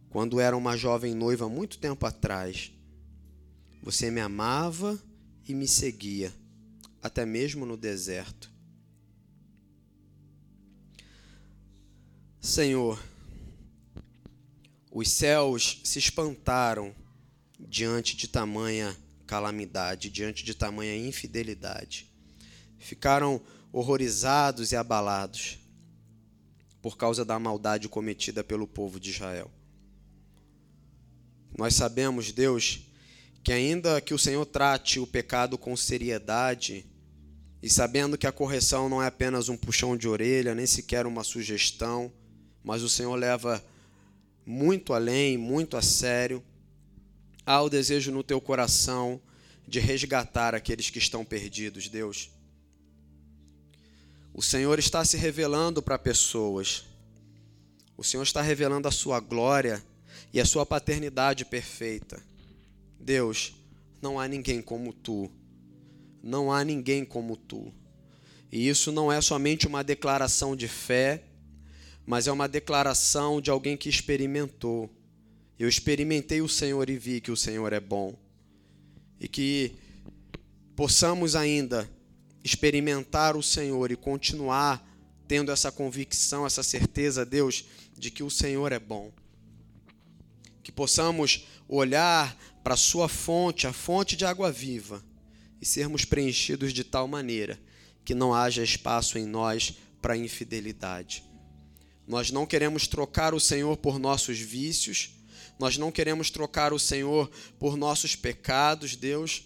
quando 0.09 0.39
era 0.39 0.57
uma 0.57 0.75
jovem 0.75 1.13
noiva 1.13 1.47
muito 1.47 1.77
tempo 1.77 2.05
atrás. 2.05 2.71
Você 3.81 4.09
me 4.09 4.19
amava 4.19 4.99
e 5.47 5.53
me 5.53 5.67
seguia, 5.67 6.33
até 7.01 7.25
mesmo 7.25 7.65
no 7.65 7.77
deserto. 7.77 8.51
Senhor, 12.41 13.01
os 14.91 15.09
céus 15.09 15.81
se 15.83 15.99
espantaram 15.99 16.93
diante 17.59 18.15
de 18.17 18.27
tamanha 18.27 18.95
calamidade, 19.27 20.09
diante 20.09 20.43
de 20.43 20.55
tamanha 20.55 20.97
infidelidade. 20.97 22.09
Ficaram 22.79 23.39
horrorizados 23.71 24.71
e 24.71 24.75
abalados 24.75 25.59
por 26.81 26.97
causa 26.97 27.23
da 27.23 27.37
maldade 27.37 27.87
cometida 27.87 28.43
pelo 28.43 28.65
povo 28.65 28.99
de 28.99 29.11
Israel. 29.11 29.51
Nós 31.59 31.75
sabemos, 31.75 32.31
Deus, 32.31 32.87
que 33.43 33.51
ainda 33.51 33.99
que 33.99 34.13
o 34.13 34.17
Senhor 34.17 34.45
trate 34.45 34.97
o 34.97 35.05
pecado 35.05 35.57
com 35.57 35.75
seriedade, 35.75 36.85
e 37.61 37.69
sabendo 37.69 38.17
que 38.17 38.25
a 38.25 38.31
correção 38.31 38.87
não 38.87 39.03
é 39.03 39.07
apenas 39.07 39.49
um 39.49 39.57
puxão 39.57 39.97
de 39.97 40.07
orelha, 40.07 40.55
nem 40.55 40.65
sequer 40.65 41.05
uma 41.05 41.21
sugestão, 41.21 42.13
mas 42.63 42.81
o 42.81 42.87
Senhor 42.87 43.13
leva 43.13 43.61
muito 44.45 44.93
além, 44.93 45.37
muito 45.37 45.75
a 45.75 45.81
sério, 45.81 46.41
há 47.45 47.61
o 47.61 47.69
desejo 47.69 48.09
no 48.09 48.23
teu 48.23 48.39
coração 48.39 49.21
de 49.67 49.81
resgatar 49.81 50.55
aqueles 50.55 50.89
que 50.89 50.97
estão 50.97 51.25
perdidos, 51.25 51.89
Deus. 51.89 52.31
O 54.33 54.41
Senhor 54.41 54.79
está 54.79 55.03
se 55.03 55.17
revelando 55.17 55.81
para 55.81 55.99
pessoas. 55.99 56.85
O 57.97 58.03
Senhor 58.05 58.23
está 58.23 58.41
revelando 58.41 58.87
a 58.87 58.91
sua 58.91 59.19
glória 59.19 59.83
e 60.33 60.39
a 60.39 60.45
sua 60.45 60.65
paternidade 60.65 61.45
perfeita. 61.45 62.21
Deus, 62.99 63.53
não 64.01 64.19
há 64.19 64.27
ninguém 64.27 64.61
como 64.61 64.93
tu. 64.93 65.29
Não 66.21 66.51
há 66.51 66.63
ninguém 66.63 67.05
como 67.05 67.35
tu. 67.35 67.73
E 68.51 68.67
isso 68.67 68.91
não 68.91 69.11
é 69.11 69.21
somente 69.21 69.67
uma 69.67 69.83
declaração 69.83 70.55
de 70.55 70.67
fé, 70.67 71.23
mas 72.05 72.27
é 72.27 72.31
uma 72.31 72.47
declaração 72.47 73.39
de 73.39 73.49
alguém 73.49 73.77
que 73.77 73.89
experimentou 73.89 74.89
eu 75.59 75.67
experimentei 75.67 76.41
o 76.41 76.47
Senhor 76.47 76.89
e 76.89 76.97
vi 76.97 77.19
que 77.19 77.31
o 77.31 77.35
Senhor 77.35 77.73
é 77.73 77.81
bom. 77.81 78.17
E 79.19 79.27
que 79.27 79.73
possamos 80.73 81.35
ainda 81.35 81.89
experimentar 82.41 83.35
o 83.35 83.43
Senhor 83.43 83.91
e 83.91 83.97
continuar 83.97 84.87
tendo 85.27 85.51
essa 85.51 85.69
convicção, 85.69 86.45
essa 86.45 86.63
certeza, 86.63 87.25
Deus, 87.25 87.65
de 87.97 88.09
que 88.09 88.23
o 88.23 88.29
Senhor 88.29 88.71
é 88.71 88.79
bom. 88.79 89.11
Que 90.69 90.71
possamos 90.71 91.47
olhar 91.67 92.37
para 92.63 92.75
a 92.75 92.77
Sua 92.77 93.09
fonte, 93.09 93.65
a 93.65 93.73
fonte 93.73 94.15
de 94.15 94.23
água 94.23 94.51
viva, 94.51 95.03
e 95.59 95.65
sermos 95.65 96.05
preenchidos 96.05 96.71
de 96.71 96.83
tal 96.83 97.07
maneira 97.07 97.59
que 98.05 98.13
não 98.13 98.33
haja 98.33 98.63
espaço 98.63 99.17
em 99.17 99.25
nós 99.25 99.73
para 99.99 100.15
infidelidade. 100.15 101.23
Nós 102.07 102.29
não 102.29 102.45
queremos 102.45 102.87
trocar 102.87 103.33
o 103.33 103.39
Senhor 103.39 103.77
por 103.77 103.97
nossos 103.97 104.39
vícios 104.39 105.11
nós 105.59 105.77
não 105.77 105.91
queremos 105.91 106.29
trocar 106.29 106.71
o 106.71 106.79
Senhor 106.79 107.29
por 107.59 107.75
nossos 107.75 108.15
pecados, 108.15 108.95
Deus. 108.95 109.43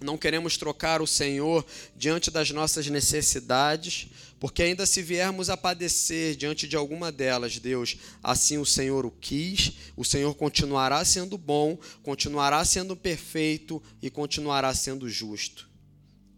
Não 0.00 0.16
queremos 0.16 0.56
trocar 0.56 1.02
o 1.02 1.06
Senhor 1.08 1.66
diante 1.96 2.30
das 2.30 2.52
nossas 2.52 2.86
necessidades, 2.86 4.08
porque 4.40 4.62
ainda 4.62 4.86
se 4.86 5.02
viermos 5.02 5.50
a 5.50 5.56
padecer 5.56 6.34
diante 6.34 6.66
de 6.66 6.74
alguma 6.74 7.12
delas, 7.12 7.58
Deus, 7.58 7.98
assim 8.22 8.56
o 8.56 8.64
Senhor 8.64 9.04
o 9.04 9.10
quis, 9.10 9.74
o 9.94 10.02
Senhor 10.02 10.34
continuará 10.34 11.04
sendo 11.04 11.36
bom, 11.36 11.78
continuará 12.02 12.64
sendo 12.64 12.96
perfeito 12.96 13.82
e 14.00 14.08
continuará 14.08 14.74
sendo 14.74 15.10
justo. 15.10 15.68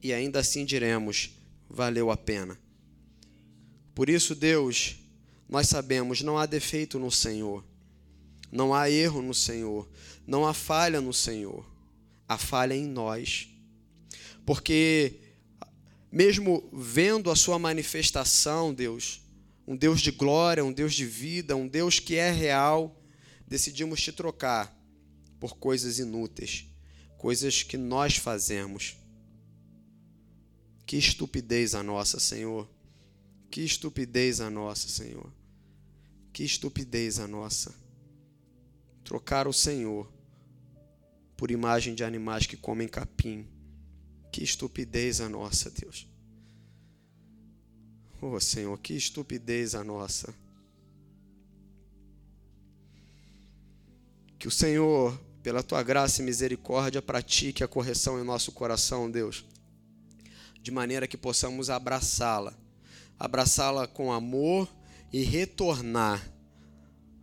E 0.02 0.12
ainda 0.12 0.40
assim 0.40 0.64
diremos: 0.64 1.30
valeu 1.70 2.10
a 2.10 2.16
pena. 2.16 2.58
Por 3.94 4.10
isso, 4.10 4.34
Deus, 4.34 4.96
nós 5.48 5.68
sabemos, 5.68 6.22
não 6.22 6.36
há 6.36 6.44
defeito 6.44 6.98
no 6.98 7.10
Senhor. 7.10 7.64
Não 8.50 8.74
há 8.74 8.90
erro 8.90 9.22
no 9.22 9.32
Senhor, 9.32 9.88
não 10.26 10.44
há 10.44 10.52
falha 10.52 11.00
no 11.00 11.14
Senhor, 11.14 11.64
há 12.28 12.36
falha 12.36 12.74
em 12.74 12.86
nós. 12.86 13.48
Porque, 14.44 15.20
mesmo 16.12 16.68
vendo 16.72 17.30
a 17.30 17.36
Sua 17.36 17.58
manifestação, 17.58 18.72
Deus, 18.72 19.22
um 19.66 19.74
Deus 19.74 20.00
de 20.00 20.10
glória, 20.10 20.64
um 20.64 20.72
Deus 20.72 20.94
de 20.94 21.06
vida, 21.06 21.56
um 21.56 21.66
Deus 21.66 21.98
que 21.98 22.16
é 22.16 22.30
real, 22.30 23.00
decidimos 23.48 24.00
te 24.00 24.12
trocar 24.12 24.78
por 25.40 25.56
coisas 25.56 25.98
inúteis, 25.98 26.66
coisas 27.16 27.62
que 27.62 27.78
nós 27.78 28.16
fazemos. 28.16 28.96
Que 30.84 30.96
estupidez 30.96 31.74
a 31.74 31.82
nossa, 31.82 32.20
Senhor. 32.20 32.68
Que 33.50 33.62
estupidez 33.62 34.40
a 34.40 34.50
nossa, 34.50 34.88
Senhor. 34.88 35.32
Que 36.32 36.44
estupidez 36.44 37.18
a 37.18 37.26
nossa 37.26 37.82
trocar 39.04 39.46
o 39.46 39.52
Senhor 39.52 40.10
por 41.36 41.50
imagem 41.50 41.94
de 41.94 42.04
animais 42.04 42.46
que 42.46 42.56
comem 42.56 42.88
capim. 42.88 43.46
Que 44.32 44.42
estupidez 44.42 45.20
a 45.20 45.28
nossa, 45.28 45.70
Deus. 45.70 46.08
Oh, 48.20 48.40
Senhor, 48.40 48.76
que 48.78 48.94
estupidez 48.94 49.76
a 49.76 49.84
nossa. 49.84 50.34
Que 54.38 54.48
o 54.48 54.50
Senhor, 54.50 55.16
pela 55.42 55.62
tua 55.62 55.84
graça 55.84 56.20
e 56.20 56.24
misericórdia, 56.24 57.00
pratique 57.00 57.62
a 57.62 57.68
correção 57.68 58.20
em 58.20 58.24
nosso 58.24 58.50
coração, 58.50 59.08
Deus, 59.08 59.44
de 60.60 60.72
maneira 60.72 61.06
que 61.06 61.16
possamos 61.16 61.70
abraçá-la, 61.70 62.58
abraçá-la 63.16 63.86
com 63.86 64.12
amor 64.12 64.68
e 65.12 65.22
retornar 65.22 66.32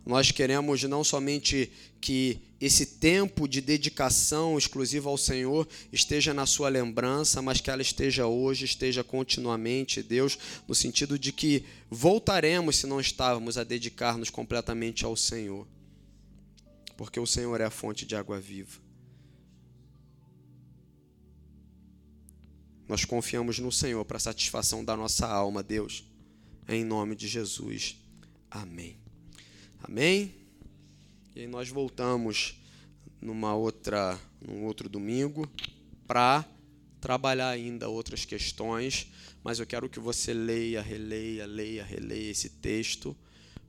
nós 0.04 0.30
queremos 0.30 0.82
não 0.84 1.04
somente 1.04 1.70
que 2.00 2.40
esse 2.60 2.84
tempo 2.84 3.48
de 3.48 3.62
dedicação 3.62 4.58
exclusiva 4.58 5.08
ao 5.08 5.16
Senhor 5.16 5.66
esteja 5.90 6.34
na 6.34 6.44
sua 6.44 6.68
lembrança, 6.68 7.40
mas 7.40 7.60
que 7.60 7.70
ela 7.70 7.80
esteja 7.80 8.26
hoje, 8.26 8.66
esteja 8.66 9.02
continuamente, 9.02 10.02
Deus, 10.02 10.38
no 10.68 10.74
sentido 10.74 11.18
de 11.18 11.32
que 11.32 11.64
voltaremos, 11.88 12.76
se 12.76 12.86
não 12.86 13.00
estávamos, 13.00 13.56
a 13.56 13.64
dedicar-nos 13.64 14.28
completamente 14.28 15.06
ao 15.06 15.16
Senhor, 15.16 15.66
porque 16.98 17.18
o 17.18 17.26
Senhor 17.26 17.58
é 17.62 17.64
a 17.64 17.70
fonte 17.70 18.04
de 18.04 18.14
água 18.14 18.38
viva. 18.38 18.78
Nós 22.86 23.06
confiamos 23.06 23.58
no 23.58 23.72
Senhor 23.72 24.04
para 24.04 24.18
a 24.18 24.20
satisfação 24.20 24.84
da 24.84 24.96
nossa 24.96 25.26
alma, 25.26 25.62
Deus, 25.62 26.04
em 26.68 26.84
nome 26.84 27.16
de 27.16 27.26
Jesus. 27.26 27.96
Amém. 28.50 28.98
Amém. 29.82 30.39
E 31.34 31.46
nós 31.46 31.68
voltamos 31.68 32.60
numa 33.20 33.54
outra, 33.54 34.18
num 34.40 34.64
outro 34.64 34.88
domingo 34.88 35.48
para 36.06 36.44
trabalhar 37.00 37.50
ainda 37.50 37.88
outras 37.88 38.24
questões, 38.24 39.06
mas 39.42 39.58
eu 39.58 39.66
quero 39.66 39.88
que 39.88 40.00
você 40.00 40.34
leia, 40.34 40.82
releia, 40.82 41.46
leia, 41.46 41.84
releia 41.84 42.30
esse 42.30 42.50
texto, 42.50 43.16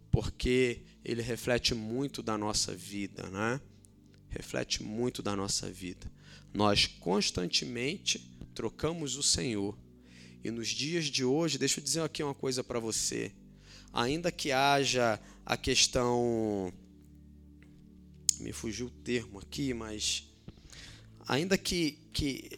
porque 0.09 0.81
ele 1.05 1.21
reflete 1.21 1.73
muito 1.73 2.21
da 2.21 2.37
nossa 2.37 2.75
vida, 2.75 3.29
né? 3.29 3.61
Reflete 4.29 4.81
muito 4.83 5.21
da 5.21 5.35
nossa 5.35 5.69
vida. 5.69 6.11
Nós 6.53 6.87
constantemente 6.87 8.19
trocamos 8.53 9.15
o 9.15 9.23
Senhor. 9.23 9.77
E 10.43 10.49
nos 10.49 10.69
dias 10.69 11.05
de 11.05 11.23
hoje, 11.23 11.57
deixa 11.57 11.79
eu 11.79 11.83
dizer 11.83 12.01
aqui 12.01 12.23
uma 12.23 12.33
coisa 12.33 12.63
para 12.63 12.79
você. 12.79 13.31
Ainda 13.93 14.31
que 14.31 14.51
haja 14.51 15.19
a 15.45 15.55
questão 15.55 16.73
me 18.41 18.51
fugiu 18.51 18.87
o 18.87 18.89
termo 18.89 19.39
aqui, 19.39 19.73
mas 19.73 20.27
ainda 21.27 21.57
que, 21.57 21.97
que, 22.11 22.49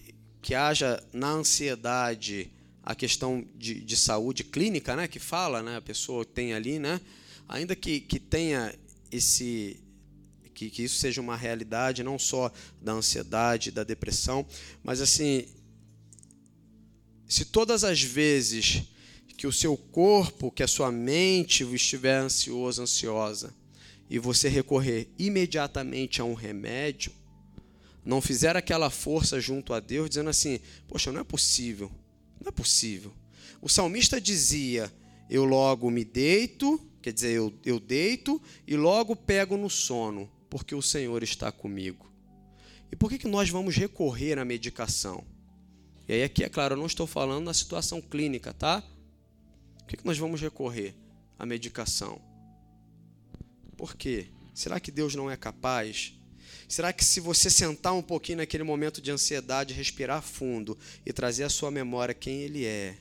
que 0.42 0.56
haja 0.56 1.04
na 1.12 1.30
ansiedade 1.30 2.50
a 2.82 2.96
questão 2.96 3.46
de, 3.56 3.82
de 3.82 3.96
saúde 3.96 4.44
clínica, 4.44 4.96
né, 4.96 5.08
que 5.08 5.20
fala, 5.20 5.62
né, 5.62 5.78
a 5.78 5.82
pessoa 5.82 6.26
tem 6.26 6.54
ali, 6.54 6.80
né, 6.80 7.00
ainda 7.48 7.76
que, 7.76 8.00
que 8.00 8.20
tenha 8.20 8.74
esse 9.12 9.80
que, 10.54 10.70
que 10.70 10.84
isso 10.84 10.98
seja 10.98 11.20
uma 11.20 11.36
realidade 11.36 12.04
não 12.04 12.20
só 12.20 12.52
da 12.80 12.92
ansiedade, 12.94 13.72
da 13.72 13.84
depressão, 13.84 14.46
mas 14.84 15.02
assim, 15.02 15.48
se 17.28 17.46
todas 17.46 17.84
as 17.84 18.02
vezes 18.02 18.84
que 19.36 19.48
o 19.48 19.52
seu 19.52 19.76
corpo, 19.76 20.52
que 20.52 20.62
a 20.62 20.68
sua 20.68 20.92
mente 20.92 21.64
estiver 21.74 22.18
ansioso, 22.18 22.84
ansiosa, 22.84 23.54
e 24.10 24.20
você 24.20 24.50
recorrer 24.50 25.10
imediatamente 25.18 26.22
a 26.22 26.24
um 26.24 26.34
remédio, 26.34 27.12
não 28.06 28.22
fizer 28.22 28.56
aquela 28.56 28.90
força 28.90 29.40
junto 29.40 29.74
a 29.74 29.80
Deus, 29.80 30.10
dizendo 30.10 30.30
assim: 30.30 30.60
Poxa, 30.88 31.12
não 31.12 31.22
é 31.22 31.24
possível, 31.24 31.92
não 32.40 32.50
é 32.50 32.52
possível. 32.52 33.14
O 33.62 33.70
salmista 33.70 34.20
dizia: 34.20 34.92
Eu 35.30 35.46
logo 35.46 35.90
me 35.90 36.04
deito, 36.04 36.80
quer 37.02 37.14
dizer, 37.14 37.32
eu, 37.32 37.54
eu 37.66 37.80
deito 37.80 38.42
e 38.68 38.76
logo 38.76 39.16
pego 39.16 39.58
no 39.58 39.70
sono, 39.70 40.30
porque 40.50 40.76
o 40.76 40.82
Senhor 40.82 41.24
está 41.24 41.52
comigo. 41.52 42.12
E 42.92 42.96
por 42.96 43.10
que, 43.10 43.18
que 43.18 43.28
nós 43.28 43.50
vamos 43.50 43.76
recorrer 43.76 44.38
à 44.38 44.46
medicação? 44.46 45.24
E 46.08 46.14
aí, 46.14 46.24
aqui, 46.24 46.44
é 46.44 46.50
claro, 46.50 46.74
eu 46.74 46.78
não 46.78 46.86
estou 46.86 47.08
falando 47.08 47.46
na 47.46 47.54
situação 47.54 48.02
clínica, 48.02 48.54
tá? 48.54 48.84
Por 49.80 49.88
que, 49.88 49.98
que 49.98 50.06
nós 50.06 50.18
vamos 50.18 50.42
recorrer 50.42 50.94
à 51.40 51.46
medicação? 51.46 52.22
Por 53.84 53.98
quê? 53.98 54.28
Será 54.54 54.80
que 54.80 54.90
Deus 54.90 55.14
não 55.14 55.30
é 55.30 55.36
capaz? 55.36 56.18
Será 56.70 56.94
que 56.94 57.04
se 57.04 57.20
você 57.20 57.50
sentar 57.50 57.92
um 57.94 58.02
pouquinho 58.02 58.38
naquele 58.38 58.64
momento 58.64 59.02
de 59.02 59.12
ansiedade, 59.12 59.74
respirar 59.74 60.22
fundo 60.22 60.78
e 61.06 61.12
trazer 61.12 61.44
à 61.44 61.50
sua 61.50 61.70
memória 61.70 62.14
quem 62.14 62.44
Ele 62.44 62.64
é, 62.64 62.96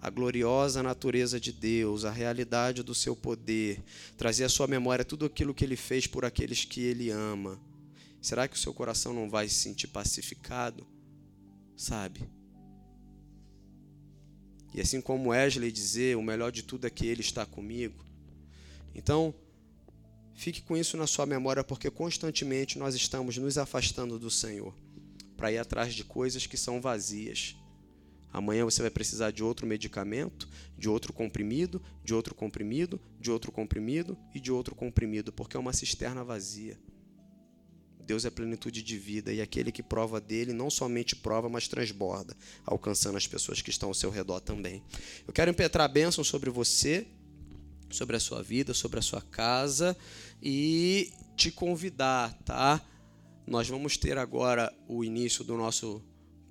a 0.00 0.08
gloriosa 0.08 0.84
natureza 0.84 1.40
de 1.40 1.52
Deus, 1.52 2.04
a 2.04 2.12
realidade 2.12 2.84
do 2.84 2.94
seu 2.94 3.16
poder, 3.16 3.82
trazer 4.16 4.44
à 4.44 4.48
sua 4.48 4.68
memória 4.68 5.04
tudo 5.04 5.26
aquilo 5.26 5.52
que 5.52 5.64
Ele 5.64 5.74
fez 5.74 6.06
por 6.06 6.24
aqueles 6.24 6.64
que 6.64 6.80
Ele 6.82 7.10
ama, 7.10 7.60
será 8.20 8.46
que 8.46 8.54
o 8.54 8.60
seu 8.60 8.72
coração 8.72 9.12
não 9.12 9.28
vai 9.28 9.48
se 9.48 9.56
sentir 9.56 9.88
pacificado? 9.88 10.86
Sabe? 11.76 12.20
E 14.72 14.80
assim 14.80 15.00
como 15.00 15.30
Wesley 15.30 15.72
dizer, 15.72 16.16
o 16.16 16.22
melhor 16.22 16.52
de 16.52 16.62
tudo 16.62 16.86
é 16.86 16.90
que 16.90 17.04
Ele 17.04 17.20
está 17.20 17.44
comigo. 17.44 18.12
Então, 18.94 19.34
Fique 20.34 20.62
com 20.62 20.76
isso 20.76 20.96
na 20.96 21.06
sua 21.06 21.26
memória, 21.26 21.62
porque 21.62 21.90
constantemente 21.90 22.78
nós 22.78 22.94
estamos 22.94 23.36
nos 23.36 23.58
afastando 23.58 24.18
do 24.18 24.30
Senhor 24.30 24.74
para 25.36 25.52
ir 25.52 25.58
atrás 25.58 25.94
de 25.94 26.04
coisas 26.04 26.46
que 26.46 26.56
são 26.56 26.80
vazias. 26.80 27.56
Amanhã 28.32 28.64
você 28.64 28.80
vai 28.80 28.90
precisar 28.90 29.30
de 29.30 29.44
outro 29.44 29.66
medicamento, 29.66 30.48
de 30.78 30.88
outro 30.88 31.12
comprimido, 31.12 31.82
de 32.02 32.14
outro 32.14 32.34
comprimido, 32.34 33.00
de 33.20 33.30
outro 33.30 33.52
comprimido 33.52 34.16
e 34.34 34.40
de 34.40 34.50
outro 34.50 34.74
comprimido, 34.74 35.32
porque 35.32 35.56
é 35.56 35.60
uma 35.60 35.72
cisterna 35.72 36.24
vazia. 36.24 36.78
Deus 38.04 38.24
é 38.24 38.30
plenitude 38.30 38.82
de 38.82 38.98
vida 38.98 39.32
e 39.32 39.40
aquele 39.40 39.70
que 39.70 39.82
prova 39.82 40.20
dele 40.20 40.52
não 40.52 40.70
somente 40.70 41.14
prova, 41.14 41.48
mas 41.48 41.68
transborda, 41.68 42.36
alcançando 42.64 43.16
as 43.16 43.26
pessoas 43.26 43.62
que 43.62 43.70
estão 43.70 43.90
ao 43.90 43.94
seu 43.94 44.10
redor 44.10 44.40
também. 44.40 44.82
Eu 45.26 45.32
quero 45.32 45.50
impetrar 45.50 45.84
a 45.84 45.92
bênção 45.92 46.24
sobre 46.24 46.50
você 46.50 47.06
sobre 47.92 48.16
a 48.16 48.20
sua 48.20 48.42
vida, 48.42 48.74
sobre 48.74 48.98
a 48.98 49.02
sua 49.02 49.20
casa 49.20 49.96
e 50.42 51.12
te 51.36 51.50
convidar, 51.50 52.32
tá? 52.44 52.80
Nós 53.46 53.68
vamos 53.68 53.96
ter 53.96 54.18
agora 54.18 54.72
o 54.88 55.04
início 55.04 55.44
do 55.44 55.56
nosso. 55.56 56.02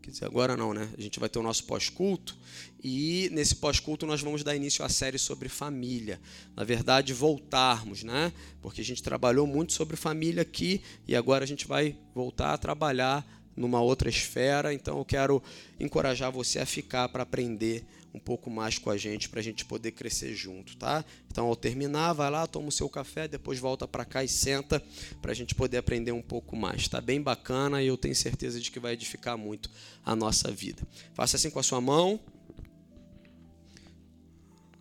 Quer 0.02 0.12
dizer, 0.12 0.26
agora 0.26 0.58
não, 0.58 0.74
né? 0.74 0.90
A 0.98 1.02
gente 1.02 1.20
vai 1.20 1.30
ter 1.30 1.38
o 1.38 1.44
nosso 1.44 1.64
pós-culto 1.66 2.36
e 2.84 3.30
nesse 3.32 3.56
pós-culto 3.56 4.08
nós 4.08 4.20
vamos 4.22 4.44
dar 4.44 4.56
início 4.56 4.84
à 4.84 4.90
série 4.90 5.20
sobre 5.20 5.48
família. 5.48 6.20
Na 6.56 6.64
verdade, 6.64 7.14
voltarmos, 7.14 8.04
né? 8.04 8.34
Porque 8.62 8.82
a 8.82 8.84
gente 8.84 9.04
trabalhou 9.04 9.46
muito 9.46 9.74
sobre 9.74 9.96
família 9.96 10.42
aqui 10.42 10.82
e 11.08 11.16
agora 11.16 11.44
a 11.44 11.48
gente 11.48 11.68
vai 11.68 11.96
voltar 12.16 12.54
a 12.54 12.58
trabalhar 12.58 13.26
numa 13.56 13.80
outra 13.80 14.10
esfera. 14.10 14.74
Então 14.74 14.98
eu 14.98 15.06
quero 15.06 15.42
encorajar 15.80 16.32
você 16.32 16.60
a 16.60 16.66
ficar 16.66 17.10
para 17.10 17.24
aprender 17.24 17.86
um 18.14 18.20
pouco 18.20 18.50
mais 18.50 18.78
com 18.78 18.90
a 18.90 18.98
gente 18.98 19.30
para 19.30 19.40
a 19.40 19.44
gente 19.44 19.64
poder 19.64 19.92
crescer 19.92 20.34
junto, 20.34 20.76
tá? 20.76 21.04
Então, 21.30 21.48
ao 21.48 21.56
terminar, 21.56 22.14
vai 22.14 22.30
lá, 22.30 22.46
toma 22.46 22.68
o 22.68 22.72
seu 22.72 22.90
café, 22.90 23.28
depois 23.28 23.58
volta 23.60 23.88
para 23.88 24.04
cá 24.04 24.24
e 24.24 24.28
senta 24.28 24.82
para 25.22 25.32
a 25.32 25.36
gente 25.36 25.56
poder 25.56 25.78
aprender 25.78 26.12
um 26.12 26.22
pouco 26.22 26.56
mais. 26.56 26.88
Tá 26.88 27.00
bem 27.00 27.22
bacana 27.22 27.82
e 27.82 27.88
eu 27.88 27.98
tenho 27.98 28.16
certeza 28.16 28.60
de 28.60 28.70
que 28.70 28.80
vai 28.80 28.94
edificar 28.94 29.38
muito 29.38 29.70
a 30.04 30.16
nossa 30.16 30.52
vida. 30.52 30.86
Faça 31.14 31.38
assim 31.38 31.50
com 31.50 31.60
a 31.60 31.64
sua 31.64 31.80
mão. 31.80 32.20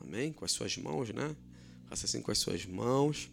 Amém? 0.00 0.32
Com 0.32 0.44
as 0.44 0.50
suas 0.50 0.76
mãos, 0.76 1.10
né? 1.10 1.36
Faça 1.88 2.06
assim 2.06 2.20
com 2.20 2.32
as 2.32 2.38
suas 2.38 2.66
mãos. 2.66 3.30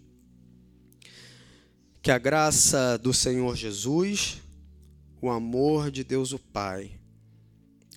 Que 2.03 2.11
a 2.11 2.19
graça 2.19 2.97
do 2.97 3.13
Senhor 3.13 3.55
Jesus, 3.55 4.41
o 5.19 5.29
amor 5.29 5.89
de 5.89 6.03
Deus 6.03 6.31
o 6.31 6.39
Pai 6.39 6.96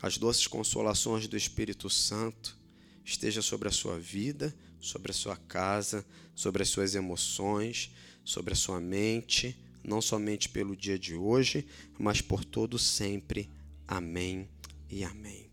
as 0.03 0.17
doces 0.17 0.47
consolações 0.47 1.29
do 1.29 1.37
Espírito 1.37 1.91
Santo 1.91 2.57
esteja 3.05 3.43
sobre 3.43 3.69
a 3.69 3.73
sua 3.73 3.99
vida, 3.99 4.55
sobre 4.81 5.11
a 5.11 5.15
sua 5.15 5.37
casa, 5.37 6.05
sobre 6.35 6.63
as 6.63 6.69
suas 6.69 6.95
emoções, 6.95 7.91
sobre 8.25 8.53
a 8.55 8.57
sua 8.57 8.81
mente, 8.81 9.57
não 9.85 10.01
somente 10.01 10.49
pelo 10.49 10.77
dia 10.77 10.99
de 10.99 11.15
hoje, 11.15 11.67
mas 11.99 12.21
por 12.21 12.45
todo 12.45 12.79
sempre. 12.79 13.51
Amém 13.87 14.49
e 14.89 15.05
amém. 15.05 15.51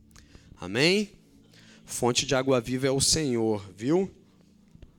Amém? 0.60 1.12
Fonte 1.86 2.26
de 2.26 2.36
água 2.36 2.60
viva 2.62 2.88
é 2.88 2.92
o 2.92 3.02
Senhor, 3.02 3.66
viu? 3.76 4.12